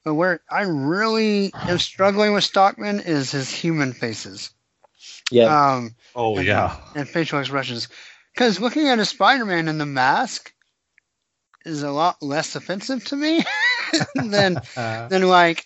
[0.06, 4.52] but where I really am struggling with Stockman is his human faces.
[5.31, 6.77] Yeah, Um, Oh and- yeah.
[6.95, 7.88] and facial expressions.
[8.34, 10.53] Because looking at a Spider-Man in the mask
[11.65, 13.43] is a lot less offensive to me
[14.15, 15.65] than Uh, than like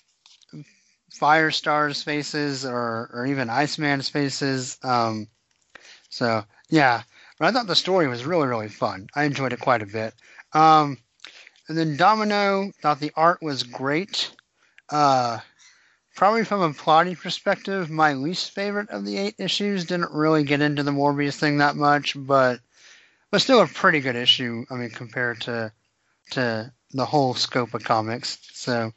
[1.20, 4.78] Firestar's faces or or even Iceman's faces.
[4.84, 5.28] Um,
[6.10, 7.04] so yeah,
[7.40, 9.08] but I thought the story was really really fun.
[9.16, 10.14] I enjoyed it quite a bit.
[10.54, 10.98] Um,
[11.68, 14.32] and then Domino thought the art was great.
[14.90, 15.40] Uh,
[16.16, 19.86] probably from a plotting perspective, my least favorite of the eight issues.
[19.86, 22.60] Didn't really get into the Morbius thing that much, but
[23.32, 24.66] but still a pretty good issue.
[24.70, 25.72] I mean, compared to
[26.32, 28.38] to the whole scope of comics.
[28.54, 28.94] So,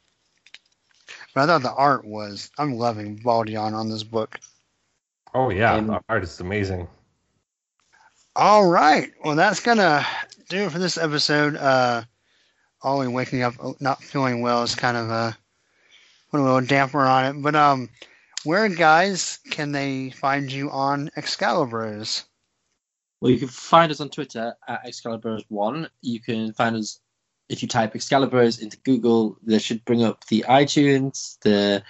[1.33, 2.49] but I thought the art was.
[2.57, 4.39] I'm loving Baldeón on this book.
[5.33, 6.87] oh yeah, And- the art is amazing.
[8.35, 9.11] All right.
[9.23, 10.05] Well, that's gonna
[10.49, 11.55] do it for this episode.
[11.55, 12.03] Uh,
[12.81, 15.37] Ollie waking up uh, not feeling well is kind of a
[16.31, 17.41] put a little damper on it.
[17.41, 17.89] But um,
[18.45, 22.23] where guys can they find you on Excalibros?
[23.19, 25.89] well, you can find us on Twitter at Excalibros1.
[26.01, 27.01] You can find us
[27.49, 29.37] if you type Excalibros into Google.
[29.43, 31.83] They should bring up the iTunes, the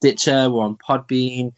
[0.00, 0.50] Stitcher.
[0.50, 1.52] We're on Podbean.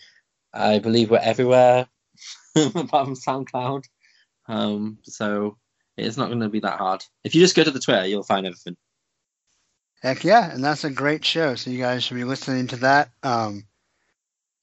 [0.52, 1.88] I believe we're everywhere
[2.56, 3.84] apart from SoundCloud.
[4.48, 5.56] Um, so
[5.96, 7.02] it's not going to be that hard.
[7.24, 8.76] If you just go to the Twitter, you'll find everything.
[10.02, 11.54] Heck yeah, and that's a great show.
[11.54, 13.10] So you guys should be listening to that.
[13.22, 13.64] Um,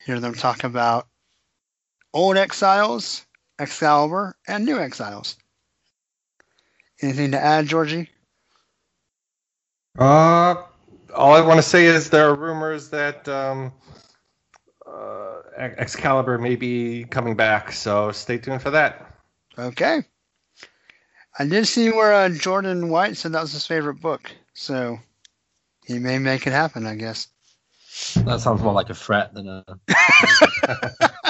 [0.05, 1.07] hear them talk about
[2.13, 3.25] old exiles,
[3.59, 5.37] Excalibur, and new exiles.
[7.01, 8.09] Anything to add, Georgie?
[9.97, 10.55] Uh,
[11.15, 13.71] all I want to say is there are rumors that um,
[14.87, 19.17] uh, Excalibur may be coming back, so stay tuned for that.
[19.57, 20.03] Okay.
[21.37, 24.99] I did see where uh, Jordan White said that was his favorite book, so
[25.85, 27.27] he may make it happen, I guess.
[28.25, 29.63] That sounds more like a threat than a.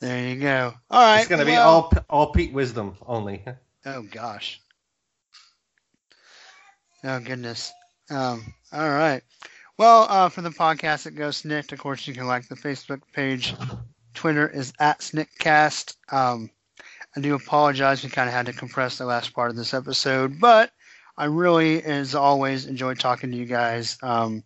[0.00, 0.74] There you go.
[0.90, 1.18] All right.
[1.20, 3.44] it's gonna be all all Pete Wisdom only.
[3.84, 4.60] Oh gosh.
[7.04, 7.72] Oh goodness.
[8.10, 9.22] Um, all right.
[9.76, 13.00] Well, uh, for the podcast That Goes Snikt, of course, you can like the Facebook
[13.12, 13.54] page.
[14.14, 15.94] Twitter is at Sniktcast.
[16.10, 16.50] Um,
[17.16, 18.02] I do apologize.
[18.02, 20.72] We kind of had to compress the last part of this episode, but
[21.16, 23.96] I really, as always, enjoyed talking to you guys.
[24.02, 24.42] Um,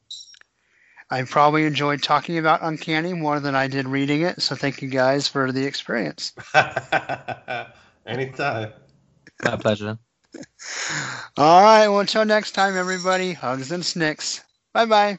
[1.11, 4.89] I probably enjoyed talking about Uncanny more than I did reading it, so thank you
[4.89, 6.33] guys for the experience.
[8.07, 8.73] Anytime.
[9.45, 9.99] My pleasure.
[11.37, 11.89] All right.
[11.89, 14.43] Well, until next time, everybody, hugs and snikts.
[14.73, 15.19] Bye bye.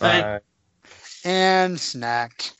[0.00, 0.20] Bye.
[0.20, 0.40] Bye.
[1.24, 2.52] And snikt.